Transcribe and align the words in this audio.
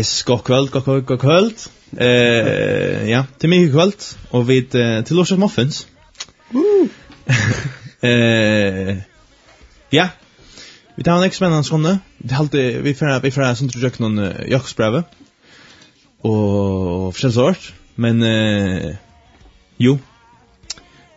Yes, 0.00 0.22
god 0.22 0.44
kvöld, 0.44 0.70
god 0.70 0.84
kvöld, 0.84 1.06
god 1.06 1.20
kvöld. 1.20 1.54
Eh, 1.96 3.10
ja, 3.10 3.24
till 3.38 3.48
mig 3.48 3.70
kvöld 3.70 3.96
och 4.30 4.50
vi 4.50 4.60
uh, 4.60 5.04
till 5.04 5.16
Lars 5.16 5.30
Muffins. 5.30 5.86
Eh, 8.02 8.96
ja. 9.90 10.08
Vi 10.94 11.04
tar 11.04 11.16
en 11.16 11.22
extra 11.22 11.36
spännande 11.36 11.64
sånne. 11.64 11.98
Det 12.18 12.34
alltid, 12.34 12.82
vi 12.82 12.94
för 12.94 13.20
vi 13.20 13.30
för 13.30 13.54
sånt 13.54 13.72
tror 13.72 13.84
jag 13.84 14.00
någon 14.00 14.32
jaktspräve. 14.48 15.02
Och 16.20 17.14
förskäl 17.14 17.32
sort, 17.32 17.72
men 17.94 18.22
eh 18.22 18.96
jo. 19.76 19.98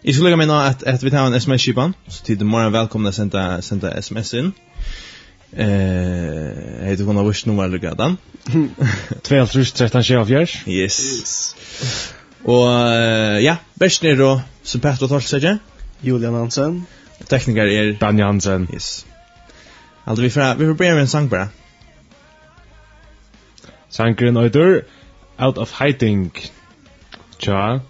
Jag 0.02 0.13
skulle 0.13 0.27
lägga 0.27 0.38
mig 0.38 0.48
nå 0.48 0.54
att 0.54 0.84
att 0.84 1.04
vi 1.04 1.12
tar 1.12 1.26
en 1.26 1.34
SMS-skipan 1.34 1.94
så 2.08 2.26
till 2.26 2.46
morgon 2.46 2.72
välkomna 2.72 3.12
sända 3.12 3.62
sända 3.62 3.91
SMS 3.91 4.34
in. 4.34 4.52
Eh, 5.57 6.85
hej 6.85 6.98
du 6.98 7.05
kunde 7.05 7.23
wish 7.23 7.45
nummer 7.45 7.67
lucka 7.67 7.93
då. 7.93 8.16
2313 9.23 10.03
Yes. 10.67 11.55
Og 12.43 12.67
ja, 13.43 13.55
best 13.79 14.03
ner 14.03 14.16
då 14.16 14.41
så 14.63 14.79
Petro 14.79 15.20
seg. 15.20 15.57
Julian 16.02 16.34
Hansen. 16.34 16.85
Tekniker 17.29 17.66
er 17.66 17.93
Dan 17.99 18.20
Hansen. 18.20 18.67
Yes. 18.73 19.05
Alltså 20.05 20.23
vi 20.23 20.29
får 20.29 20.55
vi 20.55 20.66
får 20.66 20.73
börja 20.73 20.93
med 20.93 21.02
en 21.02 21.07
sang 21.07 21.29
bara. 21.29 21.48
Sangren 23.90 24.38
Oider 24.38 24.82
Out 25.38 25.57
of 25.57 25.82
Hiding. 25.82 26.32
Tja. 27.38 27.82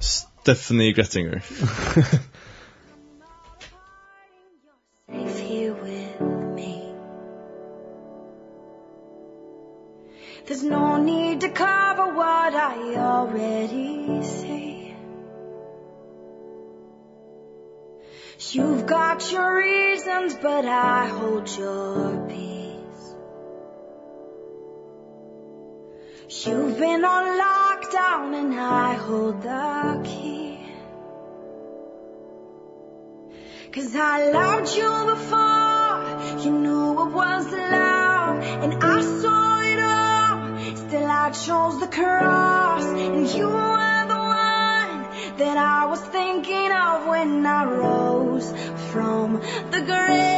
Stephanie 0.00 0.92
Grettinger. 0.92 1.42
There's 10.46 10.62
no 10.62 10.96
need 11.02 11.40
to 11.40 11.48
cover 11.48 12.14
what 12.14 12.54
I 12.54 12.94
already 12.94 14.22
see 14.22 14.94
You've 18.52 18.86
got 18.86 19.32
your 19.32 19.56
reasons 19.56 20.36
but 20.40 20.64
I 20.64 21.06
hold 21.06 21.50
your 21.58 22.28
peace. 22.28 23.14
You've 26.46 26.78
been 26.78 27.04
on 27.04 27.24
lockdown 27.42 28.38
and 28.38 28.54
I 28.54 28.94
hold 28.94 29.42
the 29.42 30.00
key. 30.04 30.60
Cause 33.72 33.96
I 33.96 34.30
loved 34.30 34.76
you 34.76 34.92
before 35.12 36.44
You 36.44 36.58
knew 36.60 36.92
it 37.02 37.12
was 37.12 37.52
love 37.52 38.38
And 38.62 38.74
I 38.82 39.00
saw 39.02 39.55
till 40.98 41.10
I 41.10 41.30
chose 41.30 41.78
the 41.80 41.88
cross 41.88 42.84
and 42.84 43.28
you 43.28 43.46
were 43.46 44.02
the 44.12 44.22
one 44.42 45.36
that 45.40 45.56
I 45.58 45.86
was 45.86 46.00
thinking 46.00 46.72
of 46.72 47.06
when 47.06 47.44
I 47.44 47.64
rose 47.64 48.48
from 48.92 49.40
the 49.72 49.82
grave. 49.82 50.35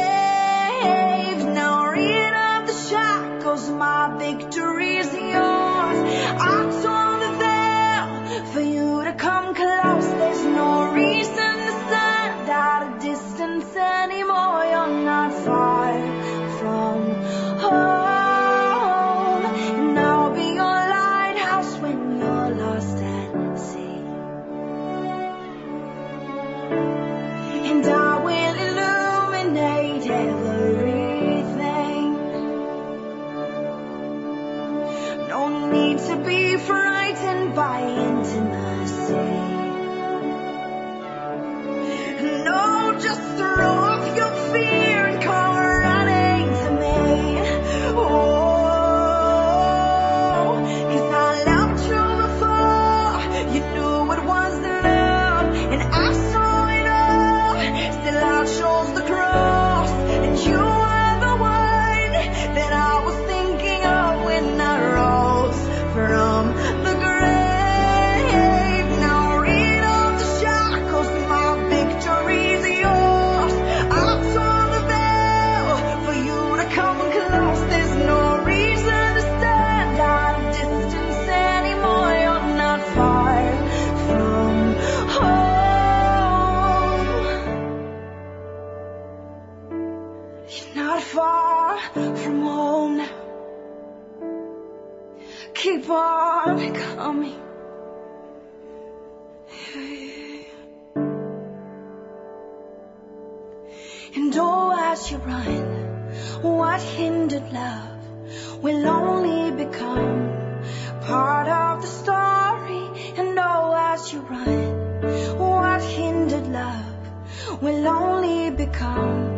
come 118.71 119.28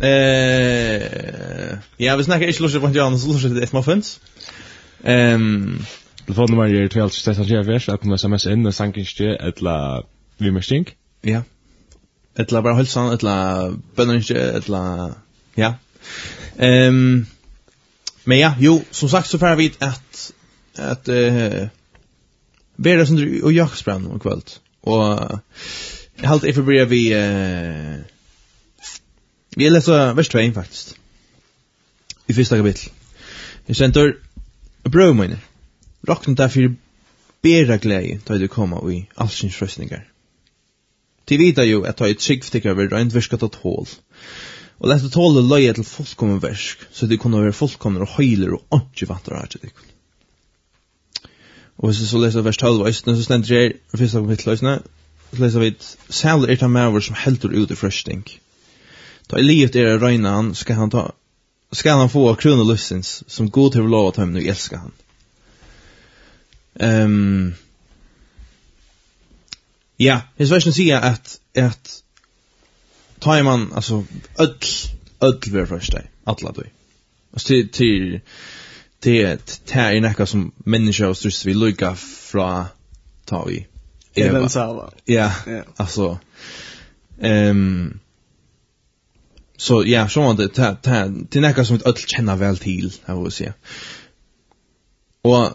Eh, 0.00 1.78
ja, 1.96 2.16
vi 2.16 2.24
snackar 2.24 2.46
inte 2.46 2.62
lustigt 2.62 2.82
på 2.82 2.90
Jan, 2.90 3.18
så 3.18 3.32
lustigt 3.32 3.60
det 3.60 3.72
muffins. 3.72 4.20
Ehm, 5.02 5.78
telefonnummer 6.26 6.74
är 6.74 6.88
till 6.88 7.02
alltså 7.02 7.30
att 7.30 7.48
jag 7.48 7.64
vet 7.64 7.88
att 7.88 8.04
man 8.04 8.14
SMS 8.14 8.46
in 8.46 8.66
och 8.66 8.74
sank 8.74 8.96
inte 8.96 9.24
eller 9.24 10.04
vi 10.36 10.50
måste 10.50 10.66
stink. 10.66 10.96
Ja. 11.22 11.42
Eller 12.36 12.62
bara 12.62 12.74
hälsa 12.74 13.00
eller 13.00 13.74
bönor 13.94 14.32
eller 14.32 15.12
ja. 15.54 15.74
Ehm 16.58 17.26
Men 18.24 18.38
ja, 18.38 18.54
jo, 18.58 18.84
som 18.90 19.08
sagt 19.08 19.28
så 19.28 19.38
får 19.38 19.56
vi 19.56 19.72
att 19.78 20.32
att 20.76 21.08
eh 21.08 21.68
Vera 22.76 23.06
Sundry 23.06 23.40
och 23.42 23.52
Jakobsbrand 23.52 24.06
om 24.06 24.20
kvällt. 24.20 24.60
Och 24.80 25.02
jag 26.16 26.24
har 26.24 26.32
alltid 26.32 26.54
förberett 26.54 26.88
vi 26.88 27.12
eh 27.12 28.17
Vi 29.56 29.70
läser 29.70 30.14
vers 30.14 30.28
2 30.28 30.52
faktiskt. 30.52 30.96
I 32.26 32.34
första 32.34 32.56
kapitel. 32.56 32.92
Vi 33.66 33.74
sentor 33.74 34.20
bröv 34.84 35.16
mine. 35.16 35.38
Rockna 36.02 36.34
där 36.34 36.48
för 36.48 36.74
bera 37.42 37.76
glädje 37.76 38.20
då 38.24 38.38
du 38.38 38.48
komma 38.48 38.76
och 38.76 38.92
i 38.92 39.06
allsins 39.14 39.56
frösningar. 39.56 40.08
Till 41.24 41.38
vita 41.38 41.64
jo 41.64 41.84
at 41.84 41.96
ta 41.96 42.08
ett 42.08 42.22
skikt 42.22 42.66
över 42.66 42.88
rent 42.88 43.12
viskat 43.12 43.42
åt 43.42 43.54
hål. 43.54 43.86
Og 44.78 44.88
lett 44.88 45.04
å 45.04 45.10
tåle 45.10 45.42
løye 45.42 45.74
til 45.74 45.84
fullkommen 45.84 46.38
versk, 46.42 46.84
så 46.94 47.06
det 47.10 47.18
kunne 47.18 47.40
være 47.42 47.56
fullkommen 47.56 48.04
og 48.04 48.12
høyler 48.14 48.54
og 48.54 48.76
ikke 48.76 49.08
vantar 49.10 49.40
av 49.40 49.48
til 49.50 49.64
det. 49.66 49.72
Og 51.78 51.88
hvis 51.88 52.02
vi 52.02 52.06
så 52.10 52.20
leser 52.22 52.46
vers 52.46 52.60
12 52.62 52.86
østene, 52.86 53.16
så 53.16 53.24
stender 53.26 53.48
det 53.48 53.58
her, 53.58 53.72
og 53.92 53.98
første 53.98 54.22
kapittel 54.22 54.52
østene, 54.52 54.76
så 55.32 55.42
leser 55.42 55.64
vi 55.64 55.72
at 55.74 55.88
sæler 56.20 56.52
er 56.52 56.60
ta 56.60 56.70
med 56.70 56.86
over 56.86 57.02
som 57.02 57.18
helter 57.18 57.54
ut 57.54 57.74
i 57.74 57.78
frøsting, 57.78 58.22
Ta 59.28 59.38
i 59.38 59.42
livet 59.42 59.76
är 59.76 59.98
det 59.98 60.28
han 60.28 60.54
ska 60.54 60.74
han 60.74 60.90
ta 60.90 61.12
ska 61.72 61.92
han 61.92 62.10
få 62.10 62.34
krona 62.34 62.62
lussens 62.62 63.24
som 63.26 63.50
god 63.50 63.74
har 63.74 63.88
lovat 63.88 64.16
honom 64.16 64.32
nu 64.32 64.48
älskar 64.48 64.76
han. 64.76 64.92
Ehm 66.74 67.54
Ja, 70.00 70.20
his 70.36 70.50
version 70.50 70.72
säger 70.72 71.00
att 71.00 71.40
att 71.58 72.02
tar 73.18 73.42
man 73.42 73.72
alltså 73.72 74.04
öll 74.38 74.54
öll 75.20 75.40
ver 75.46 75.66
första 75.66 75.98
alla 76.24 76.52
då. 76.52 76.62
Alltså 77.32 77.48
till 77.48 77.68
till 77.68 78.20
till 79.00 79.38
tär 79.64 79.92
är 79.92 80.00
näka 80.00 80.26
som 80.26 80.52
människa 80.56 81.08
och 81.08 81.16
stress 81.16 81.46
vi 81.46 81.54
lucka 81.54 81.94
från 81.94 82.64
tar 83.24 83.46
vi. 83.46 83.66
Eva. 84.14 84.90
Ja, 85.04 85.32
alltså 85.76 86.18
ehm 87.20 87.98
Så 89.60 89.84
ja, 89.86 90.08
så 90.08 90.22
var 90.22 90.34
det 90.34 90.48
ta 90.48 90.74
ta 90.74 91.06
det 91.08 91.40
näka 91.40 91.64
som 91.64 91.76
ett 91.76 91.86
öll 91.86 91.96
känna 91.96 92.36
väl 92.36 92.58
till, 92.58 92.92
jag 93.06 93.22
vill 93.22 93.32
säga. 93.32 93.54
Och 95.22 95.52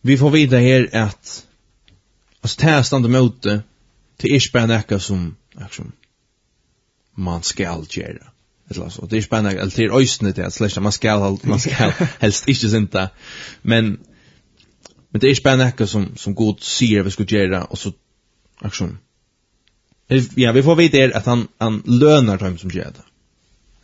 vi 0.00 0.18
får 0.18 0.30
vidare 0.30 0.60
här 0.60 0.90
att 0.92 1.46
alltså 2.40 2.60
testande 2.60 3.08
mot 3.08 3.42
det 3.42 3.62
till 4.16 4.34
är 4.34 4.52
bara 4.52 4.66
näka 4.66 4.98
som 4.98 5.36
action 5.54 5.92
man 7.14 7.42
skall 7.42 7.86
göra. 7.90 8.26
Det 8.68 8.90
så. 8.90 9.06
Det 9.06 9.16
är 9.16 9.22
spännande 9.22 9.60
eller 9.60 9.72
det 9.76 9.84
är 9.84 10.00
ösnet 10.00 10.36
det 10.36 10.46
att 10.46 10.54
släcka 10.54 10.80
man 10.80 10.92
skall 10.92 11.38
man 11.42 11.60
skall 11.60 11.92
helst 12.18 12.48
inte 12.48 12.68
synta. 12.68 13.10
Men 13.62 13.98
men 15.10 15.20
det 15.20 15.30
är 15.30 15.34
spännande 15.34 15.64
näka 15.64 15.86
som 15.86 16.16
som 16.16 16.34
god 16.34 16.60
ser 16.60 17.02
vi 17.02 17.10
ska 17.10 17.24
göra 17.24 17.64
och 17.64 17.78
så 17.78 17.92
action 18.58 18.98
ja, 20.34 20.52
vi 20.52 20.62
får 20.62 20.76
vite 20.76 20.98
er 20.98 21.16
att 21.16 21.26
han 21.26 21.48
han 21.58 21.82
lönar 21.86 22.38
dem 22.38 22.58
som 22.58 22.70
gör 22.70 22.92
det. 22.92 23.04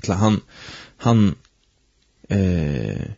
Eller 0.02 0.14
han 0.14 0.40
han 0.96 1.34
eh 2.28 3.10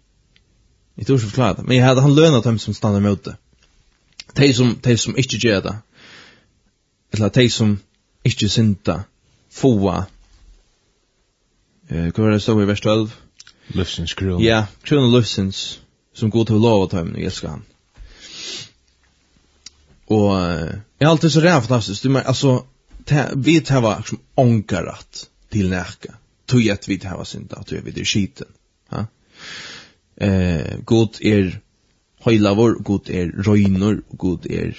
Jag 0.94 1.06
tror 1.06 1.18
så 1.18 1.26
förklarat 1.26 1.66
Men 1.66 1.76
jag 1.76 1.86
hade 1.86 2.00
han 2.00 2.14
lönat 2.14 2.44
dem 2.44 2.58
som 2.58 2.74
stannar 2.74 2.98
emot 2.98 3.24
det. 3.24 3.36
De 4.34 4.54
som, 4.54 4.78
de 4.82 4.98
som 4.98 5.16
inte 5.16 5.36
gör 5.36 5.62
det. 5.62 5.76
Eller 7.12 7.30
de 7.30 7.50
som 7.50 7.78
inte 8.22 8.48
synda. 8.48 9.04
Fåa. 9.50 10.06
Eh, 11.88 12.08
hva 12.14 12.22
var 12.22 12.30
det 12.30 12.40
stod 12.40 12.62
i 12.62 12.66
vers 12.66 12.80
12? 12.80 13.14
Lufsens 13.66 14.14
kron. 14.14 14.42
Ja, 14.42 14.66
krona 14.82 15.06
lufsens. 15.06 15.80
Som 16.14 16.30
går 16.30 16.44
till 16.44 16.54
lov 16.54 16.82
att 16.82 16.92
hem. 16.92 17.14
Jag 17.14 17.24
älskar 17.24 17.48
han. 17.48 17.62
Och 20.06 20.36
jeg 20.98 21.06
har 21.06 21.10
alltid 21.10 21.32
så 21.32 21.40
rädd 21.40 21.60
fantastisk, 21.60 22.02
Du, 22.02 22.08
men, 22.08 22.26
alltså, 22.26 22.64
vi 23.36 23.60
tar 23.60 24.02
som 24.02 24.18
ångarat 24.34 25.30
till 25.48 25.70
näka. 25.70 26.14
Tog 26.46 26.70
att 26.70 26.88
vi 26.88 26.98
tar 26.98 27.24
synda 27.24 27.56
och 27.56 27.72
vi 27.72 27.90
det 27.90 28.04
skiten. 28.04 28.48
Ja? 28.88 29.06
Eh, 30.16 30.78
god 30.84 31.16
er 31.20 31.60
høylavor, 32.24 32.74
god 32.74 33.10
er 33.10 33.32
røynor, 33.42 34.02
god 34.10 34.46
er 34.46 34.76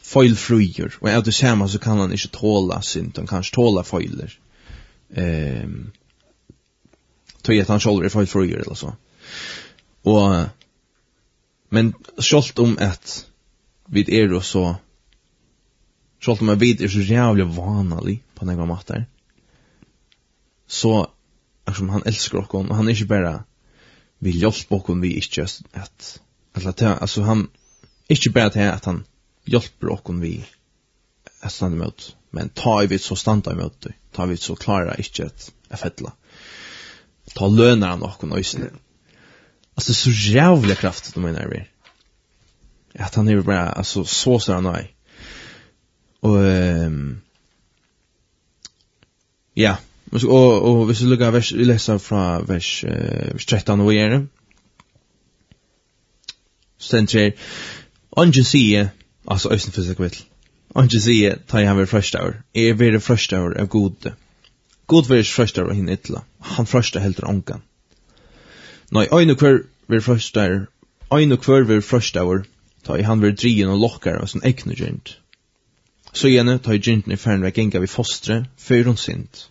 feilfruer. 0.00 0.94
Og 1.00 1.08
är 1.08 1.22
det 1.22 1.32
samme 1.32 1.68
så 1.68 1.78
kan 1.78 1.98
han 1.98 2.12
ikke 2.12 2.28
tåla 2.28 2.82
synd, 2.82 3.16
han 3.16 3.26
kan 3.26 3.42
ikke 3.42 3.54
tåla 3.54 3.82
feiler. 3.84 4.38
Ehm 5.16 5.92
tog 7.42 7.56
at 7.56 7.68
han 7.68 7.80
sjálv 7.80 8.04
er 8.04 8.12
feilfruer 8.12 8.60
eller 8.60 8.74
så. 8.74 8.92
Og 10.04 10.48
men 11.70 11.94
sjálvt 12.18 12.58
om 12.58 12.76
at 12.80 13.26
vi 13.86 14.04
er 14.20 14.40
så 14.40 14.74
så 16.20 16.32
alt 16.32 16.42
om 16.44 16.52
jeg 16.52 16.60
vet 16.60 16.82
er 16.84 16.92
så 16.92 17.04
jævlig 17.04 17.46
vanlig 17.56 18.20
på 18.36 18.44
den 18.44 18.58
gamle 18.60 19.06
så 20.70 21.10
er 21.66 21.74
som 21.74 21.88
han 21.90 22.06
elsker 22.06 22.38
okken, 22.44 22.70
og 22.70 22.76
han 22.78 22.88
er 22.88 22.94
ikke 22.94 23.10
bare 23.10 23.34
vil 24.20 24.38
hjelpe 24.44 24.76
okken 24.76 25.00
vi 25.02 25.14
ikke 25.18 25.46
at, 25.46 26.20
at, 26.54 26.82
altså 26.86 27.24
han, 27.24 27.48
ikke 28.08 28.32
bare 28.36 28.52
til 28.54 28.68
at 28.68 28.84
han 28.84 29.04
hjelper 29.48 29.94
okken 29.96 30.20
vi 30.22 30.34
at 31.40 31.52
stande 31.52 31.80
mot, 31.80 32.04
men 32.36 32.52
ta 32.54 32.82
i 32.84 32.90
vidt 32.90 33.02
så 33.02 33.16
standa 33.16 33.54
mot 33.56 33.74
det, 33.82 33.94
ta 34.14 34.26
i 34.26 34.34
vidt 34.34 34.44
så 34.44 34.54
klara 34.60 34.98
ikke 35.00 35.30
at 35.30 35.48
jeg 35.70 35.80
fettla. 35.80 36.12
Ta 37.34 37.46
lønar 37.48 37.94
han 37.94 38.04
okken 38.04 38.34
øysene. 38.36 38.70
Altså 39.78 39.94
så 39.94 40.10
jævlig 40.10 40.76
kraftig, 40.76 41.14
du 41.14 41.20
mener 41.20 41.48
vi. 41.48 41.62
At 42.94 43.14
han 43.14 43.28
er 43.28 43.42
bare, 43.42 43.78
altså 43.78 44.04
så 44.04 44.38
ser 44.38 44.58
han 44.58 44.66
nøy. 44.66 44.90
Og 46.22 46.36
um, 46.86 47.20
ja, 49.56 49.76
og, 50.12 50.20
og, 50.28 50.62
og 50.62 50.84
hvis 50.86 51.02
vi 51.02 51.08
lukkar 51.08 51.30
vers, 51.30 51.52
vi 51.56 51.64
leser 51.64 51.98
fra 51.98 52.42
vers, 52.46 52.84
uh, 52.84 53.34
vers 53.34 53.46
13 53.46 53.80
og 53.80 53.92
gjerne, 53.94 54.26
stendt 56.78 57.12
her, 57.12 57.30
Ongen 58.10 58.44
sier, 58.44 58.88
altså 59.30 59.52
Øysten 59.54 59.72
Fysikk 59.72 60.00
Vittel, 60.02 60.26
Ongen 60.74 61.00
sier, 61.00 61.38
ta 61.48 61.62
jeg 61.62 61.70
han 61.70 61.78
ved 61.78 61.86
frøstaur, 61.86 62.34
jeg 62.54 62.68
er 62.68 62.74
ved 62.74 62.98
år 63.38 63.60
av 63.60 63.68
god, 63.68 64.12
God 64.90 65.08
ved 65.08 65.24
frøstaur 65.24 65.70
av 65.70 65.76
hinn 65.78 65.92
ytla, 65.92 66.24
han 66.56 66.66
frøstaur 66.66 67.04
heldur 67.04 67.28
ongan. 67.30 67.62
Nei, 68.90 69.06
øyne 69.14 69.36
kvar 69.38 69.60
ved 69.86 70.02
frøstaur, 70.02 70.66
øyne 71.14 71.36
kvar 71.38 71.62
ved 71.68 71.82
frøstaur, 71.86 72.42
ta 72.82 72.96
jeg 72.98 73.06
han 73.06 73.22
vil 73.22 73.36
drien 73.36 73.70
og 73.70 73.78
lokkar 73.78 74.18
og 74.18 74.28
sin 74.32 74.42
ekne 74.44 74.74
gjernt. 74.74 75.19
Så 76.12 76.28
gjerne 76.28 76.58
i 76.58 76.78
gynten 76.78 77.12
i 77.12 77.18
færen 77.20 77.44
vekk 77.46 77.58
enga 77.58 77.82
vi 77.82 77.90
fostre, 77.90 78.44
før 78.58 78.90
hun 78.90 78.98
sint, 78.98 79.46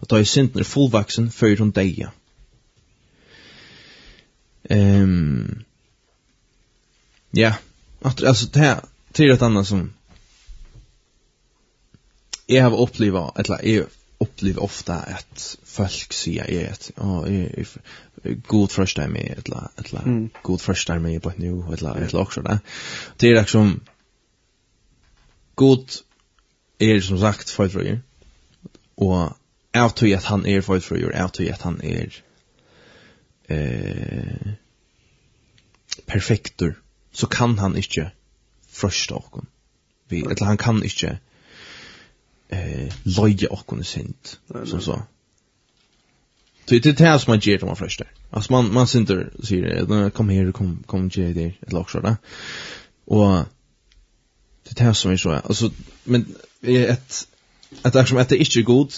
og 0.00 0.08
ta 0.08 0.18
i 0.20 0.28
sinten 0.28 0.60
i 0.60 0.66
fullvaksen, 0.66 1.30
før 1.30 1.62
hun 1.62 1.70
deia. 1.70 2.10
Um, 4.70 5.62
ja, 7.36 7.54
at, 8.04 8.22
altså, 8.22 8.50
det 8.54 8.66
er 8.66 8.84
til 9.14 9.30
et 9.30 9.42
annet 9.42 9.66
som 9.66 9.88
jeg 12.50 12.62
har 12.62 12.74
opplevd, 12.74 13.38
eller 13.38 13.64
jeg 13.64 13.86
opplever 14.20 14.62
ofta 14.62 14.98
at 15.16 15.44
folk 15.64 16.12
sier 16.12 16.48
jeg 16.50 16.72
at 16.74 16.90
oh, 17.00 17.24
jeg, 17.30 17.66
jeg, 18.24 18.36
god 18.48 18.68
første 18.74 19.02
er 19.02 19.12
med, 19.12 19.38
eller, 19.44 19.70
eller 19.78 20.06
mm. 20.06 20.24
god 20.42 20.58
første 20.58 20.92
er 20.92 20.98
med 20.98 21.20
på 21.20 21.32
et 21.32 21.38
nu, 21.38 21.64
eller, 21.72 21.94
eller 21.94 22.20
også 22.20 22.42
det. 22.44 22.58
Det 23.20 23.30
er 23.30 23.40
liksom, 23.40 23.80
god 25.56 26.02
er 26.80 27.00
som 27.00 27.18
sagt 27.18 27.50
fødfrøyer, 27.50 27.98
og 28.96 29.36
av 29.74 29.92
tog 29.96 30.12
at 30.12 30.24
han 30.24 30.46
er 30.46 30.64
fødfrøyer, 30.64 31.12
av 31.14 31.30
tog 31.30 31.48
at 31.48 31.62
han 31.62 31.80
er 31.84 32.16
eh, 33.48 34.52
perfektor, 36.06 36.74
så 37.12 37.26
kan 37.26 37.58
han 37.58 37.76
ikke 37.76 38.10
frøste 38.70 39.14
okkon. 39.14 39.46
Vi, 40.08 40.22
eller 40.22 40.44
han 40.44 40.58
kan 40.58 40.82
ikke 40.82 41.18
eh, 42.50 42.92
løye 43.04 43.50
okkon 43.50 43.84
sint, 43.84 44.40
som 44.64 44.80
så. 44.80 45.00
Så 46.66 46.78
det 46.78 46.86
er 46.86 46.98
det 46.98 47.20
som 47.20 47.30
man 47.30 47.40
ger 47.40 47.58
dem 47.58 47.66
man 47.66 47.76
frøster. 47.76 48.06
Altså 48.32 48.52
man, 48.52 48.72
man 48.72 48.86
synder, 48.86 49.24
säger 49.42 50.10
kom 50.10 50.28
her, 50.28 50.50
kom, 50.52 50.84
kom, 50.86 51.10
kom, 51.10 51.10
kom, 51.10 51.10
kom, 51.10 51.36
kom, 51.90 51.90
kom, 51.90 52.04
kom, 52.04 52.06
kom, 53.08 53.44
kom, 53.44 53.46
det 54.62 54.80
här 54.80 54.92
som 54.92 55.10
är 55.10 55.16
så. 55.16 55.30
Alltså, 55.30 55.70
men 56.04 56.34
är 56.62 56.88
ett 56.88 57.26
ett 57.82 57.92
det 57.92 58.06
som 58.06 58.18
att 58.18 58.28
det 58.28 58.36
inte 58.36 58.58
är 58.58 58.62
god, 58.62 58.92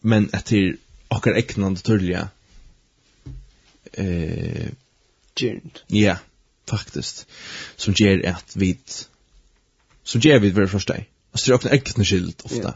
men 0.00 0.30
att 0.32 0.46
det 0.46 0.76
och 1.08 1.26
är 1.26 1.34
äcknande. 1.34 2.28
Eh, 3.92 4.68
gent. 5.40 5.82
Ja, 5.86 6.16
faktiskt. 6.68 7.26
Som 7.76 7.94
ger 7.96 8.28
att 8.28 8.56
vi 8.56 8.78
som 10.02 10.20
ger 10.20 10.38
vi 10.38 10.52
för 10.52 10.66
första. 10.66 10.94
Och 11.30 11.40
det 11.44 11.50
är 11.50 11.54
också 11.54 11.68
äcknande 11.68 12.04
skilt 12.04 12.42
ofta. 12.42 12.56
Yeah. 12.56 12.74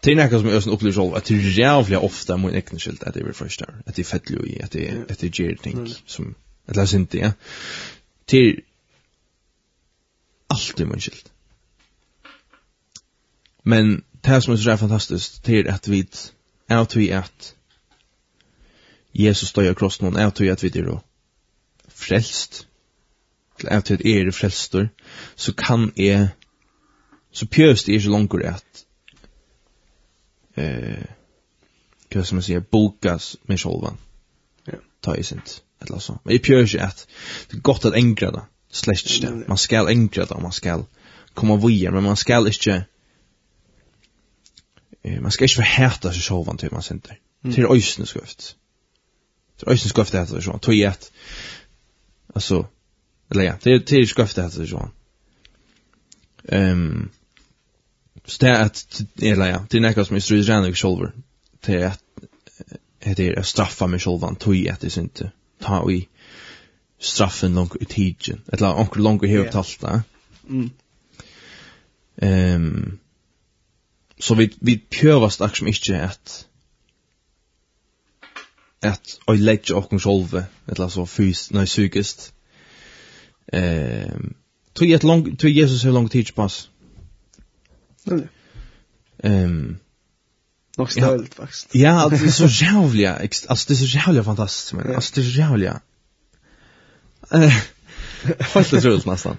Det 0.00 0.12
är 0.12 0.16
något 0.16 0.40
som 0.40 0.48
jag 0.48 0.62
sen 0.62 0.72
upplever 0.72 0.94
själv, 0.94 1.14
att 1.14 1.24
det 1.24 1.34
är 1.34 1.58
jävligt 1.58 1.98
ofta 1.98 2.36
min 2.36 2.54
egen 2.54 2.78
skilt 2.78 3.02
att 3.02 3.14
det 3.14 3.20
är 3.20 3.32
först. 3.32 3.62
Att 3.62 3.94
det 3.94 4.02
är 4.02 4.04
fett 4.04 4.30
i, 4.30 4.62
att 4.62 4.70
det 4.70 4.88
är, 4.88 5.06
att 5.10 5.18
det 5.18 5.26
är 5.40 5.54
ting 5.62 5.94
som, 6.06 6.34
att 6.66 6.74
det 6.74 6.96
inte, 6.96 7.18
ja. 7.18 7.32
Det 8.24 8.56
alltid 10.50 10.86
min 10.86 11.00
skilt. 11.00 11.32
Men 13.64 14.04
det 14.24 14.42
som 14.42 14.52
er 14.52 14.56
så 14.56 14.76
fantastisk, 14.76 15.46
det 15.46 15.58
er 15.58 15.74
at 15.74 15.88
vi 15.90 16.04
er 16.68 16.84
til 16.84 17.08
at 17.08 17.54
Jesus 19.14 19.48
støy 19.48 19.68
av 19.68 19.74
krossen, 19.74 20.06
og 20.06 20.20
er 20.20 20.30
til 20.30 20.50
at 20.52 20.62
vi 20.62 20.70
er 20.78 21.00
frelst, 21.88 22.66
til 23.58 23.68
at 23.70 23.90
vi 23.90 24.12
er 24.12 24.30
frelstor, 24.32 24.86
så 25.36 25.54
kan 25.54 25.92
jeg, 25.96 26.28
så 27.32 27.46
pjøst 27.46 27.88
er 27.88 27.92
ikke 27.92 28.10
langt 28.10 28.34
at 28.44 28.84
eh, 30.56 31.04
hva 32.10 32.22
som 32.24 32.40
man 32.40 32.42
sier, 32.46 32.60
bokas 32.60 33.36
med 33.46 33.58
sjolvan. 33.58 33.98
Ja. 34.66 34.78
Ta 35.02 35.14
i 35.14 35.22
sint, 35.22 35.62
eller 35.82 35.98
så. 35.98 36.16
Men 36.24 36.32
jeg 36.32 36.42
pjøst 36.42 36.74
er 36.74 36.86
at 36.86 37.06
det 37.50 37.58
er 37.58 37.62
godt 37.62 37.84
at 37.84 37.98
engra 37.98 38.30
det, 38.30 38.46
Slett 38.70 39.04
ikke. 39.06 39.26
det. 39.26 39.48
Man 39.48 39.58
skal 39.58 39.88
engja 39.90 40.24
det, 40.24 40.40
man 40.42 40.52
skal 40.52 40.84
komme 41.34 41.58
via, 41.62 41.90
men 41.90 42.04
man 42.04 42.16
skal 42.16 42.46
ikke 42.46 42.84
man 45.20 45.32
skal 45.32 45.44
ikke 45.44 45.62
forhæta 45.62 46.12
seg 46.12 46.22
sjovan 46.22 46.58
til 46.60 46.72
man 46.72 46.82
sinter. 46.84 47.16
Mm. 47.42 47.52
Til 47.52 47.70
øysene 47.72 48.06
skuft. 48.06 48.56
Til 49.58 49.70
øysene 49.70 49.90
skuft 49.90 50.14
heter 50.14 50.36
det 50.36 50.44
sånn. 50.44 50.60
Tog 50.60 50.76
i 50.76 50.82
et, 50.84 51.10
altså, 52.34 52.64
eller 53.30 53.44
ja, 53.44 53.54
til, 53.62 53.80
til 53.88 54.04
skuft 54.08 54.36
heter 54.36 54.60
det 54.60 54.68
sånn. 54.68 54.92
Um, 56.52 57.10
så 58.26 58.38
det 58.40 58.50
er 58.50 58.62
at, 58.68 59.02
eller 59.22 59.50
ja, 59.50 59.58
til 59.70 59.82
nekka 59.82 60.04
som 60.04 60.18
jeg 60.18 60.26
strøy 60.26 60.44
rennig 60.44 60.76
sjolver, 60.76 61.14
til 61.64 61.88
at, 61.88 62.02
heter 63.00 63.36
det, 63.36 63.46
straffa 63.48 63.88
meg 63.88 64.02
sjovan, 64.04 64.36
tog 64.40 64.56
i 64.56 64.66
et, 64.68 64.84
det 64.84 64.92
er 65.24 65.32
ta 65.60 65.80
i, 65.92 66.02
straffen 67.00 67.54
långt 67.54 67.76
i 67.80 67.84
tidsen. 67.84 68.40
Ett 68.52 68.60
eller 68.60 68.78
onkel 68.78 69.02
långt 69.02 69.22
i 69.22 69.26
helt 69.26 69.52
talt 69.52 69.80
där. 69.80 70.02
Mm. 70.48 70.70
Ehm 72.16 72.98
så 74.18 74.34
vi 74.34 74.52
vi 74.60 74.78
prövast 74.78 75.40
akkurat 75.40 75.68
inte 75.68 76.04
att 76.04 76.46
att 78.80 79.18
jag 79.26 79.38
lägger 79.38 79.74
och 79.74 79.90
kan 79.90 80.00
själva 80.00 80.44
eller 80.66 80.88
så 80.88 81.06
fys 81.06 81.50
nej 81.50 81.66
psykiskt. 81.66 82.32
Ehm 83.52 84.12
um, 84.14 84.34
tror 84.72 84.90
jag 84.90 84.96
ett 84.96 85.02
långt 85.02 85.40
tror 85.40 85.52
Jesus 85.52 85.84
hur 85.84 85.92
lång 85.92 86.08
tid 86.08 86.34
pass. 86.34 86.68
Ehm 88.06 88.28
um, 89.22 89.78
Nog 90.76 90.92
snällt 90.92 91.34
faktiskt. 91.34 91.74
Ja, 91.74 91.90
alltså 91.90 92.24
det 92.24 92.30
är 92.30 92.48
så 92.48 92.64
jävla, 92.64 93.16
alltså 93.16 93.68
det 93.68 93.74
är 93.74 93.86
så 93.86 93.96
jävla 93.96 94.24
fantastiskt 94.24 94.72
men 94.72 94.94
alltså 94.94 95.14
det 95.14 95.20
är 95.20 95.30
så 95.30 95.38
jävla 95.38 95.80
Fast 98.40 98.70
det 98.70 98.80
trullt 98.80 99.06
nästan. 99.06 99.36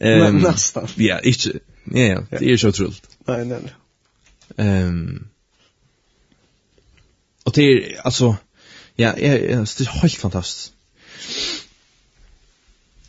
Ehm 0.00 0.38
nästan. 0.38 0.88
Ja, 0.94 1.20
inte 1.20 1.52
ja 1.84 2.00
ja, 2.00 2.22
det 2.30 2.52
är 2.52 2.56
så 2.56 2.72
trullt. 2.72 3.16
Nej, 3.26 3.44
nej. 3.44 3.74
Ehm 4.56 5.28
Och 7.44 7.52
det 7.52 7.62
är 7.62 8.00
alltså 8.06 8.36
ja, 8.96 9.18
ja, 9.18 9.32
ja, 9.32 9.64
det 9.78 9.80
är 9.80 10.00
helt 10.00 10.14
fantastiskt. 10.14 10.72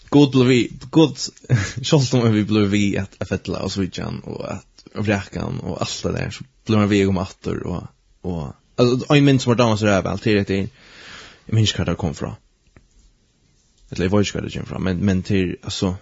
God 0.09 0.31
blev 0.31 0.47
vi, 0.47 0.71
god, 0.89 1.17
schalt 1.81 2.13
om 2.13 2.33
vi 2.33 2.43
blev 2.43 2.67
vi 2.67 2.97
att 2.97 3.29
fettla 3.29 3.59
och 3.59 3.71
switchan 3.71 4.19
och 4.19 4.51
att 4.51 4.85
räkan 4.93 5.59
och 5.59 5.81
allt 5.81 6.03
det 6.03 6.11
där 6.11 6.29
så 6.29 6.43
blev 6.65 6.79
man 6.79 6.89
väg 6.89 7.09
om 7.09 7.17
och 7.65 7.83
och 8.21 8.55
alltså 8.75 9.15
jag 9.15 9.23
minns 9.23 9.47
vart 9.47 9.59
är 9.85 10.01
väl 10.01 10.11
allt 10.11 10.23
det 10.23 10.43
där 10.43 10.69
jag 11.45 11.55
minns 11.55 11.77
vart 11.77 11.87
det 11.87 11.95
kom 11.95 12.13
från 12.13 12.33
eller 13.95 14.05
jag 14.05 14.11
vet 14.11 14.27
inte 14.27 14.37
vad 14.37 14.43
det 14.43 14.51
kommer 14.51 14.65
fram, 14.65 14.83
men, 14.83 14.97
men 14.97 15.23
till, 15.23 15.57
alltså, 15.61 15.95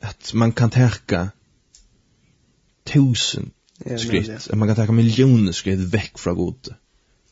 att 0.00 0.32
man 0.34 0.52
kan 0.52 0.70
täcka 0.70 1.30
tusen 2.84 3.50
ja, 3.84 3.98
skritt, 3.98 4.28
men, 4.28 4.40
ja. 4.50 4.56
man 4.56 4.68
kan 4.68 4.76
täcka 4.76 4.92
miljoner 4.92 5.52
skritt 5.52 5.80
vekk 5.80 6.18
fra 6.18 6.32
god. 6.32 6.74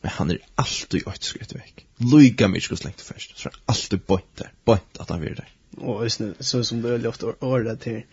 Men 0.01 0.11
han 0.11 0.31
er 0.31 0.39
alltid 0.55 1.07
ett 1.07 1.23
skritt 1.23 1.55
vekk. 1.55 1.85
Lyga 1.97 2.47
mig 2.47 2.61
skulle 2.61 2.77
slängt 2.77 3.01
först, 3.01 3.37
så 3.37 3.49
han 3.49 3.61
alltid 3.65 3.99
bort 3.99 4.35
där, 4.35 4.51
bort 4.65 4.97
att 4.97 5.09
han 5.09 5.21
vill 5.21 5.35
där. 5.35 5.49
Och 5.77 6.03
just 6.03 6.19
nu, 6.19 6.35
så 6.39 6.63
som 6.63 6.81
det 6.81 6.89
är 6.89 7.07
ofta 7.07 7.33
ordet 7.39 7.81
till, 7.81 8.03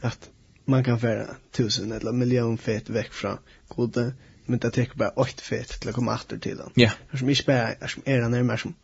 att 0.00 0.30
man 0.64 0.84
kan 0.84 1.00
färra 1.00 1.36
tusen 1.52 1.92
eller 1.92 2.12
miljon 2.12 2.58
fet 2.58 2.90
vekk 2.90 3.12
fra 3.12 3.38
god, 3.68 4.12
men 4.46 4.58
det 4.58 4.70
täcker 4.70 4.96
bara 4.96 5.26
ett 5.26 5.40
fet 5.40 5.80
till 5.80 5.88
att 5.88 5.94
komma 5.94 6.14
åter 6.14 6.38
till 6.38 6.56
den. 6.56 6.70
Ja. 6.74 6.90
Som 7.18 7.30
inte 7.30 7.42
bara, 7.46 7.88
som 7.88 8.02
är 8.06 8.20
han 8.20 8.30
närmare 8.30 8.58
som 8.58 8.74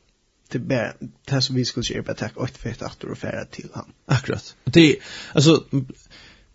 det 0.48 0.58
bara 0.58 0.92
det 1.24 1.42
som 1.42 1.56
vi 1.56 1.64
skulle 1.64 1.86
göra 1.86 2.02
bara 2.02 2.14
tack 2.14 2.36
åt 2.36 2.58
för 2.58 2.70
att 2.70 3.04
och 3.04 3.18
färra 3.18 3.44
till 3.44 3.68
han. 3.74 3.92
Akkurat. 4.06 4.56
Det 4.64 4.96
alltså 5.32 5.64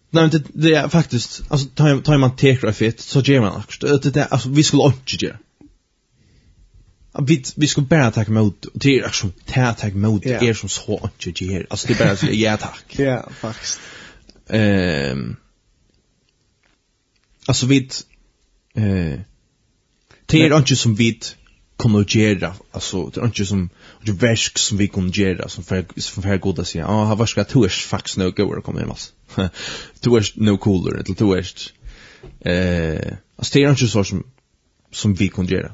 nej 0.10 0.29
det 0.29 0.43
det 0.53 0.74
är 0.74 0.88
faktiskt 0.88 1.41
alltså 1.50 1.67
tar 1.67 2.01
tar 2.01 2.17
man 2.17 2.36
tekra 2.36 2.74
fett 2.74 3.00
så 3.00 3.19
ger 3.22 3.41
man 3.41 3.55
akkurat 3.55 4.03
det 4.03 4.10
det 4.10 4.25
alltså 4.25 4.50
vi 4.50 4.63
skulle 4.63 4.84
inte 4.84 5.25
göra. 5.25 5.38
Vi 7.25 7.43
vi 7.55 7.67
skulle 7.67 7.88
bara 7.88 8.12
ta 8.12 8.24
emot 8.24 8.65
och 8.65 8.79
det 8.79 9.00
är 9.00 9.03
alltså 9.03 9.29
ta 9.46 9.74
ta 9.74 9.88
emot 9.88 10.25
är 10.25 10.53
som 10.53 10.69
så 10.69 11.10
inte 11.19 11.43
ger. 11.43 11.67
Alltså 11.69 11.88
det 11.88 12.00
bara 12.00 12.15
säga 12.15 12.34
ja 12.34 12.58
tack. 12.58 13.00
Ja, 13.00 13.29
faktiskt. 13.31 13.79
Ehm 14.50 15.36
Alltså 17.50 17.65
vid 17.65 17.93
eh 18.74 19.19
det 20.25 20.41
är 20.41 20.58
inte 20.58 20.75
som 20.75 20.96
vid 20.96 21.25
kommer 21.79 22.15
göra 22.15 22.55
alltså 22.71 23.05
det 23.07 23.21
är 23.21 23.25
inte 23.25 23.45
som 23.45 23.69
det 24.03 24.12
verk 24.12 24.57
som 24.57 24.77
vi 24.77 24.88
kan 24.88 25.09
göra 25.09 25.50
som 25.50 25.63
för 25.63 25.86
som 25.98 26.24
för 26.24 26.38
goda 26.38 26.65
sig. 26.65 26.81
Ja, 26.81 27.03
har 27.05 27.15
varska 27.15 27.43
två 27.43 27.65
är 27.65 27.69
faktiskt 27.69 28.17
no 28.17 28.31
go 28.31 28.43
or 28.43 28.62
komma 28.62 28.79
hem 28.79 28.89
alltså. 28.89 29.12
Är 30.05 30.39
no 30.39 30.57
cooler 30.57 30.93
eller 30.93 31.15
två 31.15 31.33
är 31.33 31.45
eh 32.39 33.13
alltså 33.36 33.53
det 33.53 33.63
är 33.63 33.69
inte 33.69 33.88
så 33.88 34.03
som 34.03 34.24
som 34.91 35.13
vi 35.13 35.29
kan 35.29 35.45
göra. 35.45 35.71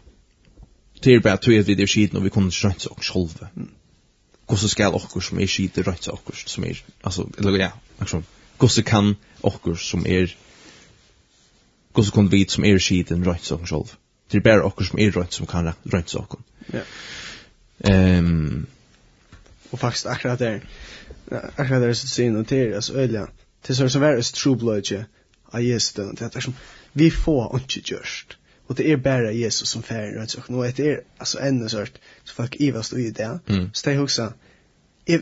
Det 1.02 1.14
är 1.14 1.20
bara 1.20 1.38
två 1.38 1.52
vi 1.52 1.76
det 1.76 1.88
skit 1.88 2.14
när 2.14 2.22
vi 2.22 2.30
kan 2.30 2.52
skönt 2.52 2.82
så 2.82 2.96
själva. 2.98 3.48
Gosse 4.46 4.70
ska 4.70 4.90
också 4.90 5.22
som 5.22 5.40
är 5.40 5.48
skit 5.48 5.78
rätt 5.78 6.04
så 6.04 6.12
också 6.12 6.50
som 6.50 6.64
är 6.64 6.84
alltså 7.02 7.30
eller 7.38 7.60
ja, 7.60 7.72
alltså 8.00 8.24
gosse 8.58 8.84
kan 8.84 9.16
också 9.42 9.76
som 9.76 10.08
är 10.08 10.36
gosse 11.94 12.12
kunde 12.12 12.32
vi 12.32 12.46
som 12.46 12.66
är 12.66 12.80
skit 12.80 13.12
rätt 13.12 13.44
så 13.44 13.58
själva 13.58 14.05
det 14.29 14.38
är 14.38 14.41
bara 14.41 14.63
okkur 14.63 14.86
som 14.86 15.00
är 15.00 15.12
rätt 15.12 15.34
som 15.34 15.46
kan 15.46 15.74
rønt 15.84 16.10
så 16.10 16.20
okkur. 16.20 16.39
Ja. 16.72 16.82
Ehm 17.79 18.65
och 19.70 19.79
faktiskt 19.79 20.05
akkurat 20.05 20.39
där. 20.39 20.62
Akkurat 21.55 21.82
där 21.82 21.94
så 21.94 22.08
syn 22.08 22.36
och 22.36 22.46
det 22.46 22.75
alltså 22.75 22.94
öliga. 22.94 23.27
så 23.67 23.89
som 23.89 24.03
är 24.03 24.22
så 24.22 24.36
true 24.36 24.55
blood 24.55 24.86
ju. 24.86 25.03
Ja 25.51 25.60
just 25.60 25.96
det 25.96 26.12
det 26.17 26.36
är 26.36 26.39
som 26.39 26.55
vi 26.91 27.12
får 27.12 27.60
inte 27.60 27.79
just. 27.94 28.27
Och 28.67 28.75
det 28.75 28.91
är 28.91 28.98
bara 28.98 29.32
Jesus 29.32 29.70
som 29.70 29.84
färger 29.84 30.12
rönt 30.12 30.32
så 30.32 30.41
nu 30.48 30.72
det 30.75 30.91
är 30.91 31.01
alltså 31.17 31.39
ännu 31.39 31.70
sort 31.70 31.91
så 32.24 32.34
folk 32.34 32.55
Eva 32.60 32.84
står 32.84 32.98
det 32.98 33.39
mm. 33.48 33.70
Så 33.74 33.89
det 33.89 34.00
också 34.00 34.34
är 35.05 35.22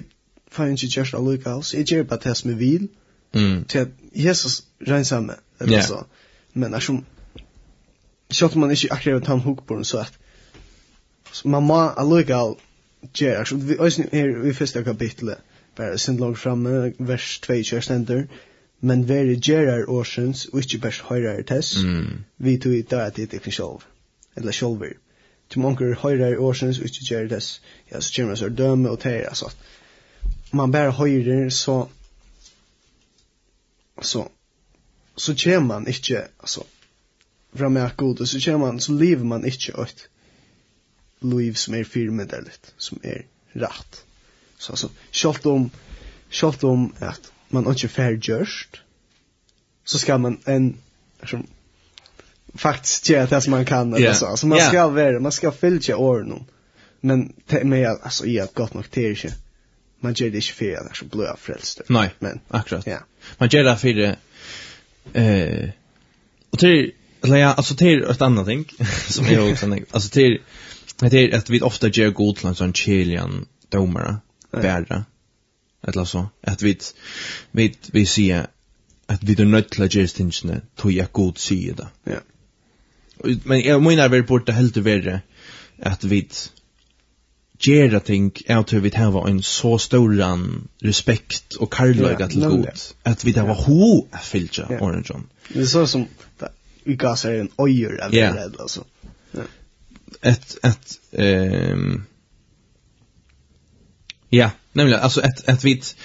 får 0.49 0.67
inte 0.67 0.85
just 0.85 1.13
all 1.13 1.25
look 1.25 1.47
alls. 1.47 1.73
Är 1.73 1.83
ju 1.83 2.03
bara 2.03 2.35
som 2.35 2.49
med 2.49 2.59
vil. 2.59 2.87
Mm. 3.31 3.65
Jesus 4.13 4.63
rensar 4.79 5.21
med. 5.21 5.35
Eller 5.59 5.81
så. 5.81 6.05
Men 6.53 6.73
alltså 6.73 7.03
Sjølt 8.31 8.55
man 8.55 8.71
ikke 8.71 8.93
akkurat 8.93 9.27
han 9.27 9.39
hugg 9.39 9.65
på 9.67 9.75
den 9.75 9.85
så 9.85 10.05
at 10.05 10.19
så 11.33 11.47
man 11.49 11.65
må 11.65 11.79
allikevel 11.97 12.55
gjøre, 13.17 13.45
så 13.45 13.55
vi 13.57 13.77
også 13.79 14.07
her 14.11 14.43
i 14.45 14.53
første 14.53 14.83
kapitlet, 14.83 15.37
bare 15.75 15.97
sin 15.97 16.19
langt 16.21 16.39
framme, 16.39 16.93
vers 16.99 17.39
2 17.39 17.53
i 17.53 17.63
kjørstender, 17.63 18.25
men 18.81 19.07
veri 19.09 19.39
gjerar 19.39 19.87
årsens, 19.89 20.45
og 20.45 20.59
ikke 20.59 20.81
bare 20.83 21.07
høyrar 21.09 21.41
tess, 21.47 21.83
mm. 21.83 22.23
vi 22.37 22.57
tog 22.57 22.75
i 22.75 22.81
dag 22.81 23.07
at 23.07 23.15
det 23.15 23.33
ikke 23.33 23.51
sjolv, 23.51 23.81
eller 24.35 24.51
sjolver. 24.51 24.93
Til 25.49 25.61
mange 25.61 25.95
høyrar 26.03 26.37
årsens, 26.37 26.79
og 26.79 26.85
ikke 26.85 27.07
gjerar 27.07 27.31
tess, 27.31 27.61
ja, 27.91 28.01
så 28.01 28.13
kommer 28.15 28.35
så 28.35 28.49
døme 28.49 28.91
og 28.91 28.99
teir, 28.99 29.25
altså. 29.29 29.49
Man 30.51 30.71
bare 30.71 30.91
høyrar, 30.91 31.49
så, 31.49 31.87
så, 34.01 34.27
så 35.17 35.35
kommer 35.43 35.67
man 35.67 35.87
ikke, 35.87 36.27
altså, 36.39 36.67
fram 37.55 37.71
med 37.71 37.97
god, 37.97 38.27
så 38.27 38.39
kommer 38.45 38.65
man, 38.65 38.79
så 38.79 38.91
lever 38.91 39.23
man 39.23 39.45
ikke 39.45 39.73
et 39.81 40.07
liv 41.21 41.55
som 41.55 41.75
er 41.75 41.83
firmedelig, 41.83 42.53
som 42.77 42.99
er 43.03 43.23
rett. 43.55 44.03
Så 44.57 44.71
altså, 44.71 44.89
selv 45.11 45.47
om, 45.47 45.71
selv 46.29 46.65
om 46.65 46.93
at 46.99 47.31
man 47.49 47.67
ikke 47.71 47.87
fair 47.87 48.17
gjørst, 48.17 48.83
så 49.85 49.99
skal 49.99 50.19
man 50.19 50.39
en, 50.47 50.77
som, 51.25 51.47
faktiskt 52.55 53.09
göra 53.09 53.25
det 53.25 53.41
som 53.43 53.51
man 53.51 53.65
kan 53.65 53.97
yeah. 53.99 54.15
så. 54.15 54.25
Alltså 54.25 54.47
man 54.47 54.57
yeah. 54.57 54.69
ska 54.69 54.87
vara, 54.87 55.19
man 55.19 55.31
ska 55.31 55.51
fylla 55.51 55.97
åren. 55.97 56.45
Men 57.01 57.33
med 57.63 57.87
alltså 58.01 58.25
i 58.25 58.39
att 58.39 58.53
gott 58.53 58.73
nog 58.73 58.91
till 58.91 59.09
inte. 59.09 59.33
Man 59.99 60.13
gör 60.13 60.29
det 60.29 60.35
inte 60.35 60.47
för 60.47 60.73
att 60.89 60.95
så 60.95 61.05
blöa 61.05 61.37
frälst. 61.37 61.81
Nej, 61.89 62.09
men 62.19 62.39
akkurat. 62.47 62.87
Ja. 62.87 62.99
Man 63.37 63.49
gör 63.49 63.63
det 63.63 63.77
för 63.77 64.15
eh 65.13 65.69
och 66.49 66.59
till 66.59 66.91
Eller 67.23 67.37
ja, 67.37 67.53
alltså 67.53 67.75
till 67.75 68.03
ett 68.03 68.21
annat 68.21 68.47
ting 68.47 68.65
som 69.07 69.25
är 69.25 69.51
också 69.51 69.65
en 69.65 69.85
alltså 69.91 70.09
till 70.09 70.41
det 70.99 71.19
är 71.19 71.37
att 71.37 71.49
vi 71.49 71.61
ofta 71.61 71.87
gör 71.87 72.09
god 72.09 72.35
till 72.35 72.47
en 72.47 72.55
sån 72.55 72.73
chilian 72.73 73.45
domare 73.69 74.17
bära. 74.51 75.05
Eller 75.87 76.05
så 76.05 76.29
att 76.41 76.61
vi 76.61 76.77
vi 77.51 77.73
vi 77.91 78.05
ser 78.05 78.47
att 79.05 79.23
vi 79.23 79.35
då 79.35 79.43
nötla 79.43 79.85
just 79.85 80.19
inte 80.19 80.61
tog 80.75 80.91
jag 80.91 81.07
god 81.11 81.37
sida. 81.37 81.87
Ja. 82.03 82.19
Men 83.43 83.61
jag 83.61 83.81
menar 83.81 84.09
väl 84.09 84.23
bort 84.23 84.45
det 84.45 84.53
helt 84.53 84.77
värre 84.77 85.21
att 85.81 86.03
vi 86.03 86.27
gera 87.59 87.99
ting 87.99 88.31
är 88.45 88.57
att 88.57 88.73
vi 88.73 88.95
har 88.95 89.27
en 89.27 89.43
så 89.43 89.77
stor 89.77 90.39
respekt 90.79 91.53
och 91.53 91.75
kärlek 91.75 92.29
till 92.31 92.41
god 92.41 92.69
att 93.03 93.23
vi 93.23 93.31
där 93.31 93.43
var 93.43 93.55
ho 93.55 94.07
att 94.11 94.25
fylla 94.25 94.67
orange. 94.67 95.23
Det 95.53 95.59
är 95.59 95.65
så 95.65 95.87
som 95.87 96.07
i 96.85 96.95
gas 96.95 97.25
är 97.25 97.39
en 97.39 97.49
ojer 97.55 97.89
eller 97.89 98.15
yeah. 98.15 98.35
rädd 98.35 98.55
alltså. 98.59 98.83
Ja. 99.31 99.41
Ett 100.21 100.57
ett 100.63 100.99
ehm 101.11 102.03
Ja, 104.29 104.51
nämligen 104.71 104.99
alltså 104.99 105.21
ett 105.21 105.49
ett 105.49 105.63
vitt 105.63 105.95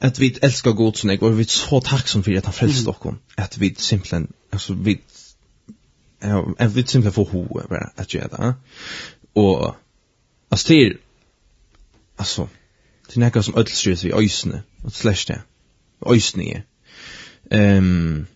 ett 0.00 0.18
vitt 0.18 0.44
älskar 0.44 0.72
god 0.72 0.96
som 0.96 1.10
jag 1.10 1.22
och 1.22 1.38
vi 1.38 1.42
är 1.42 1.46
så 1.46 1.80
tacksam 1.80 2.22
för 2.22 2.36
att 2.36 2.44
han 2.44 2.54
frälst 2.54 2.80
Stockholm. 2.80 3.18
Ett 3.36 3.58
vitt 3.58 3.80
simpelthen 3.80 4.32
alltså 4.50 4.72
vi 4.72 5.00
ja, 6.20 6.54
ett 6.58 6.72
vitt 6.72 6.88
simpelthen 6.88 7.24
för 7.24 7.32
ho 7.32 7.68
bara 7.68 7.90
att 7.96 8.14
göra 8.14 8.28
det. 8.28 8.54
Och 9.32 9.74
alltså 10.48 10.66
till 10.66 10.98
alltså 12.16 12.48
det 13.08 13.20
är 13.20 13.34
något 13.34 13.44
som 13.44 13.56
ödelskyrs 13.56 14.04
vi 14.04 14.12
ösne 14.12 14.62
och 14.82 14.92
slash 14.92 15.24
det. 15.26 16.62
Ehm 17.50 17.76
um, 17.78 18.26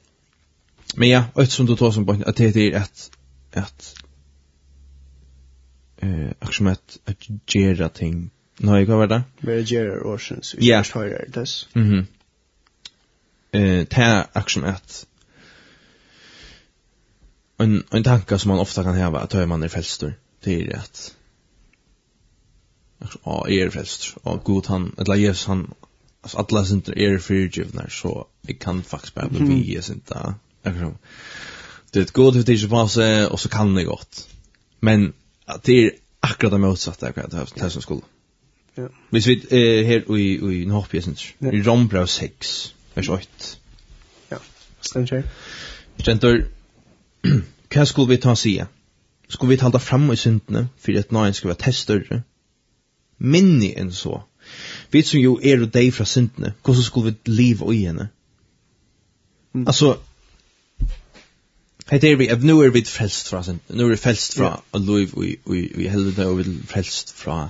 men 0.97 1.09
ja, 1.09 1.25
ett 1.37 1.50
som 1.50 1.66
du 1.66 1.76
tar 1.76 1.90
som 1.90 2.06
point 2.06 2.25
att 2.25 2.37
det 2.37 2.56
är 2.56 2.76
ett 2.76 3.11
ett 3.52 3.94
eh 5.97 6.30
action 6.38 6.66
att 6.66 6.99
att 7.04 7.28
gera 7.47 7.88
ting. 7.88 8.30
Nej, 8.56 8.85
jag 8.85 9.00
vet 9.00 9.09
det. 9.09 9.23
Men 9.38 9.64
göra 9.64 10.14
oceans. 10.14 10.54
Ja, 10.59 10.85
höjer 10.94 11.28
det. 11.28 11.47
Mhm. 11.73 12.06
Eh 13.52 13.85
ta 13.85 14.26
action 14.32 14.64
att 14.64 15.06
en 17.59 17.83
en 17.90 18.05
tanke 18.05 18.38
som 18.38 18.48
man 18.48 18.59
ofta 18.59 18.83
kan 18.83 18.96
ha 18.96 19.18
att 19.18 19.48
man 19.48 19.62
är 19.62 19.68
Det 20.40 20.62
är 20.62 20.76
att 20.76 21.14
Ja, 23.24 23.48
er 23.48 23.70
frälst. 23.70 24.16
Ja, 24.24 24.40
god 24.44 24.66
han, 24.66 24.94
eller 24.98 25.14
Jesus 25.14 25.46
han, 25.46 25.74
alltså 26.22 26.38
alla 26.38 26.64
synder 26.64 26.98
är 26.98 27.18
förgivna 27.18 27.87
så 27.88 28.26
jag 28.40 28.59
kan 28.59 28.83
faktiskt 28.83 29.14
bara 29.14 29.29
bli 29.29 29.72
Jesus 29.72 29.90
inte. 29.90 30.35
Akkurat. 30.62 30.94
Det 31.90 31.99
är 31.99 32.03
ett 32.03 32.12
god 32.12 32.35
hur 32.37 32.68
på 32.68 32.88
sig 32.88 33.27
och 33.27 33.40
så 33.40 33.49
kan 33.49 33.75
det 33.75 33.85
gott. 33.85 34.29
Men 34.81 35.12
det 35.62 35.85
är 35.85 35.92
akkurat 36.20 36.53
det 36.53 36.59
motsatta 36.59 37.07
jag 37.07 37.14
kan 37.14 37.46
ta 37.46 37.70
som 37.70 37.83
skola. 37.83 38.03
Ja. 38.75 38.88
Hvis 39.11 39.27
vi 39.27 39.35
eh, 39.51 39.87
her 39.87 40.16
i, 40.16 40.61
i 40.62 40.64
Nåhpje, 40.64 41.03
synes 41.03 41.35
jeg, 41.40 41.55
i 41.55 41.62
Rombrau 41.62 42.07
6, 42.07 42.75
vers 42.94 43.09
8. 43.09 43.29
Ja, 44.31 44.37
stendt 44.81 45.11
her. 45.11 45.23
Stendt 45.99 46.25
hva 47.70 47.85
skulle 47.85 48.09
vi 48.09 48.16
ta 48.16 48.35
sige? 48.35 48.66
Skulle 49.29 49.51
vi 49.51 49.57
tala 49.57 49.79
fram 49.79 50.12
i 50.12 50.16
syndene, 50.16 50.68
for 50.79 50.99
at 50.99 51.12
nøyen 51.12 51.35
skulle 51.35 51.51
være 51.51 51.64
test 51.64 51.81
større? 51.87 52.23
Minni 53.18 53.75
enn 53.77 53.92
så. 53.92 54.20
Vi 54.90 55.03
som 55.03 55.20
jo 55.20 55.38
er 55.42 55.62
og 55.62 55.75
deg 55.75 55.92
fra 55.94 56.05
syndene, 56.05 56.55
hvordan 56.64 56.83
skulle 56.83 57.11
vi 57.11 57.33
leve 57.33 57.75
i 57.77 57.85
henne? 57.87 58.09
Mm. 59.53 59.66
Altså, 59.66 59.96
Hetta 61.90 62.07
er 62.07 62.16
vi 62.16 62.29
av 62.31 62.44
nu 62.46 62.61
er 62.62 62.70
vi 62.70 62.85
frelst 62.87 63.29
fra 63.29 63.42
sin. 63.42 63.61
Nu 63.68 63.85
er 63.85 63.94
vi 63.94 63.98
frelst 63.98 64.37
fra 64.38 64.53
a 64.72 64.79
lov 64.79 65.14
vi 65.16 65.33
vi 65.46 65.62
vi 65.74 65.88
heldur 65.90 66.29
og 66.29 66.38
vi 66.38 66.44
frelst 66.70 67.14
fra 67.16 67.48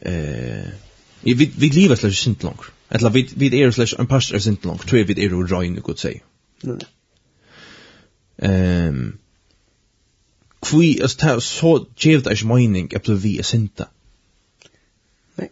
eh 0.00 0.70
vi 1.22 1.34
vi 1.34 1.68
lever 1.68 1.94
slash 1.96 2.22
sint 2.22 2.44
lang. 2.44 2.60
Ella 2.90 3.10
vi 3.10 3.26
vi 3.36 3.62
er 3.62 3.70
slash 3.70 3.94
en 3.98 4.06
pastor 4.06 4.38
sint 4.38 4.64
lang. 4.64 4.78
Tror 4.78 5.04
vi 5.04 5.24
er 5.24 5.34
og 5.34 5.50
rein 5.52 5.74
godt 5.74 6.00
sei. 6.00 6.20
Ehm 8.42 9.18
Kvi 10.60 11.00
as 11.02 11.16
ta 11.16 11.38
så 11.40 11.86
gevt 11.96 12.26
as 12.26 12.44
meining 12.44 12.94
at 12.94 13.08
vi 13.22 13.38
er 13.38 13.42
sinta. 13.42 13.84
Nei. 15.38 15.48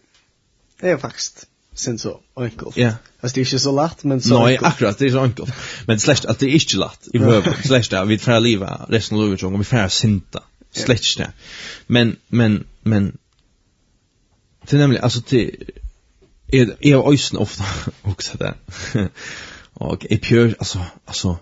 Det 0.80 0.90
er 0.90 0.98
faktisk 0.98 1.48
sen 1.78 1.98
så 1.98 2.20
enkelt. 2.36 2.76
Ja. 2.76 2.82
Yeah. 2.82 2.94
Alltså 3.20 3.34
det 3.34 3.40
är 3.40 3.44
inte 3.44 3.58
så 3.58 3.72
lätt 3.72 4.04
men 4.04 4.20
så 4.20 4.44
Nej, 4.44 4.58
no, 4.60 4.66
akkurat, 4.66 4.98
det 4.98 5.06
är 5.06 5.10
så 5.10 5.20
enkelt. 5.20 5.52
Men 5.86 6.00
släkt 6.00 6.24
att 6.24 6.38
det 6.38 6.46
är 6.46 6.50
inte 6.50 6.76
lätt 6.76 7.08
i 7.12 7.18
höv. 7.18 7.62
Släkt 7.64 7.92
att 7.92 8.08
vi 8.08 8.18
får 8.18 8.40
leva 8.40 8.86
resten 8.88 9.18
av 9.18 9.24
livet 9.24 9.42
och 9.42 9.60
vi 9.60 9.64
får 9.64 9.88
synda. 9.88 10.42
Släkt 10.72 11.18
det. 11.18 11.32
Men 11.86 12.16
men 12.28 12.66
men 12.82 13.18
det 14.66 14.76
är 14.76 14.80
nämligen 14.80 15.04
alltså 15.04 15.20
det 15.28 15.50
är 16.46 16.76
är 16.80 17.12
ösen 17.12 17.38
ofta 17.38 17.64
också 18.02 18.38
där. 18.38 18.54
och 19.74 20.06
är 20.10 20.18
pure 20.18 20.54
alltså 20.58 20.80
alltså 21.04 21.38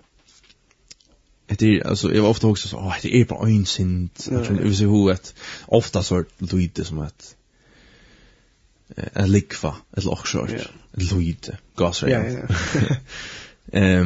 Det 1.47 1.61
är 1.61 1.87
alltså 1.87 2.13
jag 2.13 2.21
var 2.21 2.29
ofta 2.29 2.47
också 2.47 2.67
så 2.67 2.77
åh 2.77 2.95
det 3.01 3.15
är 3.21 3.25
bara 3.25 3.49
en 3.49 3.65
synd. 3.65 4.09
Jag 4.15 4.45
tror 4.45 4.55
det 4.55 4.63
vet 4.63 4.81
inte 4.81 4.85
hur 4.85 5.17
ofta 5.65 6.03
så 6.03 6.23
lite 6.39 6.85
som 6.85 6.99
att 6.99 7.36
en 8.95 9.31
likva, 9.31 9.75
et 9.97 10.03
loksort, 10.03 10.49
yeah. 10.49 10.69
et 10.97 11.11
loide, 11.11 11.57
gasra. 11.75 12.09
Ja, 12.09 12.21
ja. 12.29 14.03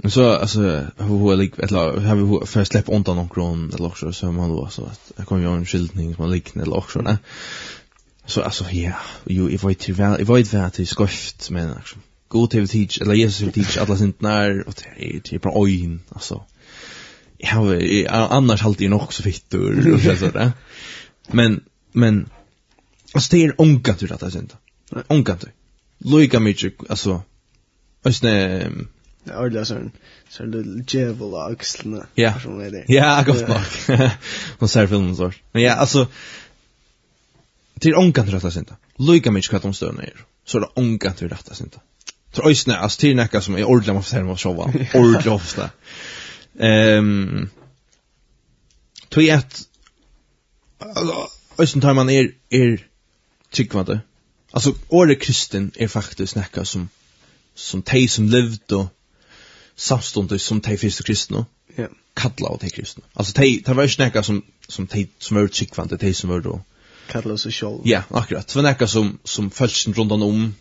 Men 0.00 0.10
så, 0.10 0.30
altså, 0.30 0.86
hur 0.98 1.32
är 1.32 1.36
lik, 1.36 1.58
eller 1.58 2.00
har 2.00 2.16
vi 2.16 2.46
för 2.46 2.60
att 2.60 2.68
släppa 2.68 2.92
undan 2.92 3.16
någon 3.16 3.28
kron, 3.28 3.72
eller 3.74 3.86
också, 3.86 4.12
så 4.12 4.32
man 4.32 4.50
då, 4.50 4.68
så 4.68 4.84
att 4.84 5.12
jag 5.16 5.26
kommer 5.26 5.42
ju 5.42 5.54
en 5.54 5.66
skildning 5.66 6.14
som 6.14 6.24
har 6.24 6.30
liknande, 6.30 6.66
eller 6.66 6.76
också, 6.76 7.00
nej. 7.00 7.16
Så, 8.26 8.42
alltså, 8.42 8.64
ja, 8.70 8.92
jo, 9.24 9.50
jag 9.50 9.68
vet 9.68 9.88
ju 9.88 9.92
väl, 9.92 10.16
jag 10.18 10.36
vet 10.36 10.54
väl 10.54 10.64
att 10.64 10.74
det 10.74 10.82
är 10.82 10.86
skoft, 10.86 11.50
men, 11.50 11.70
alltså, 11.70 11.96
god 12.28 12.50
till 12.50 12.68
teach, 12.68 13.00
eller 13.00 13.14
Jesus 13.14 13.40
vill 13.40 13.52
teach 13.52 13.76
alla 13.76 13.96
sin 13.96 14.14
när, 14.18 14.68
och 14.68 14.74
det 14.76 15.16
är 15.16 15.20
typ 15.20 15.42
bra 15.42 15.52
ojn, 15.54 16.00
alltså. 16.08 16.44
Jag 17.38 17.48
har, 17.48 18.06
annars 18.10 18.64
alltid 18.64 18.86
är 18.86 18.90
nog 18.90 19.12
så 19.12 19.22
fittor, 19.22 19.94
och 19.94 20.18
så 20.18 20.30
där. 20.30 20.52
Men, 21.28 21.60
men, 21.92 22.28
Alltså 23.12 23.36
det 23.36 23.44
är 23.44 23.60
ångat 23.60 24.02
ur 24.02 24.12
att 24.12 24.22
jag 24.22 24.32
synd. 24.32 24.52
Ångat 25.06 25.44
ur. 25.44 25.52
Lika 25.98 26.40
mycket, 26.40 26.90
alltså, 26.90 27.22
ösne... 28.04 28.70
Ja, 29.24 29.38
ordentligt 29.38 29.68
sån, 29.68 29.90
sån 30.28 30.50
liten 30.50 30.84
djävul 30.88 31.34
av 31.34 31.52
axlarna. 31.52 32.06
Ja, 32.14 32.34
ja, 32.86 33.22
gott 33.26 33.48
nok. 33.48 33.98
Hon 34.58 34.68
ser 34.68 34.86
filmen 34.86 35.16
så. 35.16 35.32
Men 35.52 35.62
ja, 35.62 35.74
alltså, 35.74 36.06
det 37.74 37.88
är 37.88 37.98
ångat 37.98 38.28
ur 38.28 38.34
att 38.34 38.42
jag 38.42 38.52
synda. 38.52 38.76
Lika 38.96 39.30
mycket 39.30 39.50
kvart 39.50 39.64
om 39.64 39.74
stövna 39.74 40.02
är. 40.02 40.24
Så 40.44 40.58
är 40.58 40.60
det 40.60 40.68
ångat 40.74 41.22
ur 41.22 41.32
att 41.32 41.44
jag 41.48 41.56
synda. 41.56 41.78
Så 42.32 42.50
ösne, 42.50 42.76
alltså 42.76 43.00
det 43.00 43.10
är 43.10 43.14
näka 43.14 43.40
som 43.40 43.56
är 43.56 43.64
ordentligt 43.64 43.94
man 43.94 44.02
får 44.02 44.10
säga 44.10 44.24
vad 44.24 44.40
showa. 44.40 44.64
Ordentligt 44.94 45.26
ofta. 45.26 45.70
Ehm... 46.58 47.48
Tog 49.08 49.30
att... 49.30 49.62
Alltså, 50.78 51.28
Östen 51.58 51.80
tar 51.80 51.94
man 51.94 52.10
er, 52.10 52.32
er 52.50 52.87
tryggvande. 53.50 54.00
Alltså 54.50 54.74
året 54.88 55.20
kristen 55.20 55.70
är 55.74 55.88
faktiskt 55.88 56.36
näka 56.36 56.64
som 56.64 56.88
som 57.54 57.82
tej 57.82 58.08
som 58.08 58.28
levde 58.28 58.74
och 58.74 58.86
samstånd 59.76 60.40
som 60.40 60.60
tej 60.60 60.78
första 60.78 61.04
kristna. 61.04 61.46
Ja. 61.76 61.82
Yeah. 61.82 61.92
Kalla 62.14 62.48
och 62.48 62.60
tej 62.60 62.70
kristna. 62.70 63.04
Alltså 63.12 63.32
tej 63.32 63.62
det 63.66 63.74
var 63.74 63.84
ju 63.84 63.90
näka 63.98 64.22
som 64.22 64.42
som 64.68 64.86
tej 64.86 65.08
som 65.18 65.36
var 65.36 65.48
tryggvande, 65.48 65.98
te 65.98 66.14
som 66.14 66.30
var 66.30 66.40
då 66.40 66.62
kalla 67.08 67.38
sig 67.38 67.52
själv. 67.52 67.80
Ja, 67.84 68.02
akkurat. 68.10 68.48
Det 68.48 68.56
var 68.56 68.62
näcka 68.62 68.86
som 68.86 69.18
som 69.24 69.50
följs 69.50 69.88
runt 69.88 70.12
om 70.12 70.54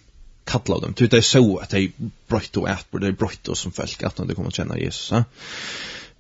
kalla 0.44 0.80
dem. 0.80 0.94
Det 0.98 1.14
är 1.14 1.22
så 1.22 1.58
att 1.58 1.70
de 1.70 1.92
bröt 2.28 2.58
och 2.58 2.70
ät 2.70 2.92
på 2.92 2.98
det 2.98 3.12
bröt 3.12 3.48
och 3.48 3.58
som 3.58 3.72
folk 3.72 4.04
att 4.04 4.16
de 4.16 4.36
kommer 4.36 4.48
att 4.48 4.56
känna 4.56 4.80
Jesus. 4.80 5.12
Ehm 5.12 5.24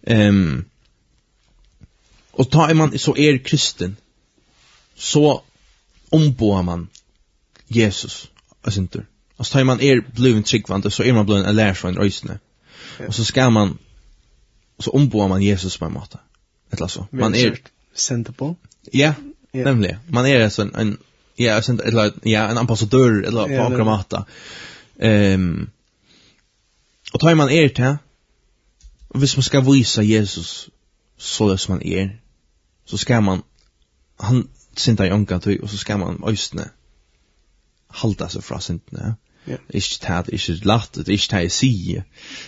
ja? 0.01 0.27
um, 0.27 0.65
Och 2.31 2.51
tar 2.51 2.73
man 2.73 2.99
så 2.99 3.17
är 3.17 3.37
kristen 3.37 3.97
så 4.95 5.43
omboa 6.11 6.61
man 6.61 6.89
Jesus 7.69 8.31
og 8.63 8.73
synder. 8.73 9.01
Altså 9.39 9.53
tar 9.53 9.63
man 9.63 9.81
er 9.81 10.01
bliven 10.15 10.43
tryggvande, 10.43 10.91
så 10.91 11.03
er 11.03 11.13
man 11.13 11.25
bliven 11.25 11.45
en 11.45 11.55
lærsvann 11.55 11.99
røysene. 11.99 12.39
Og 13.07 13.13
så 13.13 13.23
skal 13.23 13.51
man, 13.51 13.77
så 14.79 14.91
omboa 14.91 15.27
man 15.27 15.43
Jesus 15.43 15.77
på 15.77 15.85
en 15.85 15.93
måte. 15.93 16.17
Et 16.73 16.79
eller 16.79 16.87
så. 16.87 17.03
Man 17.11 17.35
er... 17.35 17.55
Sender 17.93 18.31
på? 18.31 18.55
Ja, 18.93 19.13
nemlig. 19.53 19.97
Man 20.09 20.25
er 20.25 20.49
sånn 20.53 20.73
en, 20.77 20.97
ja, 21.39 21.55
sender, 21.61 21.87
eller, 21.89 22.11
ja, 22.25 22.45
en 22.51 22.59
ambassadør, 22.61 23.23
eller 23.25 23.49
på 23.49 23.63
akkurat 23.63 23.87
måte. 23.87 24.21
Um, 24.97 25.69
og 27.13 27.21
tar 27.21 27.35
man 27.35 27.49
er 27.49 27.67
til, 27.73 27.97
og 29.09 29.19
hvis 29.19 29.37
man 29.37 29.43
skal 29.43 29.65
vise 29.65 30.05
Jesus 30.05 30.69
så 31.17 31.49
det 31.49 31.59
som 31.59 31.77
han 31.77 31.81
er, 31.85 32.09
så 32.85 32.97
skal 32.97 33.23
man, 33.23 33.41
han, 34.19 34.47
synda 34.79 35.07
i 35.07 35.13
ångan 35.13 35.41
tøy, 35.43 35.57
og 35.61 35.69
så 35.69 35.77
skal 35.77 35.99
man 36.01 36.19
øysene 36.27 36.69
halda 38.01 38.29
seg 38.29 38.43
fra 38.43 38.59
syndene. 38.61 39.15
Ja. 39.47 39.57
Ikke 39.71 39.99
ta 40.03 40.21
det 40.27 40.35
ikke 40.35 40.57
latt, 40.67 40.97
det 40.97 41.13
ikke 41.13 41.29
ta 41.31 41.41
det 41.41 41.49
jeg 41.49 41.55
sier. 41.55 42.07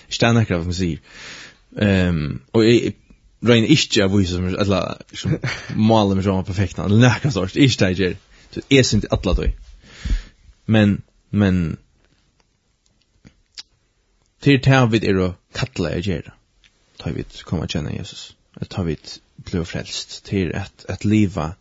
Ikke 0.09 0.19
det 0.19 0.29
er 0.29 0.39
nekker 0.39 0.57
hva 0.57 0.67
man 0.67 0.75
sier. 0.75 0.99
Um, 1.69 2.41
og 2.53 2.65
jeg 2.65 2.95
røyner 3.45 3.71
ikke 3.71 4.03
av 4.03 4.15
vise 4.15 4.35
som, 4.35 4.47
eller 4.49 5.03
som 5.15 5.37
maler 5.77 6.17
meg 6.17 6.27
sånn 6.27 6.47
perfekt, 6.49 6.81
eller 6.81 6.99
nekker 7.05 7.33
størst, 7.33 7.59
ikke 7.59 7.83
det 7.83 7.91
jeg 7.91 8.01
gjør. 8.01 8.17
Så 8.49 8.65
jeg 8.73 8.87
synd 8.87 9.05
i 9.05 9.13
atla 9.13 9.35
tøy. 9.37 9.51
Men, 10.69 10.99
men, 11.29 11.77
til 14.43 14.59
det 14.65 14.81
vi 14.91 15.01
er 15.09 15.21
å 15.21 15.31
kattle 15.55 15.93
jeg 15.97 16.05
gjør, 16.09 16.29
tar 16.99 17.15
vi 17.15 17.25
kommer 17.45 17.69
kjenne 17.69 17.95
Jesus, 17.95 18.33
tar 18.69 18.87
vi 18.87 18.97
blir 19.45 19.65
frelst, 19.67 20.23
til 20.27 20.51
at, 20.57 20.85
at 20.89 21.05
livet, 21.05 21.55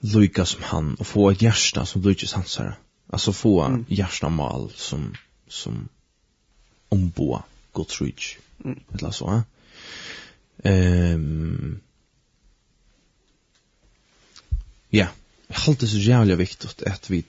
lycka 0.00 0.44
som 0.44 0.62
han 0.62 0.94
och 0.94 1.06
få 1.06 1.30
ett 1.30 1.42
hjärta 1.42 1.86
som 1.86 2.02
lyckas 2.02 2.32
hans 2.32 2.58
här. 2.58 2.78
Alltså 3.10 3.32
få 3.32 3.62
mm. 3.62 3.84
hjärta 3.88 4.28
mal 4.28 4.72
som 4.76 5.14
som 5.48 5.88
omboa 6.88 7.42
Guds 7.72 8.00
rich. 8.00 8.38
Mm. 8.64 8.80
Eller 8.94 9.10
så. 9.10 9.32
eh? 9.32 9.42
Ehm 10.72 11.80
Ja, 14.90 15.06
jag 15.46 15.56
allt 15.68 15.82
är 15.82 15.86
så 15.86 15.98
jävla 15.98 16.34
viktigt 16.34 16.82
att 16.82 17.10
vi 17.10 17.24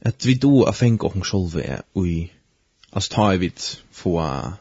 att 0.00 0.24
vi 0.24 0.34
då 0.34 0.64
att 0.64 0.76
fänka 0.76 1.06
och 1.06 1.26
själva 1.26 1.62
är 1.62 2.06
i 2.06 2.32
alltså 2.90 3.14
tar 3.14 3.36
vi 3.36 3.52
få 3.90 4.20
eh 4.20 4.52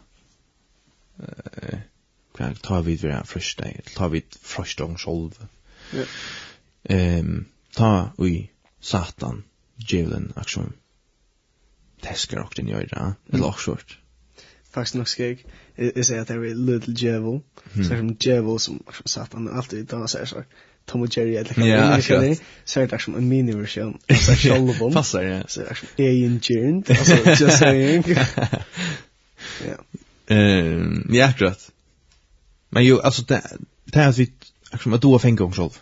hva 2.38 2.52
ta 2.63 2.82
vi 2.86 2.95
vera 3.02 3.23
frøst 3.26 3.62
deg, 3.63 3.93
ta 3.95 4.08
vi 4.13 4.23
första 4.41 4.86
om 4.86 4.97
själv. 4.97 5.38
Ja. 5.93 6.06
Ehm, 6.84 7.45
ta 7.76 8.12
vi 8.17 8.50
satan, 8.80 9.43
djevelen, 9.78 10.34
aksjon, 10.36 10.73
teskar 12.02 12.43
og 12.45 12.54
din 12.56 12.67
Det 12.67 13.13
eller 13.34 13.52
short. 13.52 14.00
Faktisk 14.71 14.95
nok 14.95 15.08
skrik, 15.08 15.45
jeg 15.78 16.06
sier 16.06 16.21
at 16.21 16.28
det 16.28 16.36
er 16.36 16.56
little 16.56 16.93
djevel, 16.93 17.41
så 17.84 17.93
er 17.93 18.02
det 18.02 18.26
djevel 18.26 18.60
som 18.60 18.82
satan, 19.06 19.50
alltid, 19.50 19.86
da 19.86 20.08
sier 20.08 20.26
så. 20.26 20.43
Tom 20.88 21.02
och 21.02 21.17
Jerry 21.17 21.36
eller 21.36 21.54
kan 21.54 21.67
man 21.67 22.00
inte 22.26 22.43
så 22.65 22.80
är 22.80 22.88
det 22.88 23.00
som 23.00 23.15
en 23.15 23.30
mini 23.30 23.52
version 23.52 23.97
så 24.19 24.32
själva 24.32 24.73
dem 24.73 24.93
passar 24.93 25.23
ja. 25.23 25.43
Så 25.47 25.62
är 25.62 25.80
det 25.95 26.04
egen 26.04 26.39
gernt 26.43 26.89
alltså 26.89 27.43
just 27.43 27.58
saying. 27.60 28.04
Ja. 29.67 29.78
Ehm 30.36 31.10
ja 31.13 31.26
akkurat. 31.26 31.71
Men 32.69 32.86
jo, 32.86 32.99
alltså 32.99 33.21
det 33.21 33.58
det 33.84 33.99
här 33.99 34.12
vi 34.12 34.32
akkurat, 34.71 34.95
att 34.95 35.01
du 35.01 35.08
har 35.08 35.19
fängt 35.19 35.41
om 35.41 35.53
själv. 35.53 35.80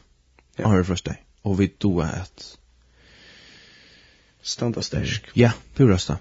Ja. 0.55 0.67
Har 0.67 0.83
det 0.83 1.05
dig. 1.05 1.25
Och 1.41 1.61
vi 1.61 1.73
då 1.77 2.01
att 2.01 2.57
standa 4.41 4.81
stersk. 4.81 5.23
Ja, 5.33 5.51
pura 5.75 5.97
sta. 5.97 6.17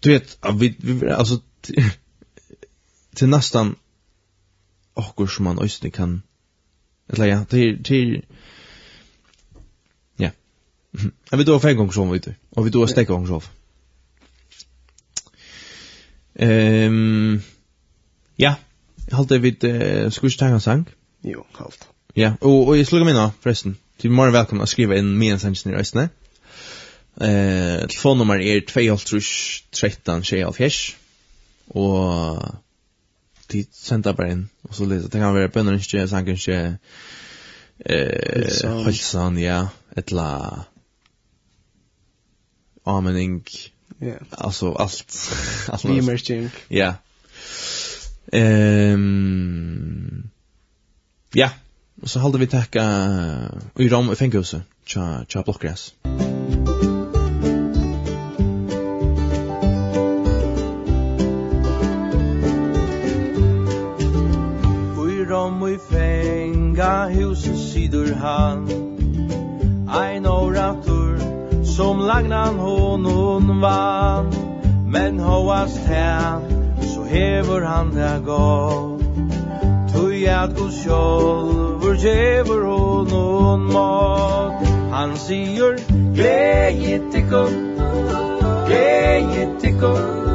Du 0.00 0.10
vet, 0.10 0.38
vi 0.54 0.76
vi 0.78 1.10
alltså 1.10 1.40
till 3.14 3.28
nästan 3.28 3.76
och 4.94 5.30
som 5.30 5.44
man 5.44 5.58
ösnen 5.58 5.90
kan 5.90 6.22
eller 7.08 7.26
ja, 7.26 7.44
till 7.44 7.84
till 7.84 8.24
ja. 10.16 10.30
Jag 11.30 11.38
vet 11.38 11.46
då 11.46 11.60
fem 11.60 11.76
gånger 11.76 11.92
som 11.92 12.10
vi 12.10 12.18
du. 12.18 12.34
Och 12.50 12.66
vi 12.66 12.70
då 12.70 12.86
stäcker 12.86 13.12
gånger 13.12 13.26
så. 13.26 13.42
Ehm 16.34 17.40
ja, 18.36 18.54
Halt 19.12 19.30
det 19.30 19.42
vid 19.42 19.64
uh, 19.64 20.10
Skush 20.10 20.60
sang? 20.60 20.88
Jo, 21.24 21.44
halt. 21.58 21.88
Ja, 22.16 22.32
og, 22.40 22.66
og 22.68 22.76
jeg 22.76 22.86
slugger 22.86 23.06
minna, 23.06 23.30
forresten. 23.40 23.78
Du 24.02 24.08
er 24.08 24.12
mer 24.12 24.30
velkommen 24.32 24.62
å 24.64 24.66
skrive 24.66 24.98
inn 24.98 25.18
min 25.18 25.38
sang 25.38 25.56
i 25.56 25.74
reisene. 25.74 26.08
Eh, 27.16 27.86
telefonnummer 27.88 28.40
er 28.40 28.60
2-13-21. 28.68 30.94
og 31.68 32.42
de 33.52 33.64
sender 33.72 34.12
bare 34.12 34.30
inn 34.34 34.50
og 34.68 34.74
så 34.74 34.84
litt. 34.88 35.12
Det 35.12 35.20
kan 35.20 35.34
være 35.34 35.48
bønner 35.54 35.72
ikke, 35.78 36.08
sanger 36.10 36.34
ikke, 36.34 36.78
eh, 37.86 38.84
halsan, 38.84 39.38
ja, 39.38 39.66
et 39.96 40.12
la 40.12 40.64
amening, 42.86 43.46
yeah. 44.02 44.18
altså 44.30 44.74
alt. 44.78 45.30
alt 45.72 45.88
Vimerking. 45.88 46.50
Ja. 46.70 46.92
Ehm 48.32 49.86
ja, 51.34 51.50
og 52.02 52.08
så 52.08 52.18
håller 52.18 52.38
vi 52.38 52.46
tacka 52.46 52.82
i 53.76 53.88
rom 53.88 54.12
i 54.12 54.14
fängelse. 54.14 54.62
tja, 54.86 55.24
tja 55.28 55.42
blockgräs. 55.42 55.94
Oj 64.98 65.26
rom 65.30 65.68
i 65.68 65.78
fänga 65.90 67.08
huset 67.08 67.58
sidor 67.58 68.14
han. 68.14 68.68
Ein 69.88 70.26
orator 70.26 71.18
som 71.64 71.98
lagnan 71.98 72.58
honon 72.58 73.60
vann. 73.60 74.34
Men 74.86 75.20
hoas 75.20 75.76
her 75.76 76.55
hevur 77.16 77.62
han 77.62 77.90
ta 77.96 78.18
gott. 78.28 79.02
Tui 79.92 80.26
at 80.28 80.56
god 80.56 80.72
sjálfur 80.82 81.96
gjevur 82.04 82.64
honon 82.72 83.66
mat. 83.72 84.66
Han 84.96 85.16
sigur 85.16 85.76
Gleie 86.16 86.98
tikkum 87.12 87.52
Gleie 88.66 89.44
tikkum 89.60 90.25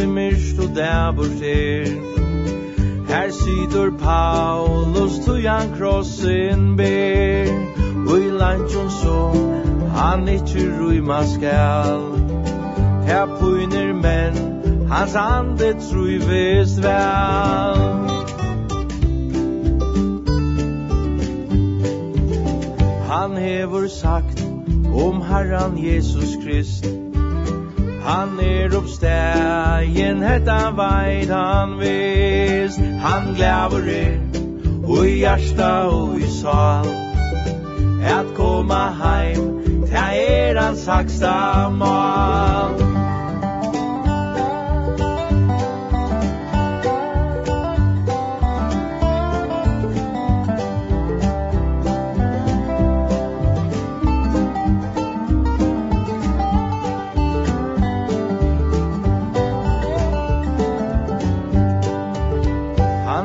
hese 0.00 0.06
myrst 0.06 0.58
og 0.58 0.68
dæbor 0.76 1.24
ser 1.38 1.84
Her 3.08 3.30
sitter 3.30 3.90
Paulus 3.98 5.18
tujan 5.26 5.74
krossen 5.78 6.76
ber. 6.76 7.46
Ui 8.12 8.30
lantjon 8.30 8.90
så 8.90 9.34
han 9.96 10.28
ikkje 10.28 10.78
ruima 10.80 11.24
skal. 11.26 12.00
Her 13.06 13.26
puiner 13.40 13.92
menn 13.94 14.88
hans 14.88 15.14
ande 15.14 15.74
trui 15.90 16.18
vest 16.18 16.82
vel. 16.82 18.08
Han 23.10 23.36
hever 23.36 23.88
sagt 23.88 24.46
om 24.94 25.22
Herran 25.22 25.84
Jesus 25.84 26.36
Krist. 26.44 26.99
Han 28.04 28.38
er 28.40 28.76
oppstegen, 28.76 30.22
hetta 30.24 30.70
veit 30.76 31.30
han 31.30 31.76
vist 31.80 32.80
Han 33.00 33.34
glæver 33.36 33.90
er, 33.94 34.18
og 34.84 35.06
i 35.06 35.18
hjärsta 35.20 35.70
og 35.92 36.20
i 36.20 36.30
sal. 36.40 36.88
At 38.00 38.32
koma 38.36 38.84
heim, 39.02 39.50
ta 39.90 40.06
er 40.16 40.60
hans 40.60 40.86
haksta 40.86 41.68
mal. 41.68 42.89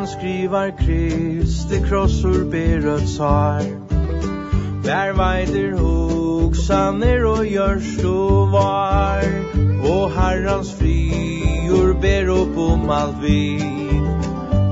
han 0.05 0.19
skrivar 0.19 0.71
kryss 0.77 1.65
Det 1.69 1.89
krossor 1.89 2.51
ber 2.51 2.93
och 2.93 3.09
sar. 3.09 3.61
Där 4.83 5.13
vajder 5.13 5.71
hoksaner 5.71 7.25
og 7.25 7.45
görs 7.45 8.03
och 8.03 8.51
var. 8.51 9.23
Og 9.83 10.11
herrans 10.11 10.73
frior 10.73 11.93
ber 12.01 12.29
opp 12.29 12.57
om 12.57 12.89
alt 12.89 13.17
vi. 13.21 13.59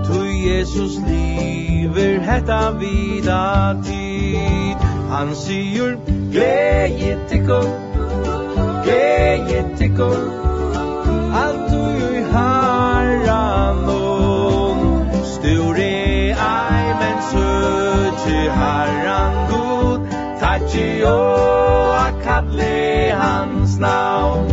Tu 0.06 0.50
Jesus 0.50 1.00
liver 1.08 2.20
hetta 2.20 2.72
vida 2.72 3.84
tid. 3.84 4.78
Han 5.10 5.36
sier 5.36 5.98
Gleje 6.32 7.18
tikkum 7.30 7.70
Gleje 8.84 9.66
tikkum 9.78 10.43
Gucci 20.74 21.04
og 21.06 22.26
a 22.26 23.14
hans 23.14 23.78
navn 23.78 24.50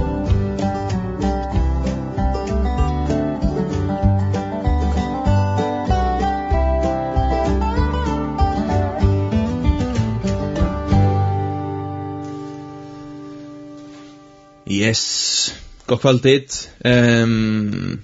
Yes, 14.70 15.54
god 15.86 15.98
kvöld 15.98 16.22
dit. 16.22 16.70
Um, 16.84 18.00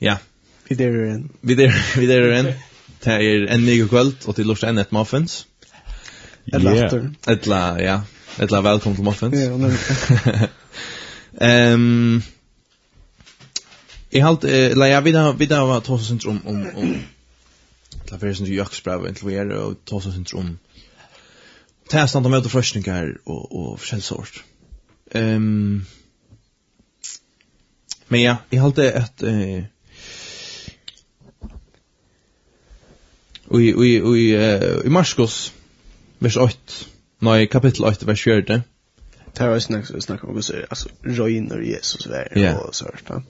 ja. 0.00 0.16
Vi 0.68 0.74
der 0.74 0.86
er. 0.86 1.22
Vi 1.42 1.54
der, 1.54 1.70
vi 2.00 2.06
der 2.06 2.20
er 2.20 2.40
en. 2.40 2.46
Det 3.04 3.12
er 3.12 3.54
en 3.54 3.64
ny 3.66 3.86
kvöld, 3.86 4.28
og 4.28 4.34
til 4.34 4.46
lort 4.46 4.64
enn 4.64 4.78
et 4.78 4.92
muffins. 4.92 5.46
Eller 6.52 6.74
yeah. 6.74 6.84
aftur. 6.84 7.10
Etla, 7.26 7.60
ja. 7.82 8.00
Etla, 8.38 8.60
velkommen 8.60 8.96
til 8.96 9.04
Muffins. 9.04 9.38
Ja, 9.38 9.56
men... 9.56 9.76
Ehm... 11.40 12.22
Jeg 14.12 14.24
halt, 14.24 14.44
eh 14.44 14.70
eller 14.70 14.86
jeg 14.86 15.04
vidar, 15.04 15.32
vidar 15.32 15.64
var 15.64 15.80
tosa 15.80 16.04
synder 16.04 16.28
om, 16.28 16.40
om, 16.46 16.58
la 16.60 18.02
etla 18.02 18.18
fyrir 18.20 18.34
synder 18.36 18.52
jøksbrev, 18.52 19.06
enn 19.08 19.16
til 19.16 19.30
vi 19.30 19.38
er, 19.40 19.54
og 19.56 19.78
tåsa 19.88 20.12
synder 20.12 20.36
om, 20.36 20.50
tæstand 21.88 22.28
om 22.28 22.34
møte 22.34 22.52
frøsningar 22.52 23.08
og, 23.24 23.56
og 23.56 23.80
sort. 23.80 24.44
Ehm... 25.14 25.86
Men 28.08 28.20
ja, 28.20 28.36
jeg 28.52 28.60
halt 28.60 28.76
det 28.76 28.90
et, 28.96 29.22
eh, 29.24 29.64
i, 33.56 33.70
i, 33.70 33.96
i, 33.96 34.26
i, 34.26 34.36
i 34.84 34.88
Marskos, 34.88 35.54
vers 36.22 36.36
8, 36.36 36.86
nei, 37.26 37.46
kapittel 37.50 37.84
8, 37.88 38.06
vers 38.06 38.22
4. 38.22 38.62
Det 39.32 39.48
var 39.48 39.58
snakk, 39.64 39.88
snakk 40.04 40.24
om 40.28 40.36
hos, 40.36 40.50
altså, 40.50 40.90
røyner 41.04 41.62
Jesus 41.64 42.06
vær, 42.10 42.28
yeah. 42.36 42.58
og 42.60 42.74
så 42.74 42.90
hørt, 42.90 43.08
ja. 43.08 43.20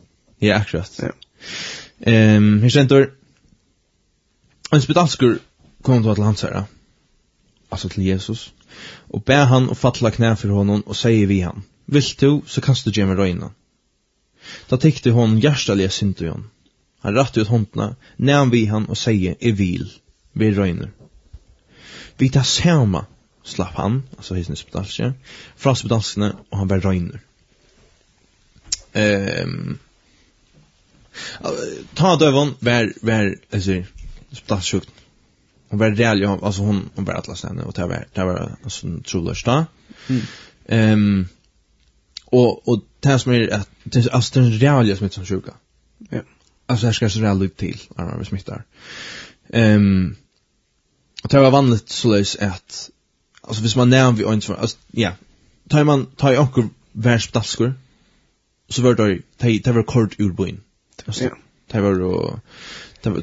Ja, 0.42 0.58
akkurat. 0.58 0.98
Ja. 0.98 1.12
Ehm, 2.06 2.56
her 2.62 2.72
stendur, 2.74 3.06
en 4.72 4.82
spedalskur 4.82 5.38
kom 5.86 6.02
til 6.02 6.24
hans 6.24 6.42
herra, 6.42 6.64
altså 7.70 7.88
til 7.88 8.06
Jesus, 8.06 8.52
og 9.08 9.24
bæ 9.24 9.44
han 9.46 9.68
og 9.70 9.76
fatla 9.76 10.10
knæ 10.10 10.34
for 10.34 10.48
honom, 10.48 10.82
og 10.86 10.96
sier 10.96 11.26
vi 11.26 11.40
han, 11.46 11.62
vill 11.86 12.14
du, 12.20 12.42
så 12.46 12.60
kanst 12.60 12.86
du 12.86 12.90
gjemme 12.90 13.14
røyna. 13.14 13.52
Da 14.70 14.76
tikte 14.76 15.12
hon 15.14 15.38
hjertalige 15.38 15.90
synd 15.90 16.18
hon. 16.26 16.48
Han 17.02 17.14
ratt 17.14 17.38
ut 17.38 17.48
håndna, 17.48 17.94
nevn 18.18 18.50
vi 18.50 18.64
han 18.66 18.88
og 18.88 18.96
sier, 18.96 19.36
jeg 19.40 19.58
vil, 19.58 19.86
vi 20.34 20.50
røyner. 20.58 20.90
Vi 22.18 22.28
tar 22.28 22.42
sama, 22.42 23.04
slapp 23.44 23.74
han, 23.76 24.02
altså 24.16 24.34
hisen 24.34 24.56
spedalske, 24.56 25.12
fra 25.56 25.74
spedalskene, 25.74 26.32
og 26.50 26.58
han 26.58 26.68
bare 26.68 26.84
røyner. 26.84 27.18
Ehm 28.94 29.78
ta 31.94 32.16
dövon 32.16 32.54
var 32.60 32.92
var 33.02 33.34
alltså 33.52 33.84
spedalsjukt. 34.32 34.88
Hon 35.68 35.78
var 35.78 35.90
real 35.90 36.20
ja, 36.20 36.38
alltså 36.42 36.62
hon 36.62 36.90
hon 36.94 37.04
var 37.04 37.14
atlas 37.14 37.42
henne 37.42 37.62
och 37.62 37.72
det 37.72 37.86
var 37.86 38.06
det 38.14 38.24
var 38.24 38.56
alltså 38.64 39.00
trolöst 39.04 39.44
då. 39.44 39.64
Ehm 40.66 41.26
och 42.24 42.68
och 42.68 42.82
det 43.00 43.18
som 43.18 43.32
är 43.32 43.54
att 43.54 43.70
det 43.84 44.12
alltså 44.12 44.40
den 44.40 44.52
reala 44.52 44.96
smittan 44.96 45.26
sjuka. 45.26 45.54
Ja. 46.10 46.20
Alltså 46.66 46.86
här 46.86 46.92
ska 46.92 47.10
så 47.10 47.20
real 47.20 47.42
ut 47.42 47.56
till 47.56 47.80
när 47.96 48.04
man 48.04 48.24
smittar. 48.24 48.64
Ehm 49.52 50.16
det 51.30 51.40
var 51.40 51.50
vanligt 51.50 51.88
så 51.88 52.08
lös 52.08 52.36
att 52.36 52.90
alltså 53.42 53.62
hvis 53.62 53.76
man 53.76 53.90
nämn 53.90 54.16
vi 54.16 54.24
inte 54.24 54.54
alltså 54.54 54.76
ja 54.90 55.12
tar 55.68 55.84
man 55.84 56.06
tar 56.06 56.32
jag 56.32 56.68
värspdaskor 56.92 57.74
så 58.68 58.82
var 58.82 58.94
det 58.94 59.22
det 59.38 59.58
det 59.64 59.72
var 59.72 59.82
kort 59.82 60.20
ur 60.20 60.32
boin 60.32 60.60
ja. 61.06 61.30
det 61.72 61.80
var 61.80 62.00
och 62.00 62.38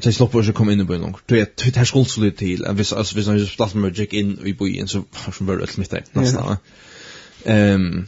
det 0.02 0.12
slopp 0.12 0.34
var 0.34 0.42
så 0.42 0.52
kom 0.52 0.70
in 0.70 0.80
i 0.80 0.84
boin 0.84 1.00
långt 1.00 1.22
det 1.26 1.56
det 1.56 1.76
här 1.76 1.84
skulle 1.84 2.04
så 2.04 2.30
till 2.30 2.64
att 2.64 2.76
hvis 2.76 2.92
alltså 2.92 3.14
hvis 3.14 3.26
man 3.26 3.38
just 3.38 3.56
plats 3.56 3.74
med 3.74 3.98
gick 3.98 4.12
in 4.12 4.38
i 4.46 4.52
boin 4.52 4.88
så 4.88 5.04
som 5.32 5.46
var 5.46 5.56
det 5.56 5.78
mitt 5.78 5.90
där 5.90 6.04
nästan 6.12 6.56
ehm 7.44 8.06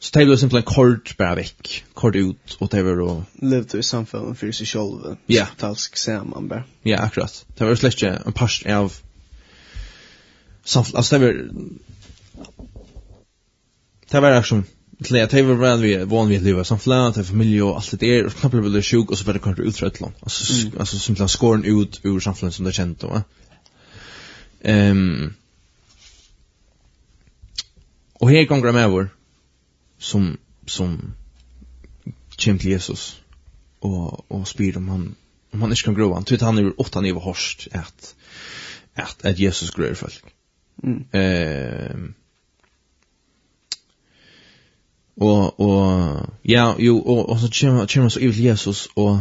Så 0.00 0.18
det 0.18 0.24
var 0.24 0.36
simpelthen 0.36 0.74
kort 0.74 1.16
bara 1.16 1.34
väck, 1.34 1.84
kort 1.94 2.14
ut 2.14 2.56
och 2.58 2.68
det 2.68 2.82
var 2.82 2.96
då... 2.96 3.24
Levde 3.42 3.78
i 3.78 3.82
samfunnet 3.82 4.38
for 4.38 4.52
seg 4.52 4.68
selv, 4.68 5.16
ja. 5.26 5.46
talsk 5.58 5.96
sammen 5.98 6.48
bare. 6.48 6.64
Ja, 6.82 6.98
akkurat. 7.02 7.44
Det 7.58 7.66
var 7.66 7.74
slett 7.74 7.98
ikke 7.98 8.12
en 8.26 8.32
parst 8.32 8.66
av 8.66 8.92
samfällen, 10.64 10.96
alltså 10.96 11.18
det 11.18 11.26
var... 11.26 11.34
Det 14.10 14.20
var 14.20 14.32
akkurat 14.32 14.66
till 15.04 15.22
att 15.22 15.30
det 15.30 15.42
var 15.42 15.54
van 15.54 15.80
vi 15.80 16.04
van 16.04 16.28
vi 16.28 16.38
lever 16.38 16.64
som 16.64 16.78
flan 16.78 17.12
till 17.12 17.24
familj 17.24 17.62
och 17.62 17.76
allt 17.76 17.90
det 17.90 18.06
där 18.06 18.26
och 18.26 18.32
knappt 18.32 18.54
blev 18.54 18.72
det 18.72 18.82
sjuk 18.82 19.10
och 19.10 19.18
så 19.18 19.24
var 19.24 19.32
det 19.32 19.38
kort 19.38 19.58
ut 19.58 19.64
kanske 19.64 19.68
utrött 19.68 20.00
långt. 20.00 20.16
Alltså 20.20 20.66
mm. 20.66 20.78
alltså 20.78 20.98
simpelthen 20.98 21.28
skåren 21.28 21.64
ut 21.64 22.00
ur 22.02 22.20
samfunnet 22.20 22.54
som 22.54 22.64
det 22.64 22.72
känt 22.72 23.00
då. 23.00 23.22
Ehm 24.62 25.34
Och 28.12 28.30
här 28.30 28.46
kommer 28.46 28.72
med 28.72 28.90
vår 28.90 29.08
som 29.98 30.36
som 30.66 31.14
kommer 32.36 32.58
till 32.58 32.70
Jesus 32.70 33.20
och 33.78 34.30
och 34.30 34.48
spyr 34.48 34.76
om 34.76 34.88
han 34.88 35.14
om 35.50 35.60
han 35.60 35.70
inte 35.70 35.82
kan 35.82 35.94
gro 35.94 36.14
han 36.14 36.24
tycker 36.24 36.44
han 36.44 36.58
är 36.58 36.80
åtta 36.80 37.00
nivå 37.00 37.20
horst 37.20 37.68
att 37.72 38.14
att 38.94 39.24
att 39.24 39.38
Jesus 39.38 39.70
grör 39.70 39.94
folk. 39.94 40.24
Mm. 40.82 41.04
Eh 41.10 41.96
och 45.14 45.60
och 45.60 46.26
ja 46.42 46.76
jo 46.78 46.98
och, 46.98 47.30
och 47.30 47.40
så 47.40 47.48
kommer 47.50 47.86
kommer 47.86 48.08
så 48.08 48.20
ut 48.20 48.36
Jesus 48.36 48.88
och 48.94 49.18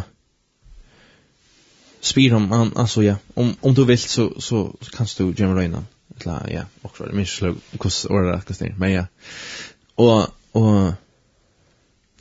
spyr 2.00 2.34
om 2.34 2.52
han 2.52 2.78
alltså 2.78 3.04
ja 3.04 3.16
om 3.34 3.56
om 3.62 3.74
du 3.74 3.86
vill 3.86 4.00
så 4.00 4.42
så 4.42 4.76
kan 4.92 5.08
du 5.18 5.34
gömma 5.38 5.54
dig 5.54 5.66
innan. 5.66 5.86
Eller 6.20 6.50
ja, 6.50 6.63
också 6.82 7.04
det 7.04 7.13
minns 7.13 7.30
slog 7.30 7.58
kost 7.78 8.06
eller 8.06 8.40
kast. 8.40 8.62
Men 8.78 8.92
ja. 8.92 9.06
Och 9.96 10.28
og 10.54 10.94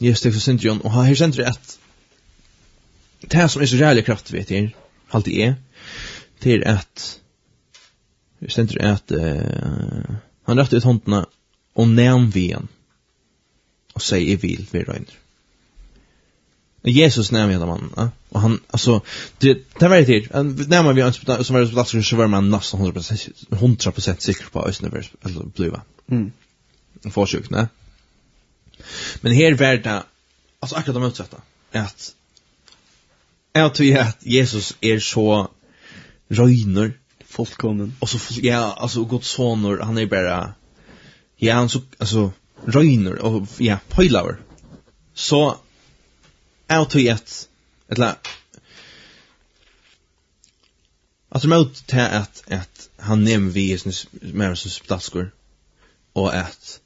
Jesus 0.01 0.21
tek 0.21 0.33
for 0.33 0.41
syndjon, 0.41 0.81
og 0.85 1.05
her 1.05 1.15
sender 1.15 1.47
at 1.49 1.79
det 3.23 3.33
her 3.33 3.47
som 3.47 3.63
er 3.63 3.67
så 3.67 3.77
rævlig 3.81 4.05
kraft, 4.05 4.33
vet 4.33 4.51
jeg, 4.51 4.75
alltid 5.13 5.41
er, 5.41 5.55
til 6.41 6.63
at 6.67 7.21
det 8.41 8.53
sender 8.53 8.93
at 8.93 9.13
eh, 9.17 10.17
han 10.47 10.59
rett 10.61 10.75
ut 10.77 10.85
håndene 10.85 11.25
og 11.77 11.89
nevn 11.89 12.29
ven 12.35 12.53
han 12.59 12.69
og 13.97 14.05
sier 14.05 14.29
jeg 14.29 14.43
vil 14.43 14.67
vi 14.73 14.85
røyner. 14.85 15.15
Jesus 16.87 17.33
nämnde 17.33 17.57
hela 17.57 17.67
mannen, 17.67 17.91
ja? 17.97 18.11
och 18.29 18.41
han 18.41 18.61
alltså 18.71 19.01
det 19.39 19.55
det 19.81 19.89
var 19.89 19.97
det 19.97 20.05
till. 20.05 20.29
När 20.69 20.83
man 20.83 20.95
vi 20.95 21.03
önskar 21.03 21.43
som 21.43 21.55
var 21.55 21.61
det 21.61 21.71
plats 21.71 22.09
så 22.09 22.17
var 22.17 22.27
man 22.27 22.51
nästan 22.51 22.81
100% 22.81 23.33
100% 23.51 24.19
säker 24.19 24.45
på 24.53 24.61
att 24.61 24.81
det 24.81 24.91
blev 24.91 25.05
bliva. 25.55 25.83
Mm. 26.11 26.33
Försök, 27.11 27.51
nej. 27.51 27.67
Men 29.23 29.33
her 29.33 29.55
var 29.55 29.81
det, 29.85 30.03
altså 30.63 30.77
akkurat 30.77 30.95
det 30.95 31.03
motsatte, 31.03 31.43
at 31.73 32.13
jeg 33.55 33.73
tror 33.75 33.99
at 34.01 34.17
Jesus 34.27 34.73
er 34.83 34.99
så 35.01 35.47
røyner. 36.31 36.91
Fullkommen. 37.27 37.97
Og 38.01 38.09
så, 38.09 38.19
ja, 38.43 38.71
altså 38.83 39.05
god 39.05 39.23
sonor, 39.23 39.85
han 39.85 39.99
er 39.99 40.07
bara 40.07 40.53
ja, 41.43 41.59
han 41.59 41.69
så, 41.69 41.81
altså, 42.01 42.31
røyner, 42.75 43.19
og 43.21 43.49
ja, 43.61 43.79
pøylaver. 43.91 44.37
Så 45.15 45.57
jeg 46.69 46.87
tror 46.91 47.13
at, 47.13 47.49
eller, 47.89 48.15
Att 51.37 51.45
mot 51.45 51.87
till 51.87 52.01
att, 52.01 52.53
att 52.53 52.89
han 52.97 53.25
nämner 53.25 53.53
vi 53.53 53.73
i 53.73 53.79
sin 53.79 53.93
människors 54.11 54.83
och 56.13 56.35
att 56.35 56.81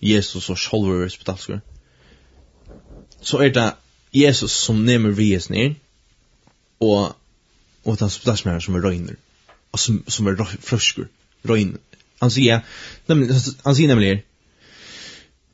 Jesus 0.00 0.50
og 0.50 0.58
sjálfur 0.58 1.04
er 1.04 1.12
spedalskur. 1.12 1.60
Så 3.20 3.40
er 3.42 3.52
det 3.54 3.72
Jesus 4.14 4.52
som 4.52 4.84
nemer 4.86 5.10
vi 5.10 5.32
es 5.34 5.50
ned, 5.50 5.74
og, 6.80 7.16
og 7.84 7.98
den 7.98 8.10
spedalskur 8.10 8.60
som 8.62 8.78
er 8.78 8.86
røyner, 8.86 9.18
og 9.72 9.78
som, 9.82 10.02
som 10.08 10.26
er 10.26 10.44
frøskur, 10.44 11.08
røyner. 11.48 11.82
Han 12.22 12.30
sier, 12.34 12.64
nemlig, 13.06 13.34
han 13.64 13.76
sier 13.78 13.90
nemlig 13.90 14.10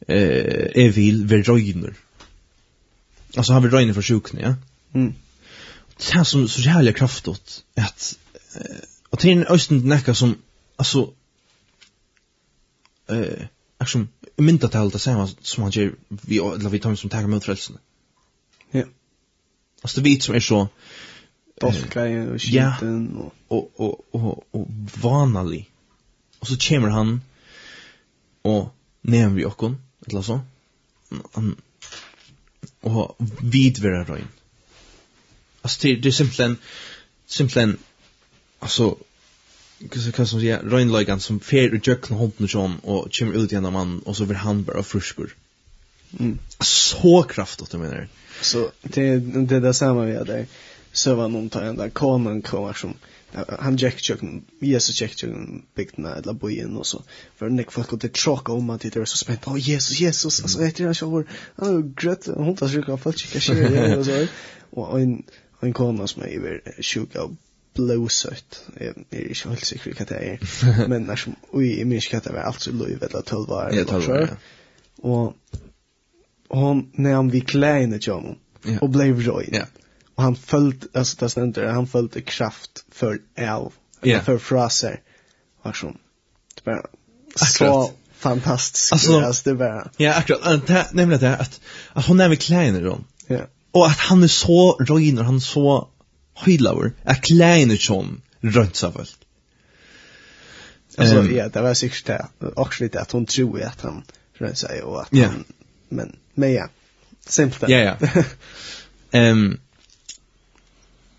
eh, 0.09 0.71
er 0.81 0.95
vil 0.97 1.25
være 1.31 1.53
røyner. 1.53 1.97
Altså 3.37 3.53
han 3.53 3.63
vil 3.63 3.75
røyner 3.75 3.97
for 3.97 4.07
sjukene, 4.07 4.41
ja? 4.41 4.55
Mm. 4.95 5.15
Det 5.99 6.15
er 6.15 6.23
som 6.25 6.49
så 6.49 6.63
jævlig 6.63 6.95
kraftigt, 6.95 7.65
at, 7.77 8.17
eh, 8.57 8.81
og 9.11 9.19
til 9.19 9.31
en 9.31 9.47
østen 9.51 9.83
nekka 9.89 10.15
som, 10.15 10.37
altså, 10.79 11.09
eh, 13.09 13.47
som 13.91 14.09
mynda 14.39 14.69
til 14.69 14.93
det 14.93 15.01
samme 15.01 15.27
som 15.43 15.63
han 15.63 15.73
gjør 15.73 15.93
vi, 16.09 16.39
eller 16.39 16.71
vi 16.71 16.79
tar 16.79 16.95
som 16.95 17.11
tager 17.11 17.31
mot 17.31 17.45
frelsene. 17.45 17.79
Ja. 18.75 18.85
Altså 19.83 20.01
det 20.01 20.05
vi 20.05 20.21
som 20.21 20.35
er 20.35 20.45
så 20.45 20.67
Dolskleie 21.61 22.25
og 22.33 22.41
skiten 22.43 22.57
ja, 23.15 23.29
og, 23.49 23.81
og, 23.81 24.05
og, 24.13 24.47
og, 24.53 24.67
vanalig. 25.03 25.69
Og 26.41 26.47
så 26.51 26.59
kommer 26.69 26.91
han 26.91 27.13
og 28.45 28.73
nevner 29.03 29.37
vi 29.37 29.45
okkon, 29.45 29.79
eller 30.07 30.23
så. 30.23 30.41
Han, 31.35 31.55
og 32.83 33.17
vidvera 33.41 34.03
røyn. 34.09 34.29
Altså 35.65 35.79
det, 35.83 35.97
det 36.03 36.11
er 36.11 36.13
simpelthen, 36.13 36.59
simpelthen, 37.27 37.79
altså, 38.61 38.95
kus 39.91 40.13
kan 40.13 40.27
som 40.27 40.41
säga 40.41 40.61
Reinlagan 40.63 41.21
som 41.21 41.41
fer 41.41 41.75
och 41.75 41.89
jökna 41.89 42.17
hunden 42.17 42.47
John 42.51 42.79
och 42.83 43.13
kommer 43.13 43.33
ut 43.33 43.53
igen 43.53 43.73
man 43.73 43.99
och 43.99 44.17
så 44.17 44.27
blir 44.27 44.37
han 44.37 44.65
bara 44.65 44.83
fruskor. 44.83 45.37
Mm. 46.19 46.39
Så 46.61 47.23
kraftigt 47.23 47.71
det 47.71 47.79
menar. 47.79 48.09
Så 48.41 48.71
det 48.83 49.17
det 49.47 49.61
där 49.61 49.73
samma 49.73 50.05
vi 50.05 50.17
hade 50.17 50.47
så 50.93 51.15
var 51.15 51.29
någon 51.29 51.49
tar 51.49 51.63
en 51.63 51.77
där 51.77 51.89
kanan 51.89 52.43
kommer 52.43 52.73
som 52.73 52.95
han 53.59 53.77
jack 53.77 54.09
jack 54.09 54.21
Jesus 54.61 55.01
jack 55.01 55.23
jack 55.23 55.33
big 55.75 55.99
night 55.99 56.27
la 56.27 56.33
boyen 56.33 56.77
och 56.77 56.87
så 56.87 57.03
för 57.37 57.49
nick 57.51 57.73
folk 57.73 57.93
och 57.93 57.99
det 57.99 58.27
om 58.53 58.71
att 58.71 58.81
det 58.81 58.97
är 58.97 59.05
så 59.05 59.17
spänt 59.17 59.41
Åh 59.47 59.59
Jesus 59.59 60.01
Jesus 60.01 60.43
alltså 60.43 60.59
vet 60.59 60.79
jag 60.79 60.97
så 60.97 61.11
var 61.11 61.27
han 61.57 61.95
grött 61.97 62.27
hon 62.27 62.57
tar 62.57 62.69
sjuka 62.69 62.97
folk 62.97 63.19
chica 63.19 63.41
shit 63.41 63.99
och 63.99 64.07
så 64.07 64.27
och 64.71 65.01
en 65.01 65.23
en 65.61 65.73
kona 65.73 66.07
som 66.07 66.23
är 66.23 66.27
över 66.27 66.83
sjuka 66.83 67.21
blåsøtt. 67.75 68.61
Jeg 68.81 68.95
er 69.11 69.29
ikke 69.29 69.49
helt 69.49 69.67
sikker 69.67 69.97
hva 69.99 70.07
det 70.09 70.19
er. 70.21 70.45
Men 70.91 71.11
er 71.11 71.21
som, 71.21 71.37
ui, 71.53 71.79
jeg 71.79 71.89
minns 71.91 72.09
hva 72.13 72.21
det 72.25 72.35
var 72.35 72.49
alt 72.49 72.63
så 72.63 72.73
lov, 72.73 72.93
eller 73.01 73.27
tølv 73.27 73.49
var, 73.51 73.71
eller 73.71 73.89
tølv 73.89 74.09
var, 74.09 74.29
ja. 74.29 74.43
Og 75.05 75.35
hon 76.49 76.91
när 76.95 77.15
han 77.15 77.31
vi 77.31 77.41
kläna 77.41 77.99
John 78.01 78.23
honom, 78.23 78.79
og 78.83 78.91
blei 78.91 79.13
røy. 79.13 79.49
Ja. 79.53 79.67
Och 80.15 80.23
han 80.23 80.37
følte, 80.37 80.89
alltså 80.95 81.17
det 81.21 81.31
ständer 81.31 81.67
han 81.67 81.87
følte 81.87 82.21
kraft 82.21 82.85
för 82.93 83.19
el, 83.35 83.71
eller 84.03 84.21
för 84.21 84.39
fraser. 84.39 85.01
Og 85.63 85.77
som, 85.77 85.99
det 86.55 86.67
var 86.67 86.87
så 87.37 87.91
fantastiskt. 88.19 88.93
Alltså, 88.93 89.51
det 89.51 89.55
var... 89.55 89.91
Ja, 89.97 90.15
akkurat. 90.15 90.67
Det, 90.67 90.87
nämligen 90.93 91.21
det, 91.21 91.37
att, 91.37 91.61
att 91.93 92.07
hon 92.07 92.21
är 92.21 92.29
vid 92.29 92.41
kläne, 92.41 92.81
Ron. 92.81 93.05
Ja. 93.27 93.41
Och 93.71 93.87
att 93.87 93.99
han 93.99 94.23
är 94.23 94.29
så 94.29 94.73
röjn, 94.73 95.19
och 95.19 95.25
han 95.25 95.37
är 95.37 95.41
så 95.41 95.89
høylaver, 96.43 96.95
er 97.05 97.21
kleine 97.23 97.77
tjon 97.79 98.19
røntsavølt. 98.43 99.19
Alltså 100.99 101.19
um, 101.19 101.31
ja, 101.35 101.49
det 101.49 101.63
var 101.63 101.75
sikkert 101.75 102.07
det. 102.07 102.51
Också 102.57 102.85
lite 102.85 103.01
att 103.01 103.13
hon 103.13 103.27
tror 103.27 103.63
att 103.63 103.81
han 103.81 104.03
rönsar 104.35 104.81
och 104.81 105.03
att 105.03 105.15
yeah. 105.15 105.31
han, 105.31 105.45
men, 105.89 106.17
men 106.35 106.53
ja, 106.53 106.69
simpelt. 107.27 107.71
Ja, 107.71 107.79
ja. 107.79 107.97
Ehm 109.11 109.59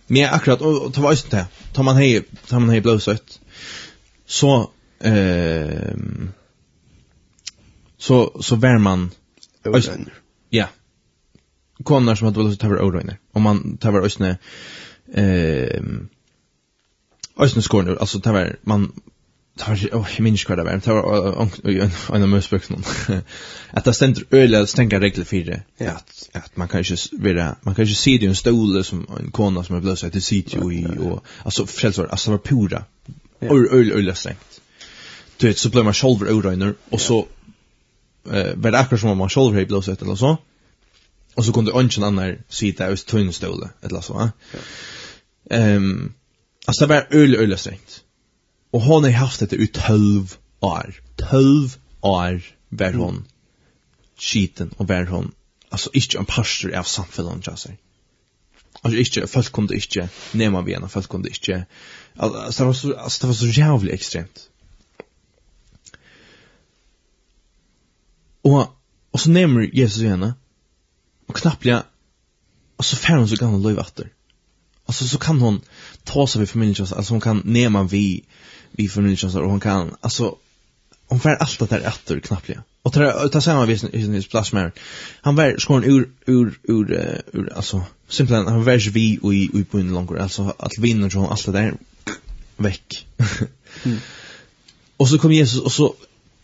Men 0.07 0.29
akkurat 0.29 0.61
och 0.61 0.91
det 0.91 1.01
var 1.01 1.11
just 1.11 1.31
det. 1.31 1.47
Tar 1.73 1.83
man 1.83 1.95
hei, 1.95 2.23
tar 2.47 2.59
man 2.59 2.69
hei 2.69 2.81
blåsøtt, 2.81 3.39
Så 4.25 4.69
ehm 4.99 6.31
så 7.97 8.41
så 8.41 8.55
vær 8.55 8.77
man 8.77 9.11
Ja. 10.49 10.67
Konar 11.83 12.15
som 12.15 12.25
hadde 12.25 12.43
väl 12.43 12.57
ta 12.57 12.67
tar 12.67 12.75
över 12.75 13.17
Om 13.33 13.41
man 13.41 13.77
tar 13.77 13.89
över 13.89 14.05
ösne 14.05 14.37
eh 15.13 15.81
Ösnen 17.37 17.63
skorn 17.63 17.97
alltså 17.99 18.19
det 18.19 18.31
var 18.31 18.55
man 18.63 18.91
det 19.57 19.67
var, 19.67 19.89
åh, 19.93 20.07
jeg 20.17 20.23
minns 20.23 20.49
vad 20.49 20.57
det 20.57 20.63
var. 20.63 20.71
Det 20.71 20.91
var 20.93 22.15
en 22.15 22.23
av 22.23 22.29
mösböcks 22.29 22.69
någon. 22.69 22.83
Att 23.69 23.85
det 23.85 23.93
ständer 23.93 24.23
øyla, 24.31 24.67
stänga 24.67 24.99
regler 24.99 25.25
för 25.25 25.37
det. 25.37 25.61
Ja. 25.77 25.91
Att, 25.91 26.29
att 26.33 26.57
man 26.57 26.67
kan 26.67 26.81
ju 26.81 26.97
være, 27.11 27.55
man 27.61 27.75
kan 27.75 27.85
ikke 27.85 27.95
se 27.95 28.17
det 28.17 28.25
en 28.25 28.35
stole 28.35 28.83
som 28.83 29.07
en 29.19 29.31
kona 29.31 29.63
som 29.63 29.75
er 29.75 29.79
blösa 29.79 30.09
det 30.09 30.21
sitt 30.23 30.55
jo 30.55 30.71
i 30.71 30.85
og, 30.99 31.23
altså, 31.45 31.65
frelsvar, 31.65 32.07
altså, 32.11 32.31
det 32.31 32.37
var 32.37 32.37
pura. 32.37 32.83
øyla, 33.41 33.73
øyla, 33.73 33.95
øyla 33.95 34.13
strengt, 34.13 34.61
Du 35.41 35.47
vet 35.47 35.59
så 35.59 35.69
blir 35.69 35.83
man 35.83 35.93
sjolver 35.93 36.27
öroiner 36.27 36.73
og 36.91 36.99
så 36.99 37.25
eh 38.31 38.63
var 38.63 38.71
det 38.71 38.79
akkurat 38.79 38.99
som 38.99 39.09
om 39.09 39.17
man 39.17 39.29
sjolver 39.29 39.57
hei 39.57 39.65
blösa 39.65 39.95
eller 40.01 40.15
så. 40.15 40.35
Och 41.35 41.45
så 41.45 41.53
kunde 41.53 41.71
ungen 41.71 42.03
annar 42.03 42.43
sitta 42.49 42.91
i 42.91 42.97
tunnstol 42.97 43.69
eller 43.81 44.01
så. 44.01 44.13
Ehm 44.19 44.31
ja. 45.49 45.75
um, 45.75 46.13
alltså 46.65 46.87
det 46.87 46.93
var 46.93 47.07
öl 47.09 47.35
öl 47.35 47.57
strängt. 47.57 48.03
Och 48.71 48.81
hon 48.81 49.03
har 49.03 49.11
haft 49.11 49.39
det 49.39 49.53
i 49.53 49.67
12 49.67 50.37
år. 50.59 51.01
12 51.15 51.77
år 52.01 52.41
var 52.69 52.93
hon 52.93 53.25
skiten 54.17 54.69
och 54.77 54.87
var 54.87 55.05
hon 55.05 55.31
alltså 55.69 55.89
inte 55.93 56.17
en 56.17 56.25
pastor 56.25 56.75
av 56.75 56.83
samhället 56.83 57.47
jag 57.47 57.59
säger. 57.59 57.77
Alltså 58.81 58.99
inte 58.99 59.27
folk 59.27 59.51
kunde 59.51 59.75
inte 59.75 60.09
nämna 60.31 60.61
vi 60.61 60.73
henne, 60.73 60.87
folk 60.87 61.09
kunde 61.09 61.29
inte 61.29 61.65
alltså 62.15 62.63
det 62.63 62.67
var 62.67 62.73
så 62.73 62.95
alltså 62.95 63.21
det 63.21 63.27
var 63.27 63.33
så 63.33 63.47
jävligt 63.47 63.93
extremt. 63.93 64.49
Och 68.41 68.67
och 69.11 69.19
så 69.19 69.29
nämner 69.29 69.61
Jesus 69.61 70.03
henne 70.03 70.33
Och 71.27 71.35
knappt 71.35 71.65
ja 71.65 71.83
och 72.77 72.85
så 72.85 72.95
fär 72.95 73.17
hon 73.17 73.27
så 73.27 73.35
gamla 73.35 73.69
löv 73.69 73.79
efter. 73.79 74.09
Alltså 74.85 75.07
så 75.07 75.17
kan 75.17 75.41
hon 75.41 75.61
ta 76.03 76.27
sig 76.27 76.39
vid 76.39 76.49
familjen 76.49 76.87
alltså 76.95 77.13
hon 77.13 77.21
kan 77.21 77.41
nema 77.45 77.83
vi 77.83 78.23
vi 78.71 78.89
familjen 78.89 79.37
och 79.37 79.49
hon 79.49 79.59
kan 79.59 79.95
alltså 80.01 80.35
hon 81.07 81.19
fär 81.19 81.35
allt 81.35 81.59
det 81.59 81.65
där 81.65 81.79
efter 81.79 82.19
knappt 82.19 82.49
jag. 82.49 82.61
Och 82.81 82.93
ta 82.93 83.29
ta 83.29 83.41
samma 83.41 83.65
vis 83.65 83.83
i 83.83 84.01
sin 84.01 84.23
plats 84.23 84.53
med. 84.53 84.71
Han 85.21 85.35
var 85.35 85.57
skon 85.57 85.83
ur 85.83 86.09
ur 86.25 86.59
ur 86.63 87.21
ur 87.33 87.53
alltså 87.55 87.83
simpelt 88.09 88.47
han 88.47 88.63
var 88.63 88.91
vi 88.91 89.19
och 89.21 89.33
i 89.33 89.63
på 89.71 89.79
en 89.79 89.93
lång 89.93 90.17
alltså 90.19 90.53
att 90.59 90.77
vinna 90.77 91.09
så 91.09 91.27
allt 91.27 91.45
det 91.45 91.51
där 91.51 91.73
veck. 92.57 93.07
mm. 93.83 93.97
Och 94.97 95.09
så 95.09 95.17
kom 95.17 95.31
Jesus 95.31 95.61
och 95.61 95.71
så 95.71 95.95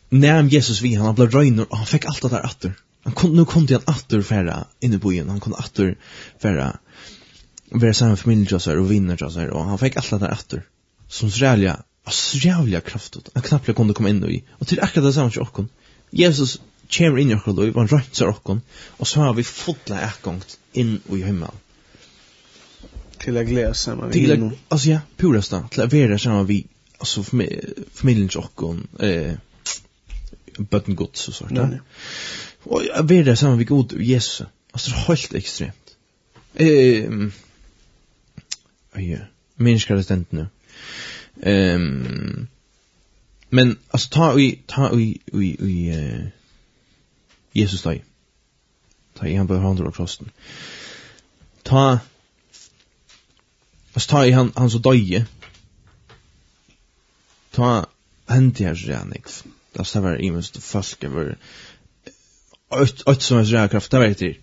när 0.09 0.43
Jesus 0.43 0.81
vi 0.81 0.95
han 0.95 1.15
blev 1.15 1.31
röjner 1.31 1.71
och 1.71 1.77
han 1.77 1.85
fick 1.85 2.05
allt 2.05 2.21
det 2.21 2.29
där 2.29 2.45
åter 2.45 2.73
han 3.03 3.13
kom, 3.13 3.35
nu 3.35 3.45
kom 3.45 3.67
han 3.67 3.81
attor 3.85 4.21
färra 4.21 4.67
inne 4.79 4.99
på 4.99 5.13
igen. 5.13 5.29
han 5.29 5.39
kom 5.39 5.53
attor 5.53 5.95
färra 6.41 6.77
vara 7.69 7.93
samma 7.93 8.15
familj 8.15 8.55
och 8.55 8.61
så 8.61 8.79
och 8.79 8.91
vinner 8.91 9.23
och 9.23 9.33
så 9.33 9.49
och 9.49 9.65
han 9.65 9.77
fick 9.77 9.97
allt 9.97 10.09
det 10.09 10.17
där 10.17 10.31
attor 10.31 10.61
som 11.07 11.31
så 11.31 12.37
jävla 12.37 12.81
kraft 12.81 13.17
han 13.33 13.43
knappt 13.43 13.75
kunde 13.75 13.93
komma 13.93 14.09
in 14.09 14.23
i 14.25 14.43
och 14.51 14.67
till 14.67 14.79
akkurat 14.79 15.05
det 15.05 15.13
samma 15.13 15.31
tjockon 15.31 15.69
Jesus 16.11 16.61
kommer 16.91 17.17
in 17.19 17.31
i 17.31 17.35
okkar 17.35 17.63
liv, 17.63 17.75
han 17.75 17.87
rønser 17.87 18.27
okkar, 18.27 18.59
Och 18.97 19.07
så 19.07 19.19
har 19.19 19.33
vi 19.33 19.43
fotla 19.43 20.01
ekkongt 20.01 20.57
in 20.73 20.99
i 21.09 21.23
himmel. 21.23 21.51
Till 23.17 23.37
att 23.37 23.45
glädja 23.45 23.73
samma 23.73 24.07
vi 24.07 24.31
att, 24.31 24.53
alltså 24.67 24.89
ja, 24.89 24.99
purast 25.17 25.49
till 25.49 25.69
til 25.71 25.83
å 25.83 25.87
være 25.87 26.19
sammen 26.19 26.47
vi, 26.47 26.65
altså 26.99 27.23
familien 27.93 28.29
okkar, 28.35 28.77
eh, 28.99 29.37
Bötten 30.57 30.95
gods 30.95 31.19
så 31.19 31.31
sånt. 31.31 31.51
Nej, 31.51 31.65
nej. 31.65 31.79
Och 32.63 32.83
jag 32.85 33.05
ber 33.05 33.23
det 33.23 33.35
samma 33.35 33.55
vid 33.55 33.67
god 33.67 33.93
Jesus. 33.93 34.47
Alltså 34.71 34.91
det 34.91 34.97
är 34.97 34.99
helt 34.99 35.33
extremt. 35.33 35.95
Ehm 36.55 37.31
Oj, 38.95 39.27
människor 39.55 39.95
det 39.95 40.11
inte 40.11 40.35
nu. 40.35 40.47
Ehm 41.41 42.47
Men 43.49 43.77
alltså 43.89 44.09
ta 44.09 44.39
i 44.39 44.59
ta 44.65 44.99
i 44.99 45.19
i 45.33 45.57
i 45.59 45.97
uh, 45.97 46.27
Jesus 47.51 47.83
dig. 47.83 48.05
Ta 49.13 49.27
i 49.27 49.35
han 49.35 49.47
på 49.47 49.57
handen 49.57 49.87
och 49.87 49.95
krossen. 49.95 50.31
Ta 51.63 51.99
Alltså 53.93 54.09
ta 54.09 54.25
i 54.25 54.31
han 54.31 54.51
han 54.55 54.69
så 54.69 54.77
döje. 54.77 55.25
Ta 57.51 57.85
hänt 58.27 58.59
här 58.59 58.75
så 58.75 58.89
jag 58.89 59.07
nik. 59.07 59.25
Det 59.73 59.95
var 59.95 60.21
i 60.21 60.31
mest 60.31 60.63
falska 60.63 61.09
var 61.09 61.37
ett 62.71 63.07
ett 63.07 63.21
som 63.21 63.37
är 63.37 63.45
så 63.45 63.67
kraft 63.67 63.91
där 63.91 63.99
vet 63.99 64.17
du. 64.17 64.35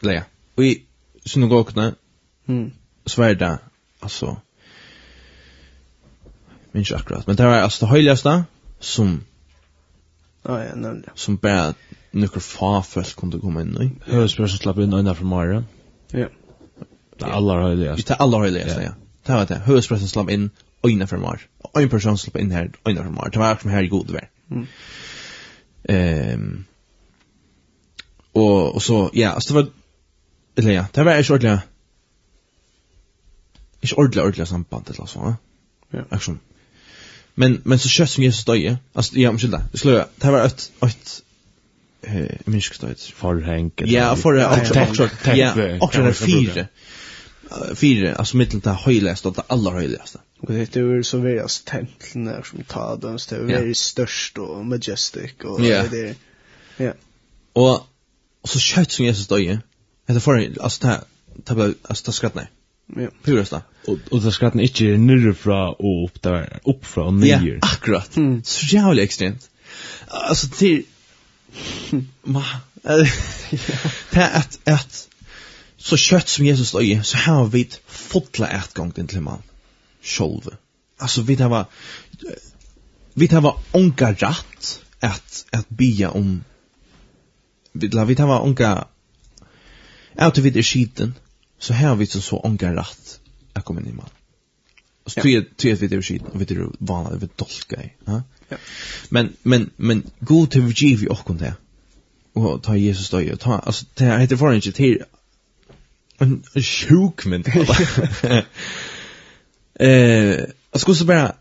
ja. 0.00 0.22
Vi 0.56 0.82
synagogna. 1.24 1.94
Mm. 2.46 2.70
Så 3.06 3.22
är 3.22 3.34
det 3.34 3.58
alltså. 4.00 4.36
Minns 6.72 6.92
akkurat. 6.92 7.26
Men 7.26 7.36
det 7.36 7.44
var 7.44 7.52
alltså 7.52 7.86
det 7.86 7.90
höjligaste 7.90 8.44
som 8.80 9.20
Ja, 10.42 10.64
ja, 10.64 10.74
nämligen. 10.74 11.10
Som 11.14 11.36
bara 11.36 11.74
några 12.10 12.40
få 12.40 12.82
folk 12.82 13.16
kunde 13.16 13.38
komma 13.38 13.60
in 13.60 13.76
i. 13.82 14.10
Hövsprösen 14.10 14.58
slapp 14.58 14.78
in 14.78 14.92
ögonen 14.92 15.14
från 15.14 15.28
Mara. 15.28 15.64
Ja. 16.10 16.28
Det 17.18 17.24
är 17.24 17.30
allra 17.30 17.62
höjligast. 17.62 18.06
Det 18.06 18.14
är 18.14 18.22
allra 18.22 18.38
höjligaste, 18.38 18.82
ja. 18.82 18.94
Det 19.26 19.32
var 19.32 19.46
det. 19.46 19.54
Hövsprösen 19.54 20.08
slapp 20.08 20.30
in 20.30 20.50
ögonen 20.82 21.08
från 21.08 21.20
Mara. 21.20 21.38
Och 21.58 21.82
en 21.82 21.88
person 21.88 22.18
slapp 22.18 22.36
in 22.36 22.50
här 22.50 22.70
ögonen 22.84 23.04
från 23.04 23.14
Mara. 23.14 23.28
Det 23.28 23.38
var 23.38 23.56
som 23.56 23.70
här 23.70 23.82
i 23.82 23.88
god 23.88 24.10
värld. 24.10 24.28
Mm. 24.50 24.66
Ehm 25.84 26.64
och 28.34 28.74
och 28.74 28.82
så 28.82 29.10
ja, 29.12 29.30
alltså 29.30 29.54
det 29.54 29.60
var 29.60 29.70
eller 30.56 30.72
ja, 30.72 30.86
det 30.92 31.02
var 31.02 31.14
ju 31.14 31.34
ordentligt. 31.34 31.68
Är 33.80 33.98
ordentligt 33.98 34.24
ordentligt 34.24 34.48
samband 34.48 34.90
eller 34.90 35.06
så, 35.06 35.36
ja. 35.90 36.04
Action. 36.10 36.38
Men 37.34 37.62
men 37.64 37.78
så 37.78 37.88
kött 37.88 38.10
som 38.10 38.24
jag 38.24 38.34
stöjer. 38.34 38.76
Alltså 38.92 39.16
ja, 39.16 39.28
men 39.28 39.36
ursäkta. 39.36 39.62
Det 39.72 39.78
skulle 39.78 40.06
det 40.16 40.30
var 40.30 40.44
ett 40.44 40.72
ett 40.80 41.22
eh 42.02 42.36
minsk 42.44 42.74
stöjt 42.74 43.00
för 43.00 43.40
Henk. 43.40 43.82
Ja, 43.84 44.16
för 44.16 44.34
att 44.34 44.76
också 44.76 45.08
ja, 45.34 45.78
också 45.80 46.00
en 46.00 46.14
fyra. 46.14 46.66
Fyra, 47.74 48.14
alltså 48.14 48.36
mitten 48.36 48.60
till 48.60 48.70
höjligast 48.70 49.26
och 49.26 49.34
det 49.34 49.42
allra 49.46 49.72
höjligaste. 49.72 50.18
Och 50.40 50.52
det 50.52 50.76
är 50.76 50.80
ju 50.80 51.02
så 51.02 51.18
veras 51.18 51.62
templen 51.62 52.24
där 52.24 52.42
som 52.42 52.64
tar 52.64 52.96
den 52.96 53.18
det 53.30 53.36
är 53.36 53.40
väldigt 53.40 53.76
störst 53.76 54.38
och 54.38 54.66
majestic 54.66 55.32
och 55.44 55.60
det 55.60 55.92
är 55.92 56.14
ja. 56.76 56.92
Och 57.52 57.86
Och 58.44 58.50
så 58.50 58.58
kött 58.58 58.92
som 58.92 59.04
Jesus 59.04 59.26
döje. 59.26 59.60
Det 60.06 60.20
får 60.20 60.60
alltså 60.60 60.86
det 60.86 61.00
tabbe 61.44 61.74
alltså 61.82 62.04
det 62.06 62.12
skrattnar. 62.12 62.50
Ja, 62.96 63.08
purast 63.22 63.50
då. 63.50 63.62
Och 63.86 63.98
och 64.10 64.22
det 64.22 64.32
skrattnar 64.32 64.62
inte 64.62 64.84
nere 64.84 65.50
och 65.78 66.04
upp 66.04 66.22
där, 66.22 66.60
upp 66.64 66.86
från 66.86 67.20
ner. 67.20 67.42
Ja, 67.42 67.58
akkurat. 67.62 68.16
Mm. 68.16 68.44
Så 68.44 68.66
jävla 68.66 69.02
extremt. 69.02 69.50
Alltså 70.08 70.48
till 70.48 70.84
ma 72.22 72.44
det 72.82 73.10
är 74.20 74.38
att 74.38 74.68
att 74.68 75.08
så 75.76 75.96
kött 75.96 76.28
som 76.28 76.46
Jesus 76.46 76.72
döje 76.72 77.04
så 77.04 77.16
har 77.16 77.46
vi 77.46 77.60
ett 77.60 77.80
fotla 77.86 78.48
ätgång 78.48 78.92
till 78.92 79.20
man. 79.20 79.42
Själva. 80.02 80.50
Alltså 80.98 81.22
vi 81.22 81.36
det 81.36 81.48
var 81.48 81.66
vi 83.14 83.26
det 83.26 83.40
var 83.40 83.58
onka 83.72 84.12
rätt 84.12 84.80
att 85.00 85.46
att 85.50 85.68
bia 85.68 86.10
om 86.10 86.44
vi 87.74 87.88
la 87.88 88.04
vi 88.04 88.14
tava 88.14 88.40
onka 88.40 88.86
out 90.16 90.38
of 90.38 90.46
it 90.46 90.56
er 90.56 90.62
skiten 90.62 91.14
så 91.58 91.72
här 91.72 91.94
vi 91.94 92.06
så 92.06 92.20
så 92.20 92.40
onka 92.44 92.74
rätt 92.74 93.20
att 93.52 93.64
komma 93.64 93.80
in 93.80 93.86
i 93.86 93.92
man. 93.92 94.08
Så 95.06 95.20
tror 95.20 95.32
jag 95.32 95.76
vi 95.76 95.86
det 95.86 95.96
är 95.96 96.02
skiten 96.02 96.26
och 96.26 96.40
vi 96.40 96.44
det 96.44 96.54
är 96.54 96.68
vanligt 96.78 97.22
vi 97.22 97.28
dolka 97.36 97.82
i. 97.82 97.92
Ja. 98.04 98.22
Men 99.08 99.36
men 99.42 99.70
men 99.76 100.10
god 100.20 100.50
till 100.50 100.62
vi 100.62 100.94
vi 100.96 101.08
och 101.08 101.24
kon 101.24 101.38
det. 101.38 101.54
Och 102.32 102.62
ta 102.62 102.76
Jesus 102.76 103.10
då 103.10 103.36
ta 103.36 103.58
alltså 103.58 103.84
det 103.94 104.04
här 104.04 104.18
heter 104.18 104.36
förrän 104.36 104.60
till 104.60 105.02
en 106.18 106.42
sjuk 106.62 107.24
men. 107.24 107.44
Eh, 109.76 110.40
jag 110.70 110.80
skulle 110.80 110.96
så 110.96 111.04
bara 111.04 111.34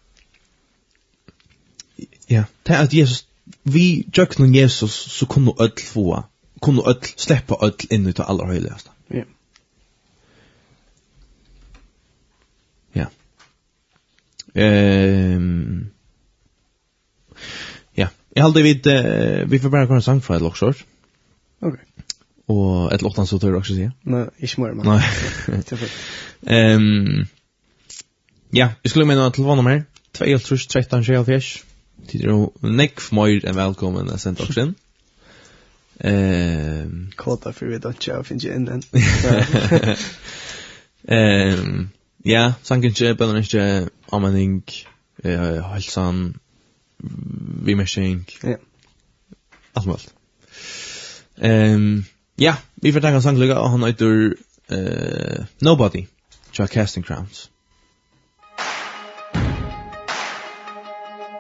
Ja, 2.28 2.44
det 2.64 2.78
att 2.78 2.94
Jesus 2.94 3.26
vi 3.64 4.06
jöknun 4.14 4.54
Jesus 4.54 4.94
så 4.94 5.26
kunnu 5.26 5.54
öll 5.60 5.72
fåa, 5.86 6.24
kunnu 6.62 6.82
öll 6.82 7.02
släppa 7.16 7.58
öll 7.62 7.74
inn 7.90 8.08
ut 8.08 8.20
av 8.20 8.30
allra 8.30 8.48
höjligaste. 8.48 8.90
Ja. 9.08 9.24
Ja. 12.94 13.08
Ehm 14.54 15.90
Ja, 17.98 18.08
jeg 18.36 18.44
halde 18.44 18.64
vid, 18.64 18.88
uh, 18.88 19.52
vi 19.52 19.60
får 19.60 19.70
bare 19.70 19.88
kunne 19.88 20.02
sang 20.02 20.24
fra 20.24 20.36
et 20.36 20.42
loksort. 20.42 20.86
Ok. 21.62 21.78
Og 22.48 22.94
et 22.94 23.02
lortan 23.02 23.28
så 23.28 23.40
tør 23.40 23.52
du 23.52 23.58
også 23.58 23.76
si. 23.76 23.88
Nei, 24.04 24.26
ikke 24.40 24.62
mer, 24.62 24.74
man. 24.74 24.86
Nei. 24.86 25.78
Ehm. 26.44 27.28
ja, 28.54 28.74
vi 28.84 28.90
skulle 28.90 29.08
mena 29.08 29.30
til 29.30 29.46
vann 29.48 29.62
nummer, 29.62 29.86
2, 30.14 30.26
3, 30.38 30.58
13, 30.58 31.04
24, 31.04 31.64
Tid 32.08 32.26
er 32.26 32.70
nekk 32.76 33.02
mer 33.16 33.46
enn 33.48 33.56
velkommen 33.58 34.10
av 34.12 34.20
sent 34.22 34.42
auction. 34.44 34.76
Ehm 36.04 37.12
Kåta 37.16 37.54
för 37.54 37.66
vi 37.66 37.78
då 37.78 37.94
tjau 37.94 38.24
finns 38.24 38.44
ju 38.46 38.56
innan. 38.56 38.84
Ehm 41.08 41.90
ja, 42.24 42.54
sanken 42.64 42.92
ikke, 42.92 43.10
eller 43.10 43.40
ikke, 43.40 43.90
amaning 44.12 44.64
eh 45.24 45.64
halsan 45.64 46.40
vi 47.64 47.76
med. 47.76 47.88
Ja. 48.44 48.58
Allt 49.74 49.86
möjligt. 49.86 50.14
Ehm 51.38 52.04
ja, 52.36 52.56
vi 52.76 52.94
får 52.94 53.02
tacka 53.02 53.22
sanklugga 53.22 53.60
och 53.60 53.70
han 53.70 53.84
heter 53.84 54.36
eh 54.70 55.46
Nobody. 55.60 56.06
Chuck 56.52 56.72
Casting 56.72 57.04
Crowns. 57.04 57.50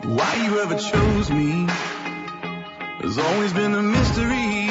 Why 0.06 0.36
you 0.36 0.60
ever 0.60 0.76
chose 0.76 1.32
me 1.32 1.66
Has 3.00 3.18
always 3.18 3.54
been 3.54 3.74
a 3.74 3.82
mystery. 3.82 4.68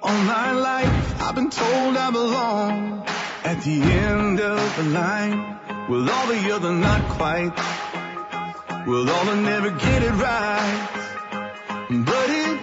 All 0.00 0.18
my 0.24 0.52
life 0.52 1.20
I've 1.20 1.34
been 1.34 1.50
told 1.50 1.96
I 1.98 2.10
belong. 2.10 3.04
At 3.44 3.60
the 3.60 3.82
end 3.82 4.40
of 4.40 4.76
the 4.76 4.82
line 4.84 5.58
With 5.90 6.08
all 6.08 6.26
the 6.26 6.54
other 6.54 6.72
not 6.72 7.06
quite? 7.10 7.52
With 8.86 9.10
all 9.10 9.24
the 9.26 9.36
never 9.36 9.70
get 9.70 10.02
it 10.02 10.12
right? 10.12 10.88
But 11.90 12.30
it 12.30 12.60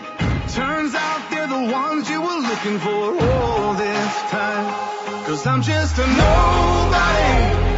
turns 0.50 0.96
out 0.96 1.30
they're 1.30 1.46
the 1.46 1.72
ones 1.72 2.10
you 2.10 2.22
were 2.24 2.40
looking 2.40 2.80
for 2.80 3.22
all 3.22 3.76
this 3.76 4.14
time. 4.32 5.26
Cause 5.26 5.46
I'm 5.46 5.62
just 5.62 5.96
a 6.00 6.08
nobody 6.08 7.70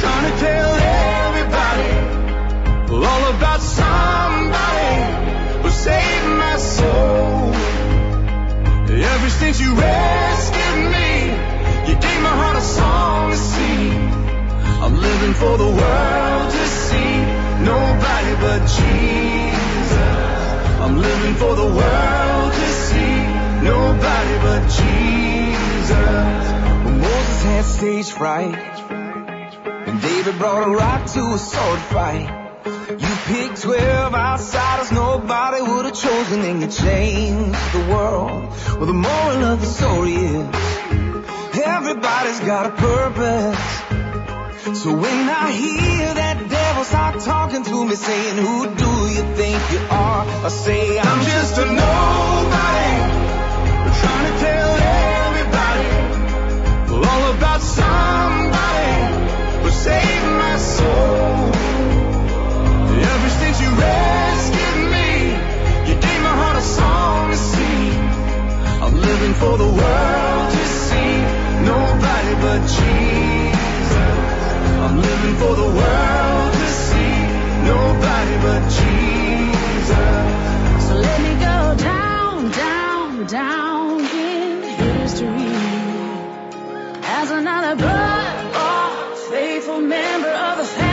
Trying 0.00 0.32
to 0.32 0.38
tell 0.40 0.74
everybody 0.74 2.07
Well, 2.90 3.04
all 3.04 3.34
about 3.34 3.60
somebody 3.60 5.62
who 5.62 5.68
saved 5.68 6.28
my 6.38 6.56
soul. 6.56 7.52
Ever 8.90 9.30
since 9.30 9.60
you 9.60 9.74
rescued 9.74 10.90
me 10.90 11.30
You 11.88 11.94
gave 12.00 12.20
my 12.22 12.34
heart 12.40 12.56
a 12.56 12.60
song 12.60 13.30
to 13.30 13.36
sing. 13.36 13.92
I'm 14.82 14.94
living 14.96 15.34
for 15.34 15.58
the 15.58 15.68
world 15.68 16.50
to 16.50 16.66
see. 16.66 17.16
Nobody 17.62 18.34
but 18.40 18.60
Jesus. 18.78 19.92
I'm 20.80 20.96
living 20.96 21.34
for 21.34 21.54
the 21.56 21.66
world 21.66 22.52
to 22.54 22.68
see. 22.86 23.16
Nobody 23.62 24.34
but 24.46 24.62
Jesus. 24.80 26.52
When 26.84 27.00
Moses 27.00 27.42
had 27.42 27.64
stage 27.64 28.10
fright 28.10 28.54
And 29.88 30.00
David 30.00 30.38
brought 30.38 30.66
a 30.66 30.70
rock 30.70 31.06
to 31.12 31.20
a 31.34 31.38
sword 31.38 31.80
fight 31.80 32.37
You 32.68 33.14
picked 33.24 33.62
12 33.62 34.14
outsiders 34.14 34.92
nobody 34.92 35.62
would 35.62 35.86
have 35.86 35.94
chosen 35.94 36.40
And 36.42 36.60
you 36.60 36.68
changed 36.68 37.72
the 37.72 37.86
world. 37.90 38.52
Well, 38.76 38.84
the 38.84 38.92
moral 38.92 39.44
of 39.52 39.60
the 39.62 39.66
story 39.66 40.12
is 40.12 40.46
Everybody's 41.64 42.40
got 42.40 42.66
a 42.66 42.70
purpose. 42.70 43.78
So 44.82 44.92
when 44.94 45.30
I 45.30 45.50
hear 45.50 46.12
that 46.12 46.46
devil 46.50 46.84
start 46.84 47.20
talking 47.20 47.64
to 47.64 47.84
me 47.86 47.94
Saying, 47.94 48.36
who 48.36 48.66
do 48.66 48.92
you 49.16 49.22
think 49.34 49.58
you 49.72 49.80
are? 49.88 50.26
I 50.44 50.48
say, 50.48 50.98
I'm, 50.98 51.06
I'm 51.08 51.24
just, 51.24 51.56
a 51.56 51.64
nobody 51.64 52.92
trying 54.02 54.26
to 54.28 54.34
tell 54.44 54.70
everybody 55.24 55.86
All 57.08 57.30
about 57.32 57.62
somebody 57.62 58.92
Who 59.62 59.70
saved 59.70 60.26
my 60.42 60.58
soul. 60.58 61.28
Ever 62.96 63.30
since 63.40 63.60
you 63.60 63.70
rescued 63.70 64.90
me 64.96 65.10
You 65.88 65.94
gave 66.00 66.20
my 66.28 66.34
heart 66.40 66.56
a 66.56 66.62
song 66.62 67.30
to 67.30 67.36
sing. 67.36 68.00
I'm 68.84 68.94
living 68.94 69.34
for 69.34 69.58
the 69.58 69.70
world 69.80 70.50
to 70.56 70.64
see. 70.86 71.12
Nobody 71.72 72.34
but 72.44 72.60
Jesus. 72.78 73.92
I'm 74.84 74.96
living 75.00 75.36
for 75.42 75.54
the 75.62 75.68
world 75.80 76.52
to 76.60 76.68
see. 76.86 77.16
Nobody 77.72 78.34
but 78.46 78.62
Jesus. 78.78 80.26
So 80.86 80.94
let 81.06 81.18
me 81.26 81.32
go 81.48 81.58
down, 81.92 82.50
down, 82.50 83.26
down 83.26 84.00
in 84.00 84.62
history. 84.82 85.52
As 87.02 87.30
another 87.30 87.76
brother, 87.76 89.16
faithful 89.30 89.80
member 89.80 90.28
of 90.30 90.58
the 90.58 90.64
family 90.64 90.87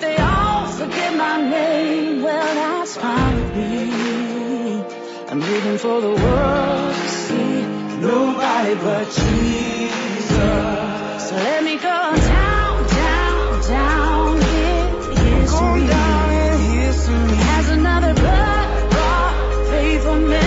they 0.00 0.16
all 0.16 0.66
forget 0.66 1.16
my 1.16 1.40
name. 1.50 2.22
Well 2.22 2.54
that's 2.54 2.96
fine 2.96 3.36
with 3.36 3.56
me. 3.56 4.84
I'm 5.28 5.40
living 5.40 5.78
for 5.78 6.00
the 6.00 6.14
world 6.24 6.94
to 6.94 7.08
see. 7.08 7.62
Nobody 8.00 8.74
but 8.74 9.04
Jesus. 9.06 10.30
So 11.28 11.34
let 11.36 11.64
me 11.64 11.76
go 11.76 11.98
down 12.34 12.86
down 12.88 13.62
down. 13.68 14.36
In 14.36 15.16
history 15.16 15.86
down 15.86 16.32
in 16.32 16.60
history 16.80 17.36
has 17.50 17.70
another 17.70 18.14
blood-bought 18.14 19.66
faithful 19.70 20.12
on 20.12 20.45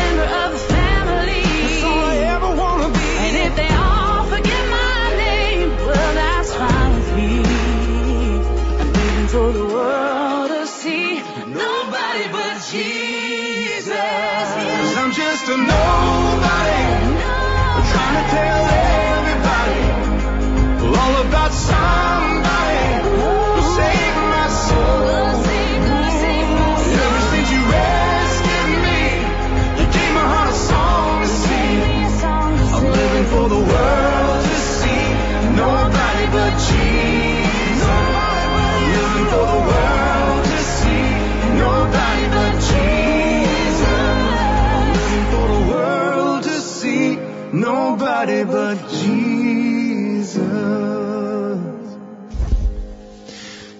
nobody 47.89 48.43
but 48.43 48.77
Jesus. 49.01 50.37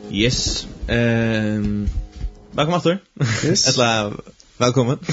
Yes 0.10 0.68
Ehm 0.88 1.88
Velkommen 2.53 2.74
Arthur 2.74 2.99
Yes. 3.43 3.68
Etla 3.70 4.12
Velkommen 4.57 4.99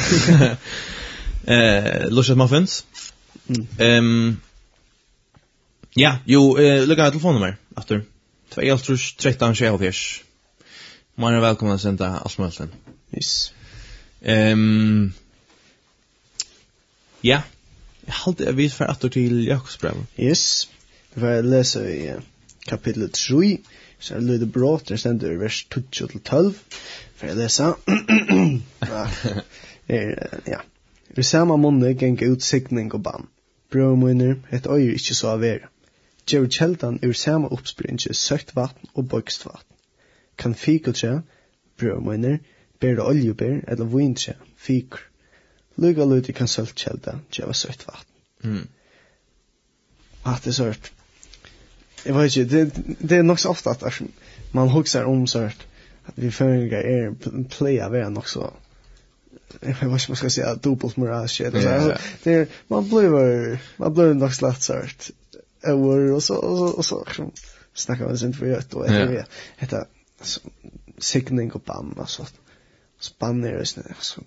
Eh 1.47 2.07
Lushet 2.11 2.37
Muffins. 2.37 2.85
Ehm 3.79 4.41
Ja, 5.95 6.21
jo, 6.27 6.57
eh, 6.57 6.85
lukka 6.89 7.11
telefonnummer, 7.11 7.57
Arthur 7.75 8.03
2-13-27 8.55 10.23
Man 11.17 11.35
er 11.35 11.41
velkommen 11.45 11.77
å 11.77 11.81
sende 11.81 12.09
alt 12.09 12.73
Yes. 13.13 13.53
Ehm 14.23 15.13
Ja, 17.23 17.43
Jeg 18.07 18.15
halte 18.25 18.45
jeg 18.47 18.57
vis 18.57 18.75
for 18.75 18.91
etter 18.91 19.11
til 19.13 19.45
Jakobsbrev. 19.47 20.05
Yes, 20.19 20.69
vi 21.15 21.21
får 21.21 21.43
lese 21.43 21.83
i 21.91 22.07
kapittel 22.69 23.11
3, 23.11 23.59
så 23.99 24.15
er 24.15 24.21
det 24.21 24.29
lyder 24.29 24.53
brått, 24.53 24.89
det 24.89 25.01
stender 25.01 25.33
i 25.33 25.41
vers 25.41 25.67
12-12, 25.75 26.55
Får 27.17 27.27
jeg 27.27 27.37
lese. 27.37 27.63
er, 29.89 30.43
ja. 30.47 30.61
Vi 31.17 31.23
samme 31.23 31.57
munne 31.57 31.95
geng 31.97 32.19
ut 32.21 32.43
signing 32.45 32.93
og 32.95 33.03
ban. 33.03 33.29
Brøv 33.73 33.97
munner, 33.97 34.35
et 34.53 34.67
øyer 34.67 34.93
ikke 34.99 35.15
så 35.17 35.33
av 35.33 35.41
vera. 35.41 35.71
Gjør 36.29 36.49
kjeldan 36.53 36.99
ur 37.07 37.15
samme 37.17 37.49
oppspringe 37.55 38.15
søkt 38.15 38.53
vatten 38.57 38.91
og 38.95 39.09
bøkst 39.09 39.47
vatten. 39.47 39.77
Kan 40.37 40.55
fikeltje, 40.55 41.23
brøv 41.79 42.03
munner, 42.05 42.39
bære 42.81 43.03
oljebær 43.03 43.63
eller 43.69 43.89
vintre, 43.97 44.35
fiker. 44.57 45.01
Lyga 45.77 46.05
lyti 46.05 46.33
kan 46.33 46.49
søltkjelda 46.49 47.19
djeva 47.33 47.53
søyt 47.55 47.87
vatten. 47.87 48.13
Mm. 48.45 48.69
Att 50.23 50.43
det 50.43 50.51
är 50.51 50.53
sört. 50.53 50.93
Jag 52.05 52.15
vet 52.15 52.37
inte, 52.37 52.57
det, 52.57 52.71
det 52.99 53.17
är 53.17 53.23
nog 53.23 53.41
så 53.41 53.51
ofte 53.51 53.71
at 53.71 54.01
man 54.53 54.69
huxar 54.69 55.05
om 55.05 55.27
sört. 55.27 55.67
Att 56.07 56.19
vi 56.19 56.31
føringar 56.31 56.81
er 56.81 57.15
playa 57.49 57.89
vera 57.89 58.09
nog 58.09 58.29
så 58.29 58.53
jag 59.61 59.69
vet 59.69 59.83
inte 59.83 59.87
vad 59.87 60.09
man 60.09 60.17
ska 60.17 60.31
säga 60.31 60.55
dubbelt 60.55 60.97
moralisk 60.97 61.41
eller 61.41 61.61
så 61.61 61.69
här. 61.69 62.01
Det 62.23 62.33
är 62.33 62.49
man 62.69 62.89
blir 62.89 63.59
man 63.77 63.95
blir 63.95 64.15
nog 64.15 64.35
slatt 64.35 64.63
sört. 64.63 65.11
Över 65.63 66.13
och 66.13 66.23
så 66.23 66.37
och 66.37 66.59
så 66.85 66.97
och 66.97 67.15
så 67.15 67.31
snackar 67.75 68.05
man 68.05 68.19
sen 68.19 68.33
för 68.33 68.47
gött. 68.47 68.75
och 68.75 68.85
det 68.85 69.27
heter 69.57 69.85
signing 70.99 71.53
och 71.53 71.61
bam 71.61 71.93
och 71.93 72.11
så 72.11 72.27
spanner 73.01 73.53
det 73.53 73.67
så 74.01 74.21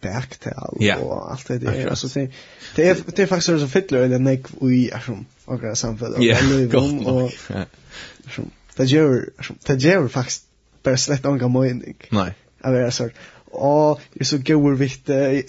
backtail 0.00 0.76
ja. 0.80 0.96
och 0.96 1.32
allt 1.32 1.48
det 1.48 1.58
där. 1.58 1.86
Alltså 1.86 2.08
det 2.08 2.30
det 2.76 2.88
är 2.88 2.96
det 3.06 3.22
är 3.22 3.26
faktiskt 3.26 3.60
så 3.60 3.68
fett 3.68 3.92
eller 3.92 4.18
nek 4.18 4.46
vi 4.60 4.74
i 4.74 4.92
som 5.06 5.26
och 5.44 5.60
grejer 5.60 5.74
samfällt 5.74 6.16
och 6.16 6.22
nu 6.48 6.76
om 6.76 7.06
och 7.06 7.32
som 8.30 8.50
det 8.76 8.84
gör 8.84 9.30
det 9.66 9.74
gör 9.74 10.08
faktiskt 10.08 10.44
bara 10.82 10.96
slett 10.96 11.24
någon 11.24 11.52
mening. 11.52 11.96
Nej. 12.10 12.34
Jag 12.62 12.76
är 12.76 12.90
så 12.90 13.10
och 13.50 14.00
är 14.14 14.24
så 14.24 14.38
goer 14.38 14.74
vitt 14.74 15.06
det 15.06 15.44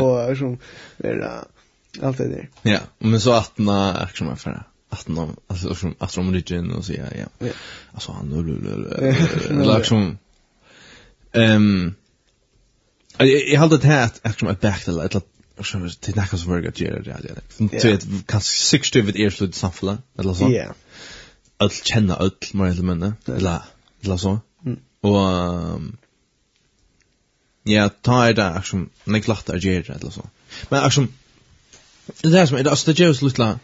och 0.00 0.36
som 0.36 0.58
det 0.96 1.44
allt 2.02 2.18
det 2.18 2.28
där. 2.28 2.48
Ja, 2.62 2.80
men 2.98 3.20
så 3.20 3.32
att 3.32 3.58
när 3.58 4.00
jag 4.00 4.16
som 4.16 4.28
är 4.28 4.34
för 4.34 4.62
att 4.88 5.08
någon 5.08 5.36
alltså 5.46 5.74
som 5.74 5.94
att 5.98 6.10
som 6.10 6.28
origin 6.28 6.70
och 6.70 6.84
så 6.84 6.92
ja 6.92 7.04
ja. 7.40 7.48
Alltså 7.92 8.12
han 8.12 8.28
nu 8.28 9.76
liksom 9.78 10.18
ehm 11.32 11.94
Jag 13.18 13.60
hade 13.60 13.78
det 13.78 13.86
här 13.86 14.10
att 14.22 14.38
som 14.38 14.48
ett 14.48 14.60
backdel 14.60 14.98
eller 14.98 15.22
som 15.62 15.90
det 16.00 16.16
nästan 16.16 16.38
som 16.38 16.52
verkar 16.52 16.84
göra 16.84 16.98
det 16.98 17.34
där. 17.58 17.80
Så 17.80 17.86
det 17.86 18.26
kan 18.26 18.40
sex 18.40 18.88
styvt 18.88 19.16
är 19.16 19.30
slut 19.30 19.54
samfalla 19.54 19.98
eller 20.18 20.34
så. 20.34 20.52
Ja. 20.52 20.74
Öll 21.58 21.70
känna 21.70 22.16
öll 22.16 22.30
mer 22.52 22.66
eller 22.66 22.82
mindre 22.82 23.12
eller 23.26 23.60
eller 24.02 24.16
så. 24.16 24.40
Och 25.00 25.80
ja, 27.62 27.88
ta 27.88 28.32
det 28.32 28.62
som 28.64 28.90
när 29.04 29.20
klart 29.20 29.48
att 29.48 29.64
göra 29.64 29.94
eller 29.94 30.10
så. 30.10 30.28
Men 30.68 30.90
som 30.90 31.12
det 32.22 32.38
är 32.40 32.46
som 32.46 32.56
det 32.56 32.70
är 32.70 32.94
det 32.94 33.02
just 33.02 33.22
lite 33.22 33.58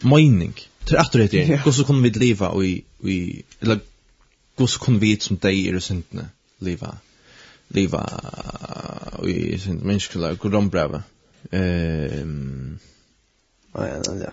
mining. 0.00 0.54
Det 0.88 0.96
är 0.96 1.00
att 1.00 1.12
det 1.12 1.34
är. 1.34 1.56
Hur 1.56 1.72
så 1.72 1.84
kommer 1.84 2.02
vi 2.02 2.10
leva 2.10 2.48
och 2.48 2.64
i 2.64 2.84
i 3.04 3.42
eller 3.60 3.80
hur 4.56 4.66
så 4.66 4.78
kommer 4.78 4.98
vi 4.98 5.20
som 5.20 5.36
dig 5.36 5.68
är 5.68 5.78
syndne 5.78 6.28
leva 6.58 6.96
liva 7.74 8.02
i 9.28 9.58
sin 9.58 9.76
mänskliga 9.76 10.34
grundbrava. 10.34 11.02
Ehm. 11.50 12.78
Ja, 13.74 13.88
ja, 13.88 14.14
ja. 14.14 14.32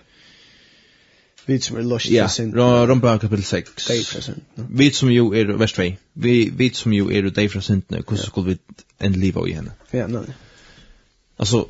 Vi 1.46 1.60
som 1.60 1.76
är 1.76 1.82
lost 1.82 2.06
i 2.06 2.28
sin. 2.28 2.52
Ja, 2.56 2.86
Rombrava 2.86 3.18
kapitel 3.18 3.44
6. 3.44 3.90
Vi 4.54 4.90
som 4.90 5.10
jo 5.10 5.34
er 5.34 5.44
vers 5.44 5.72
2. 5.72 5.82
Vi 6.12 6.50
vi 6.56 6.70
som 6.70 6.92
jo 6.92 7.10
er 7.10 7.30
det 7.30 7.48
fra 7.52 7.60
synden, 7.60 8.04
hur 8.08 8.16
skulle 8.16 8.50
vi 8.50 8.58
en 8.98 9.12
liva 9.12 9.48
i 9.48 9.52
henne? 9.52 9.72
Ja, 9.90 10.06
nej. 10.06 10.34
Alltså 11.36 11.68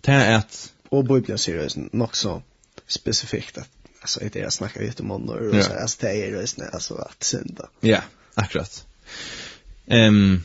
det 0.00 0.12
är 0.12 0.36
att 0.36 0.72
och 0.88 1.04
Bibeln 1.04 1.38
säger 1.38 1.58
det 1.58 1.92
nog 1.92 2.16
så 2.16 2.42
specifikt 2.86 3.58
att 3.58 3.68
alltså 4.00 4.20
det 4.32 4.38
jag 4.38 4.52
snackar 4.52 4.80
ut 4.80 5.00
om 5.00 5.10
och 5.10 5.64
så 5.64 5.72
alltså 5.72 5.96
det 6.00 6.26
är 6.26 6.32
det 6.32 6.70
alltså 6.72 6.94
att 6.94 7.24
synda. 7.24 7.68
Ja, 7.80 8.00
akkurat. 8.34 8.86
Ehm 9.86 10.40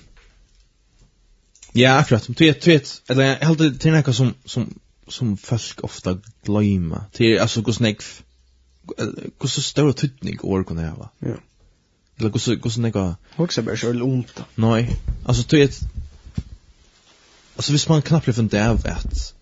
Ja, 1.73 1.97
akkurat. 1.99 2.27
Du 2.27 2.45
vet, 2.45 2.61
du 2.61 2.71
vet, 2.71 3.01
eller 3.07 3.23
jag 3.23 3.35
hällde 3.35 3.77
till 3.77 3.91
något 3.91 4.15
som, 4.15 4.33
som, 4.45 4.79
som 5.07 5.37
folk 5.37 5.83
ofta 5.83 6.17
glömma. 6.43 7.05
Till, 7.11 7.39
alltså, 7.39 7.61
hur 7.61 7.73
snägg, 7.73 8.01
hur 9.41 9.47
så 9.47 9.61
stor 9.61 9.91
tydning 9.91 10.39
år 10.41 10.63
kunde 10.63 10.83
jag? 10.83 11.09
Ja. 11.19 11.35
Eller 12.17 12.29
hur 12.29 12.39
så, 12.39 12.51
hur 12.51 12.69
så 12.69 12.81
nägga... 12.81 13.15
Också 13.35 13.61
bara 13.61 13.77
så 13.77 14.03
ont. 14.03 14.43
Nej, 14.55 14.99
alltså, 15.25 15.43
du 15.47 15.59
vet, 15.59 15.79
alltså, 17.55 17.71
visst 17.71 17.89
man 17.89 18.01
knappt 18.01 18.35
från 18.35 18.47
det 18.47 18.69
av 18.69 18.81
att 18.85 19.33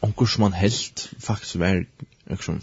onkur 0.00 0.26
som 0.26 0.40
man 0.40 0.52
helt 0.52 1.10
faktiskt 1.18 1.56
var, 1.56 1.86
liksom, 2.24 2.60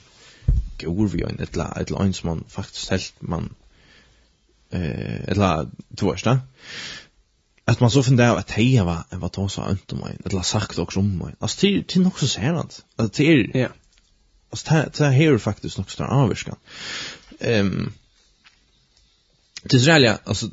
går 0.80 1.08
vi 1.08 1.24
en, 1.24 1.40
ett 1.40 1.56
la, 1.56 1.78
ett 1.82 1.90
la, 1.90 2.04
en 2.04 2.14
som 2.14 2.30
man 2.30 2.44
faktiskt 2.48 2.90
helt, 2.90 3.14
man, 3.20 3.56
eh 4.70 5.30
eller 5.30 5.68
tvåsta 5.96 6.40
att 7.66 7.80
man 7.80 7.92
så 7.92 8.04
funderar 8.04 8.36
att 8.36 8.52
hej 8.52 8.82
var 8.82 9.04
vad 9.12 9.32
då 9.32 9.50
så 9.50 9.62
om 9.62 9.98
mig 10.00 10.18
eller 10.26 10.42
sagt 10.42 10.80
också 10.80 11.00
om 11.00 11.18
mig 11.18 11.36
alltså 11.40 11.60
till 11.60 11.84
till 11.84 12.06
också 12.06 12.28
så 12.28 12.40
här 12.40 12.54
att 12.54 12.86
det. 13.14 13.60
Ja. 13.60 13.68
Alltså 14.50 14.74
det 14.74 14.92
det 14.98 15.06
här 15.06 15.34
är 15.34 15.38
faktiskt 15.38 15.78
något 15.78 15.90
större 15.90 16.08
avskan 16.08 16.56
ehm 17.40 17.94
det 19.64 19.88
är 19.88 20.18
alltså 20.24 20.50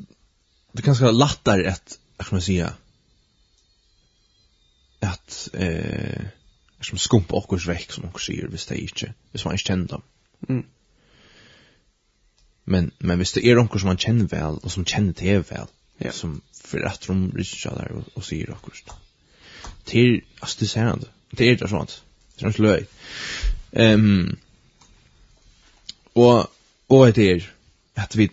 det 0.71 0.81
kanske 0.81 1.11
lättare 1.11 1.67
att 1.67 1.99
jag 2.17 2.27
kan 2.27 2.41
säga 2.41 2.73
att 4.99 5.49
eh 5.53 6.25
som 6.81 6.97
skumpa 6.97 7.35
och 7.35 7.67
veck 7.67 7.91
som 7.91 8.05
också 8.05 8.25
säger 8.25 8.47
visst 8.47 8.69
det 8.69 8.77
inte 8.77 9.13
visst 9.31 9.45
man 9.45 9.53
inte 9.53 9.63
känner 9.63 9.87
dem. 9.87 10.01
Mm. 10.49 10.65
Men 12.65 12.91
men 12.97 13.19
visst 13.19 13.35
det 13.35 13.45
är 13.45 13.57
onkel 13.57 13.79
som 13.79 13.87
man 13.87 13.97
känner 13.97 14.25
väl 14.25 14.57
och 14.57 14.71
som 14.71 14.85
känner 14.85 15.13
till 15.13 15.39
väl. 15.39 15.67
Ja. 15.97 16.11
Som 16.11 16.41
för 16.53 16.81
att 16.81 17.07
de 17.07 17.31
rycker 17.31 17.69
där 17.69 17.91
och, 17.91 18.03
och 18.13 18.25
säger 18.25 18.51
också. 18.51 18.83
Till 19.83 20.21
alltså 20.39 20.57
det 20.59 20.67
säger 20.67 20.87
han. 20.87 21.03
Det 21.31 21.49
är 21.49 21.57
det 21.57 21.67
sånt. 21.67 22.03
Det 22.35 22.45
är 22.45 22.47
inte 22.47 22.61
löj. 22.61 22.85
Ehm 23.71 24.35
och 26.13 26.47
och 26.87 27.13
det 27.13 27.31
är 27.31 27.53
att 27.93 28.15
vi 28.15 28.29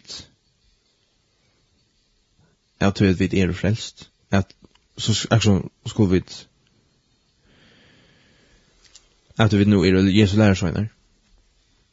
att 2.79 3.01
vi 3.01 3.13
vi 3.13 3.41
är 3.41 3.53
frälst. 3.53 4.09
Att 4.29 4.55
så 4.97 5.29
alltså 5.31 5.69
skulle 5.85 6.09
vi 6.09 6.23
att 9.37 9.53
vi 9.53 9.65
nu 9.65 9.77
är 9.77 10.09
Jesu 10.09 10.37
lärarsöner 10.37 10.89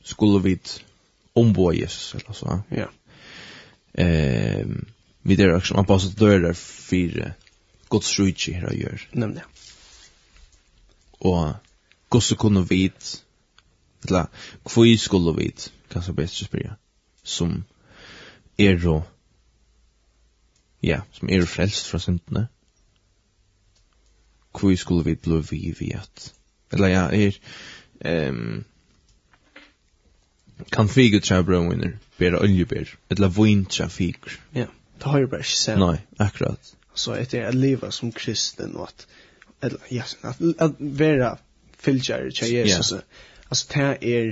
skulle 0.03 0.39
vi 0.39 0.59
ombojes 1.39 2.15
eller 2.15 2.33
så. 2.33 2.61
Ja. 2.69 2.87
Ehm 3.93 4.85
vi 5.21 5.35
der 5.35 5.53
også 5.53 5.73
man 5.73 5.85
passar 5.85 6.09
dörrar 6.09 6.53
för 6.53 7.33
Guds 7.89 8.19
å 8.19 8.23
här 8.53 8.73
gör. 8.73 9.09
det. 9.11 9.43
Och 11.19 11.53
gosse 12.09 12.35
kunne 12.35 12.61
vit 12.61 13.23
eller 14.07 14.27
kvoi 14.65 14.97
skulle 14.97 15.33
vit 15.37 15.71
kanske 15.91 16.13
bäst 16.13 16.41
att 16.41 16.47
spela 16.47 16.75
som 17.23 17.63
är 18.57 18.77
då 18.77 19.03
ja, 20.79 21.01
som 21.11 21.29
är 21.29 21.45
frälst 21.45 21.85
från 21.85 22.01
syndene. 22.01 22.47
Kvoi 24.53 24.77
skulle 24.77 25.03
vit 25.03 25.21
bli 25.21 25.41
vi 25.51 25.71
vet. 25.79 26.33
Eller 26.71 26.87
ja, 26.87 27.11
är 27.11 27.35
ehm 27.99 28.63
kan 30.71 30.89
figur 30.89 31.19
tja 31.23 31.41
brøvinner 31.43 31.95
bera 32.19 32.41
oljebær, 32.43 32.91
etla 33.11 33.29
vin 33.31 33.65
tja 33.65 33.87
figur. 33.87 34.35
Ja, 34.55 34.67
det 34.99 35.11
har 35.11 35.23
jo 35.23 35.31
bara 35.31 35.45
ikke 35.45 35.57
sen. 35.57 35.79
Nei, 35.79 35.97
akkurat. 36.19 36.75
Så 36.93 37.15
etter 37.15 37.47
at 37.47 37.55
leva 37.55 37.91
som 37.95 38.11
kristen, 38.11 38.75
og 38.75 38.89
at, 38.89 39.07
eller, 39.63 39.79
ja, 39.91 40.03
at, 40.27 40.41
at 40.59 40.79
vera 40.79 41.37
fylgjare 41.79 42.31
tre 42.35 42.51
Jesus, 42.51 42.91
yeah. 42.91 43.03
altså 43.49 43.67
det 43.73 44.13
er, 44.13 44.31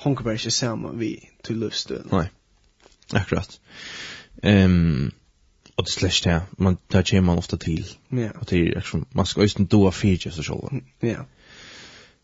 honker 0.00 0.24
bara 0.24 0.34
ikke 0.40 0.50
saman 0.50 1.00
vi 1.00 1.14
til 1.44 1.60
løvstøen. 1.60 2.08
Nei, 2.12 2.26
akkurat. 3.12 3.60
Um, 4.42 5.12
og 5.76 5.84
det 5.84 5.92
slash 5.92 6.24
det, 6.24 6.42
man, 6.58 6.78
ta 6.92 7.02
kommer 7.02 7.32
man 7.32 7.38
ofta 7.38 7.56
til. 7.56 7.84
Ja. 8.12 8.30
Og 8.34 8.50
det 8.50 8.60
er, 8.76 9.04
man 9.12 9.26
skal 9.26 9.42
øyne 9.42 9.66
doa 9.66 9.90
fyrtje 9.90 10.32
så 10.32 10.42
selv. 10.42 10.82
Ja. 11.02 11.22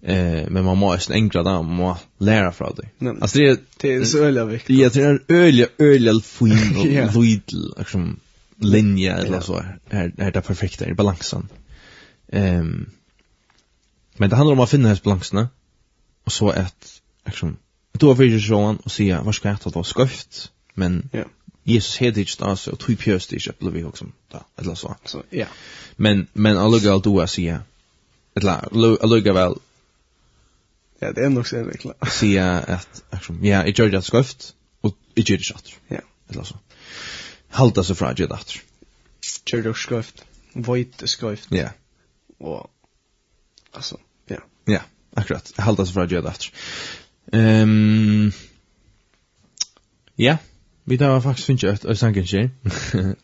Eh 0.03 0.49
men 0.51 0.65
man 0.65 0.79
måste 0.79 1.13
enkla 1.13 1.43
det, 1.43 1.51
man 1.51 1.65
må 1.65 1.99
lära 2.19 2.53
från 2.53 2.75
det. 2.77 3.09
Alltså 3.21 3.39
det 3.39 3.49
är 3.49 3.59
det 3.77 3.95
är 3.95 4.05
så 4.05 4.19
öliga 4.19 4.45
viktigt. 4.45 4.79
Ja, 4.79 4.89
det 4.89 5.03
är 5.03 5.21
öliga 5.29 5.67
öliga 5.79 6.21
fin 6.21 7.09
och 7.09 7.25
vidl 7.25 7.73
liksom 7.79 8.21
linje 8.57 9.15
eller 9.15 9.41
så 9.41 9.65
här 9.91 10.13
här 10.19 10.31
det 10.31 10.41
perfekta 10.41 10.89
i 10.89 10.95
balansen. 10.95 11.49
Ehm 12.29 12.91
men 14.19 14.31
det 14.31 14.37
handlar 14.37 14.53
om 14.53 14.61
att 14.61 14.71
finna 14.71 14.89
den 14.89 14.99
balansen 15.05 15.49
och 16.25 16.33
så 16.33 16.51
att 16.51 17.01
liksom 17.25 17.57
då 17.93 18.15
vill 18.15 18.33
ju 18.33 18.39
Johan 18.39 18.77
och 18.77 18.93
säga 18.93 19.23
vad 19.23 19.35
ska 19.35 19.49
jag 19.49 19.61
ta 19.61 19.71
då 19.71 19.85
skoft 19.85 20.53
men 20.75 21.09
ja. 21.13 21.25
Jesus 21.63 21.99
hade 21.99 22.21
inte 22.21 22.45
det 22.45 22.57
så 22.57 22.77
två 22.77 22.93
pjöst 22.99 23.33
i 23.33 23.39
jag 23.47 23.71
blev 23.71 23.87
också 23.87 24.07
då 24.33 24.41
eller 24.57 24.75
så. 24.75 24.97
Så 25.05 25.23
ja. 25.31 25.47
Men 25.97 26.27
men 26.33 26.57
alltså 26.57 26.99
då 26.99 27.21
att 27.21 27.31
säga 27.31 27.61
eller 28.35 28.53
alltså 29.03 29.33
väl 29.33 29.55
Ja, 30.99 31.13
det 31.13 31.25
är 31.25 31.29
nog 31.29 31.47
så 31.47 31.57
jävla 31.57 31.73
klart. 31.73 32.13
Sia 32.13 32.59
att, 32.59 33.03
ja, 33.11 33.67
jag 33.67 33.79
gör 33.79 33.89
det 33.89 34.03
sköft, 34.03 34.55
och 34.81 34.97
jag 35.15 35.31
gör 35.31 35.37
det 35.37 35.45
sköft. 35.45 35.75
Ja. 35.89 36.01
Eller 36.29 36.43
så. 36.43 36.59
Halta 37.49 37.85
sig 37.85 37.97
från 37.97 38.09
att 38.09 38.19
göra 38.19 38.29
det. 38.29 39.53
Gör 39.53 39.63
void 40.53 40.95
sköft. 41.21 41.47
Ja. 41.49 41.69
Och, 42.39 42.71
alltså, 43.73 43.99
ja. 44.27 44.39
Ja, 44.65 44.81
akkurat. 45.15 45.53
Halta 45.57 45.87
sig 45.87 45.95
från 45.95 46.05
att 46.05 46.11
göra 46.11 46.23
det. 46.23 46.51
Um, 47.39 48.33
ja, 50.15 50.39
vi 50.85 50.99
tar 50.99 51.21
faktiskt 51.21 51.47
finns 51.47 51.65
ju 51.65 51.69
ett 51.69 51.85
ösankenskär. 51.85 52.51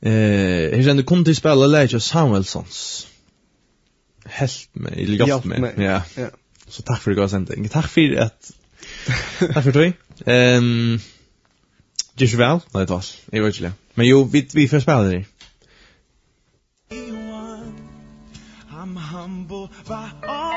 Eh, 0.00 0.76
hur 0.76 0.82
kjenner 0.84 1.02
kun 1.02 1.24
til 1.24 1.24
till 1.24 1.36
spela 1.36 1.66
Leif 1.66 2.02
Samuelsons. 2.02 3.06
Helt 4.24 4.68
med, 4.72 4.92
eller 4.92 5.26
hjelp 5.26 5.44
med. 5.44 5.74
Ja. 5.78 6.02
Ja. 6.16 6.28
Så 6.68 6.82
takk 6.82 7.02
for 7.02 7.10
det 7.10 7.16
goda 7.16 7.28
sändning. 7.28 7.68
Tack 7.68 7.90
för 7.90 8.16
att 8.20 8.52
Tack 9.38 9.64
för 9.64 9.72
dig. 9.72 9.92
Ehm 10.26 11.00
Just 12.18 12.34
vel? 12.34 12.60
Nei, 12.72 12.84
det 12.84 12.90
var. 12.90 13.04
Jeg 13.32 13.42
vet 13.42 13.58
inte. 13.60 13.72
Men 13.94 14.06
jo, 14.06 14.24
vi 14.24 14.48
vi 14.54 14.68
får 14.68 14.80
spela 14.80 15.02
det. 15.02 15.24
I'm 18.70 18.96
humble 18.96 19.68
by 19.88 20.10
all 20.28 20.55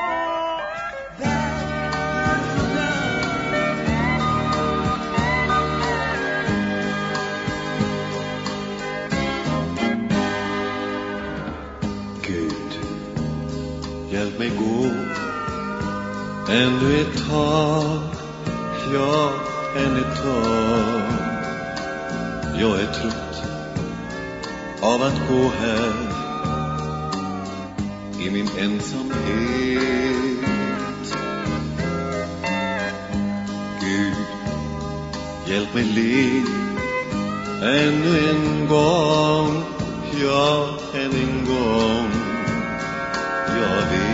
Ännu 16.52 17.00
ett 17.00 17.28
tag, 17.28 17.98
ja, 18.94 19.32
ännu 19.76 20.00
ett 20.00 20.22
tag 20.22 21.02
Jag 22.60 22.80
är 22.80 22.92
trött 22.92 23.42
av 24.80 25.02
att 25.02 25.28
gå 25.28 25.50
här 25.60 25.92
I 28.18 28.30
min 28.30 28.48
ensamhet 28.58 29.10
Gud, 33.80 34.14
hjälp 35.46 35.74
mig 35.74 35.84
le 35.84 36.42
Ännu 37.62 38.18
en 38.30 38.66
gång, 38.68 39.62
ja, 40.22 40.78
än 40.94 41.12
en 41.12 41.44
gång 41.46 42.10
Jag 43.48 43.90
vet 43.90 44.09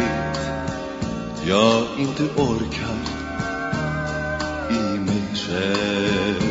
jag 1.48 1.86
inte 1.98 2.22
orkar 2.22 2.98
i 4.70 4.98
mig 4.98 5.34
själv. 5.34 6.42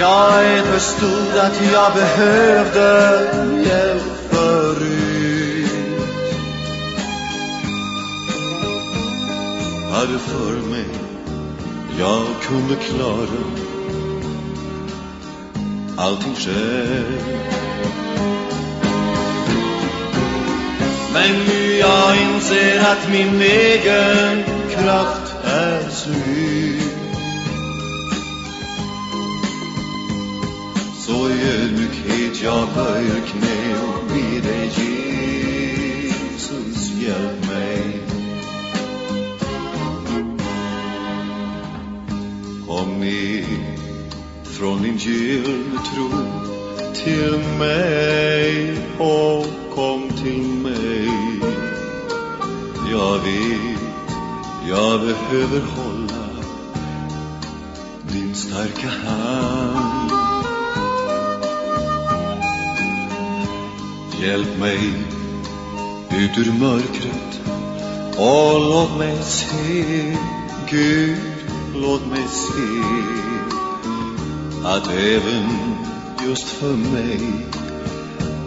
Jag 0.00 0.64
förstod 0.66 1.38
att 1.38 1.72
jag 1.72 1.94
behövde 1.94 3.20
hjälp 3.66 4.30
förut. 4.30 5.70
Hade 9.92 10.18
för 10.18 10.70
mig 10.70 10.88
jag 11.98 12.26
kunde 12.42 12.74
klara 12.74 13.38
allting 15.96 16.34
själv. 16.34 17.67
Men 21.12 21.44
nu 21.46 21.76
jag 21.76 22.16
inser 22.16 22.80
att 22.80 23.08
min 23.10 23.40
egen 23.40 24.44
kraft 24.70 25.34
är 25.44 25.88
slut. 25.90 26.82
Så 31.06 31.30
i 31.30 31.62
ödmjukhet 31.62 32.42
jag 32.42 32.68
böjer 32.74 33.22
knä 33.26 33.80
och 33.82 34.04
ber 34.08 34.40
dig 34.48 34.70
Jesus 34.76 36.90
hjälp 36.90 37.48
mig. 37.48 38.00
Kom 42.66 43.00
ner 43.00 43.44
från 44.44 44.82
din 44.82 44.96
gyllene 44.96 45.78
tro 45.94 46.10
till 46.94 47.38
mig 47.58 48.76
och 48.98 49.67
till 50.22 50.48
mig. 50.48 51.10
Jag 52.90 53.18
vet, 53.18 53.80
jag 54.68 55.00
behöver 55.00 55.60
hålla 55.60 56.28
din 58.12 58.34
starka 58.34 58.88
hand. 58.88 60.12
Hjälp 64.22 64.58
mig 64.58 64.92
ut 66.10 66.38
ur 66.38 66.52
mörkret 66.60 67.40
och 68.16 68.60
låt 68.60 68.98
mig 68.98 69.18
se. 69.22 70.16
Gud, 70.70 71.18
låt 71.74 72.06
mig 72.06 72.24
se 72.28 72.82
att 74.64 74.88
även 74.88 75.48
just 76.26 76.48
för 76.48 76.76
mig 76.76 77.20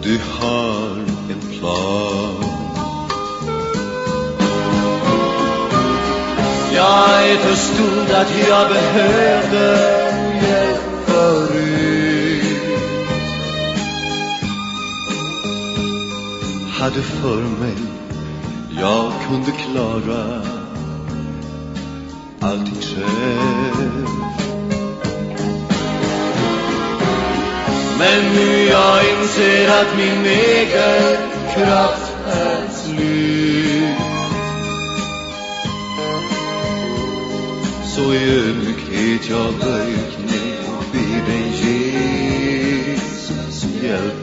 du 0.02 0.18
har 0.40 1.11
slag. 1.62 2.34
Jag 6.74 7.38
förstod 7.38 8.10
att 8.10 8.48
jag 8.48 8.68
behövde 8.68 9.66
hjälp 10.42 11.06
förut 11.06 12.42
Hade 16.78 17.02
för 17.02 17.36
mig 17.36 17.76
jag 18.80 19.12
kunde 19.28 19.50
klara 19.50 20.42
allt 22.40 22.84
själv 22.84 24.06
Men 27.98 28.34
nu 28.34 28.64
jag 28.64 29.00
inser 29.10 29.68
att 29.68 29.96
min 29.96 30.26
egen 30.26 31.21
kraft 31.54 32.16
ett 32.26 32.76
slut. 32.76 33.96
Så 37.84 38.14
i 38.14 38.38
ödmjukhet 38.38 39.28
jag 39.30 39.54
böjer 39.54 40.10
knä 40.10 40.68
och 40.78 40.84
ber 40.92 41.32
dig 41.32 41.46
Jesus 41.62 43.66
hjälp 43.82 44.21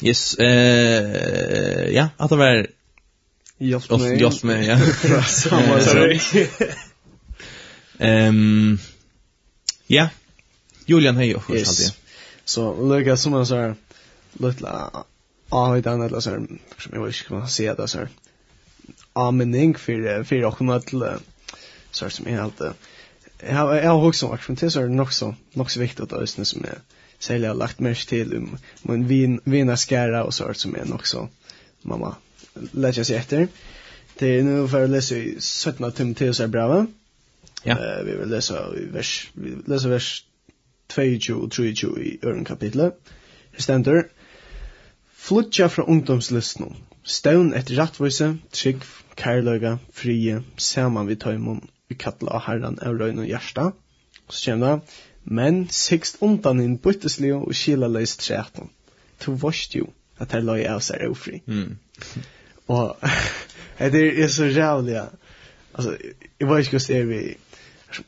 Yes, 0.00 0.34
eh 0.34 1.88
ja, 1.90 2.08
att 2.16 2.30
det 2.30 2.36
var 2.36 2.66
Hjälp 3.60 3.90
mig. 3.90 4.20
Hjälp 4.20 4.42
mig, 4.42 4.66
ja. 4.66 4.78
Samma 5.22 5.80
sorry. 5.80 6.20
Ehm 7.98 8.78
Ja. 9.90 10.08
Julian 10.86 11.16
hej 11.16 11.34
och 11.34 11.50
yes. 11.50 11.86
så 11.86 11.92
Så 12.44 12.88
lägger 12.88 13.16
som 13.16 13.32
man 13.32 13.46
så 13.46 13.56
här 13.56 13.74
lilla 14.32 14.90
ah 15.48 15.72
vet 15.72 15.84
han 15.84 16.02
eller 16.02 16.20
så 16.20 16.30
här 16.30 16.46
som 16.78 16.92
jag 16.92 17.04
vill 17.04 17.14
kunna 17.14 17.48
se 17.48 17.74
det 17.74 17.88
så 17.88 17.98
här. 17.98 18.08
Amening 19.12 19.74
för 19.74 20.24
för 20.24 20.44
och 20.44 20.62
med 20.62 20.82
så 21.90 22.10
som 22.10 22.26
är 22.28 22.40
allt. 22.40 22.60
Jag 23.40 23.54
har 23.54 23.74
jag 23.74 23.90
har 23.90 24.08
också 24.08 24.26
varit 24.26 24.40
från 24.40 24.56
till 24.56 24.70
så 24.70 24.80
är 24.80 24.84
det 24.84 24.94
nog 24.94 25.12
så 25.12 25.34
nog 25.52 25.70
så 25.70 25.80
viktigt 25.80 26.00
att 26.00 26.12
ösna 26.12 26.44
som 26.44 26.64
är 26.64 26.78
särskilt 27.18 27.46
har 27.46 27.54
lagt 27.54 27.80
märke 27.80 28.08
till 28.08 28.34
um, 28.34 28.58
min 28.82 29.06
vin, 29.06 29.40
vinaskara 29.44 30.24
och 30.24 30.34
sånt 30.34 30.56
som 30.56 30.76
är 30.76 30.84
nog 30.84 31.06
så 31.06 31.28
mamma 31.82 32.16
läser 32.72 33.04
sig 33.04 33.16
efter. 33.16 33.48
Det 34.18 34.38
är 34.38 34.42
nu 34.42 34.68
för 34.68 34.84
att 34.84 34.90
läsa 34.90 35.16
i 35.16 35.38
17 35.64 35.92
tum 35.92 36.14
till 36.14 36.34
så 36.34 36.48
bra 36.48 36.86
Ja. 37.62 37.74
Uh, 37.74 38.04
vi 38.04 38.16
vill 38.16 38.28
läsa 38.28 38.76
i 38.76 38.84
vers, 38.84 39.30
vi 39.32 39.56
läser 39.66 39.88
vers 39.88 40.24
22 40.94 41.34
och 41.34 41.52
23 41.52 41.88
i 42.02 42.18
öron 42.22 42.44
kapitlet. 42.44 43.00
Det 43.56 43.62
ständer. 43.62 44.08
Flutja 45.14 45.68
fra 45.68 45.84
ungdomslisten. 45.84 46.76
Støvn 47.04 47.54
etter 47.56 47.76
rattvise, 47.76 48.36
trygg, 48.52 48.84
kærløyga, 49.16 49.78
frie, 49.92 50.42
saman 50.56 51.08
vi 51.08 51.16
tøymon, 51.16 51.62
vi 51.88 51.96
kattla 51.98 52.36
av 52.36 52.44
herran 52.46 52.78
av 52.84 52.98
røyne 53.00 53.24
og 53.24 53.30
hjersta. 53.30 53.70
Så 54.28 54.50
kommer 54.50 54.66
det, 54.66 54.98
men 55.30 55.66
sikst 55.74 56.22
undan 56.24 56.60
hinn 56.62 56.78
bytteslig 56.82 57.34
og 57.36 57.54
skila 57.56 57.88
leis 57.92 58.16
trætum. 58.16 58.70
Tu 59.20 59.32
vorst 59.36 59.74
jo 59.76 59.90
at 60.18 60.32
her 60.34 60.44
løy 60.44 60.64
av 60.66 60.80
seg 60.84 61.04
ofri. 61.10 61.42
Mm. 61.46 61.76
og 62.68 62.96
det 63.94 64.06
er 64.22 64.32
så 64.32 64.48
rævlig, 64.54 64.96
ja. 64.96 65.04
altså, 65.74 65.96
jeg 66.40 66.48
var 66.48 66.58
ikke 66.58 66.78
hos 66.78 66.90
er 66.90 67.04
vi, 67.08 67.20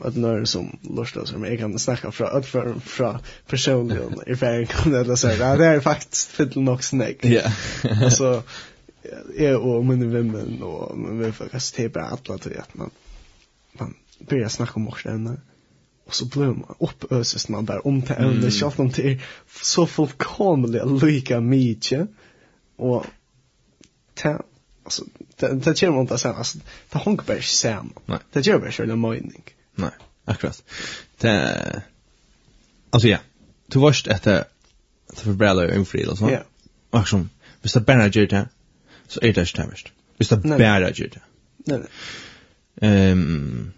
at 0.05 0.16
når 0.16 0.45
som 0.45 0.66
lortar 0.85 1.25
som 1.29 1.45
jeg 1.45 1.59
kan 1.59 1.79
snakka 1.79 2.11
fra 2.12 2.31
at 2.37 2.47
fra, 2.47 2.64
fra 2.79 3.12
personlig 3.49 4.01
erfaring 4.27 4.68
om 4.85 4.93
det, 4.93 5.18
så 5.18 5.29
ja, 5.29 5.55
det 5.57 5.66
er 5.66 5.81
faktisk 5.81 6.35
fyllt 6.37 6.57
nok 6.57 6.83
snakk. 6.83 7.25
Ja. 7.25 7.53
altså, 7.85 8.43
jeg 9.39 9.57
og 9.57 9.87
mine 9.87 10.11
vimmen 10.12 10.59
og 10.62 10.99
min 10.99 11.21
vimmen, 11.21 11.53
det 11.53 11.85
er 11.85 11.89
bare 11.89 12.12
atlet 12.12 12.47
at 12.47 12.75
man, 12.75 12.91
man 13.81 13.95
börjar 14.29 14.49
snakka 14.49 14.77
om 14.77 14.83
morsen, 14.83 15.39
Och 16.11 16.17
så 16.17 16.25
blir 16.25 16.45
man 16.45 16.75
uppöses 16.79 17.49
man 17.49 17.65
där 17.65 17.87
om 17.87 18.03
till 18.03 18.15
ämne, 18.15 18.39
mm. 18.39 18.51
tjatt 18.51 18.79
om 18.79 18.91
till 18.91 19.21
så 19.63 19.87
fullkomliga 19.87 20.85
lika 20.85 21.41
mycket. 21.41 22.09
Och 22.77 23.07
ta, 24.15 24.43
alltså, 24.85 25.05
det, 25.37 25.55
det 25.55 25.81
kommer 25.81 25.93
man 25.93 26.01
inte 26.01 26.19
sen, 26.19 26.35
alltså, 26.35 26.59
det 26.91 26.99
hänger 26.99 27.23
bara 27.27 27.43
sen. 27.43 27.93
Nej. 28.07 28.19
Det 28.33 28.47
gör 28.47 28.59
bara 28.59 28.73
själva 28.73 28.97
mening. 28.97 29.43
Nej, 29.75 29.91
akkurat. 30.25 30.63
Det, 31.19 31.83
alltså 32.91 33.09
ja, 33.09 33.19
du 33.67 33.79
varst 33.79 34.07
efter, 34.07 34.45
det 35.11 35.21
förbrälar 35.21 35.69
ju 35.69 35.75
infrid 35.75 36.09
och 36.09 36.19
så. 36.19 36.31
Ja. 36.31 36.43
Och 36.91 37.09
som, 37.09 37.31
hvis 37.61 37.73
det 37.73 37.81
bara 37.81 38.07
gör 38.07 38.27
det, 38.27 38.49
så 39.07 39.21
är 39.21 39.33
det 39.33 39.41
inte 39.41 39.63
det 39.63 39.69
värst. 39.69 39.93
Hvis 40.17 40.29
det 40.29 40.37
bara 40.37 40.91
gör 40.91 41.09
det. 41.09 41.21
Nej, 41.57 41.79
nej. 41.79 41.89
Ehm, 42.81 43.73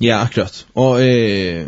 Ja, 0.00 0.20
akkurat. 0.22 0.66
Og 0.74 1.02
eh 1.06 1.66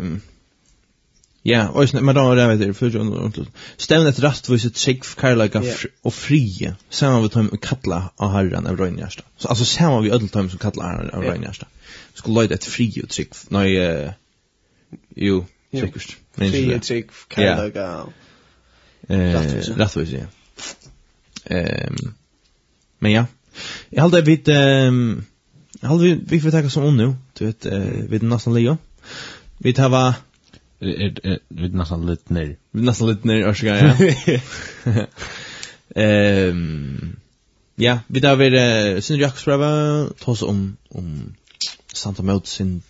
ja, 1.45 1.67
og 1.67 1.89
snæ 1.89 2.01
man 2.01 2.15
då 2.15 2.35
där 2.35 2.47
vet 2.47 2.59
det 2.59 2.73
för 2.73 2.89
ju 2.89 2.99
ordentligt. 2.99 3.49
Stävna 3.77 4.09
ett 4.09 4.19
rastvise 4.19 4.69
check 4.69 5.05
för 5.05 5.21
Karla 5.21 5.49
og 6.03 6.13
frie. 6.13 6.75
Samma 6.89 7.21
vi 7.21 7.29
tar 7.29 7.57
kalla 7.57 8.11
av 8.17 8.31
herran 8.31 8.67
av 8.67 8.77
Rönjärsta. 8.77 9.23
Så 9.37 9.47
altså 9.47 9.65
samma 9.65 10.01
vi 10.01 10.11
ödel 10.11 10.29
tar 10.29 10.47
som 10.47 10.59
kalla 10.59 11.09
av 11.13 11.23
Rönjärsta. 11.23 11.67
Skulle 12.13 12.41
lägga 12.41 12.55
et 12.55 12.65
frie 12.65 13.03
og 13.03 13.09
check. 13.09 13.29
Nei 13.49 13.75
eh 13.75 14.11
jo, 15.15 15.45
sikkert. 15.73 16.17
Men 16.35 16.51
frie 16.51 16.79
check 16.79 17.05
Karla. 17.29 18.05
Eh, 19.09 19.77
rastvise. 19.77 20.27
Ehm. 21.45 22.13
Men 22.99 23.11
ja. 23.11 23.25
Jeg 23.91 24.01
hade 24.01 24.25
vid 24.25 24.49
ehm 24.49 25.25
Hall 25.83 25.99
vi 26.01 26.13
vi 26.27 26.39
får 26.41 26.51
ta 26.51 26.69
som 26.69 26.83
om 26.83 26.97
nu, 26.97 27.15
du 27.39 27.45
vet 27.45 27.65
vi 28.09 28.15
er 28.15 28.23
nesten 28.23 28.53
Leo. 28.53 28.77
Vi 29.59 29.73
tar 29.73 29.89
va 29.89 30.13
vi 30.79 31.69
nästan 31.69 32.05
lite 32.05 32.33
ner. 32.33 32.55
Vi 32.71 32.81
nästan 32.81 33.07
lite 33.07 33.27
ner 33.27 33.47
och 33.47 33.57
så 33.57 33.65
ja. 33.65 33.95
Ehm 35.95 37.15
ja, 37.75 37.99
vi 38.07 38.21
tar 38.21 38.35
vi 38.35 39.01
sin 39.01 39.19
Jakobsbrava 39.19 40.07
oss 40.31 40.41
om 40.41 40.77
om 40.89 41.33
Santa 41.93 42.23
Maud 42.23 42.47
synd 42.47 42.81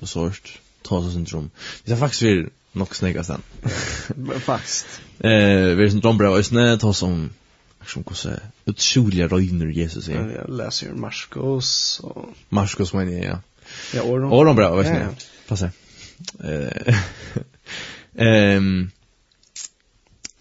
och 0.00 0.08
sårt 0.08 0.60
tas 0.82 1.12
syndrom. 1.12 1.50
Vi 1.84 1.90
tar 1.90 1.98
faktiskt 1.98 2.22
vi 2.22 2.46
nog 2.72 2.96
snägast 2.96 3.30
den. 3.30 3.42
Faktiskt. 4.40 4.86
Eh 5.18 5.76
vi 5.76 5.84
är 5.84 5.88
syndrom 5.88 6.18
bra 6.18 6.38
ta 6.76 6.88
oss 6.88 7.02
om 7.02 7.30
som 7.86 8.04
kosa 8.04 8.36
utsjuliga 8.66 9.28
röjner 9.28 9.66
Jesus 9.66 10.08
er. 10.08 10.14
Ja, 10.14 10.30
jag 10.30 10.56
läser 10.56 10.86
ju 10.86 10.94
Marskos 10.94 12.00
och... 12.00 12.28
Marskos 12.48 12.92
mener 12.92 13.12
jeg, 13.12 13.24
ja. 13.24 13.38
Ja, 13.94 14.02
Oron. 14.02 14.32
Oron 14.32 14.56
bra, 14.56 14.74
vet 14.74 14.92
ni. 14.92 14.98
Ja, 14.98 15.04
ja. 15.04 15.14
Passa. 15.48 15.70
Ehm... 18.14 18.90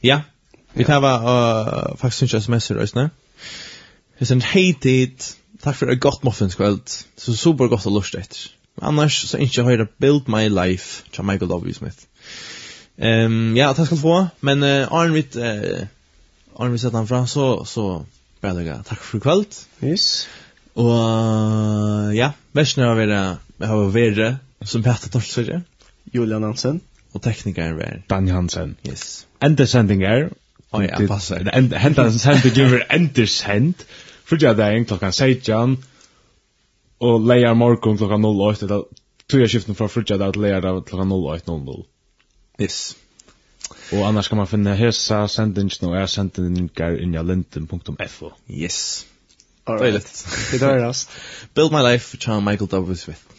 Ja, 0.02 0.22
vi 0.74 0.86
tar 0.86 1.02
var 1.02 1.98
faktiskt 2.00 2.18
synes 2.18 2.34
jeg 2.34 2.42
sms'er 2.42 2.76
i 2.76 2.78
röjsna. 2.78 3.10
Vi 4.20 4.26
sen 4.26 4.42
hated, 4.42 5.24
tack 5.64 5.76
för 5.76 5.88
ett 5.92 6.00
gott 6.00 6.24
muffinskväll. 6.24 6.80
Så 7.18 7.34
super 7.36 7.68
gott 7.68 7.86
och 7.86 7.92
lust 7.92 8.16
efter. 8.16 8.38
Annars 8.82 9.22
så 9.30 9.38
inte 9.38 9.60
jag 9.60 9.66
höra 9.66 9.88
Build 9.98 10.28
My 10.28 10.50
Life, 10.50 11.04
tja 11.12 11.24
Michael 11.24 11.50
W. 11.50 11.74
Smith. 11.74 11.98
Ehm, 12.98 13.58
ja, 13.58 13.74
takk 13.74 13.86
skal 13.86 13.98
du 13.98 14.02
få, 14.02 14.28
men 14.40 14.64
uh, 14.64 14.94
Arnvit... 14.94 15.36
Uh, 15.36 15.88
Arne 16.60 16.76
vi 16.76 16.82
sett 16.82 16.94
han 16.94 17.08
fram 17.08 17.28
så, 17.28 17.66
så 17.66 18.06
bare 18.44 18.60
lukka 18.60 18.82
takk 18.88 19.04
for 19.04 19.24
kvöld. 19.24 19.56
Yes. 19.80 20.28
Og 20.76 22.12
ja, 22.16 22.34
versene 22.56 22.90
har 22.90 23.00
vært, 23.00 23.40
har 23.64 23.94
vært 23.96 24.68
som 24.68 24.84
Petter 24.84 25.12
Torsfyrre. 25.14 25.62
Julian 26.12 26.44
Hansen. 26.44 26.82
Og 27.16 27.24
teknikeren 27.24 27.80
var 27.80 28.04
Dan 28.12 28.28
Hansen. 28.28 28.76
Yes. 28.88 29.26
Endersending 29.42 30.04
er. 30.04 30.30
Å 30.76 30.84
ja, 30.84 31.00
passer. 31.10 31.48
Hendersending 31.50 33.74
För 34.30 34.38
jag 34.42 34.58
där 34.58 34.72
en 34.72 34.86
klockan 34.86 35.14
16. 35.14 35.78
Och 36.98 37.28
leier 37.28 37.54
morgon 37.54 37.98
klockan 37.98 38.26
08. 38.26 38.68
Tog 39.28 39.42
jag 39.42 39.50
skiften 39.50 39.76
fra 39.76 39.88
fyrtja 39.88 40.18
dag 40.18 40.34
til 40.34 40.42
leier 40.42 40.62
klokkan 40.62 41.12
08.00. 41.12 41.84
Yes. 42.60 42.96
Og 43.92 44.08
annars 44.08 44.28
kan 44.28 44.38
man 44.38 44.48
finna 44.48 44.74
hesa 44.74 45.28
sendingen 45.28 45.90
og 45.90 45.98
er 45.98 46.06
sendingar 46.06 46.98
injalinden.fo. 47.02 48.32
Yes. 48.50 49.06
All 49.68 49.78
right. 49.82 50.26
Det 50.52 50.60
hörs. 50.62 51.08
Build 51.56 51.72
my 51.72 51.92
life, 51.92 52.18
Charles 52.18 52.46
Michael 52.46 52.70
W. 52.70 52.96
Smith. 52.96 53.39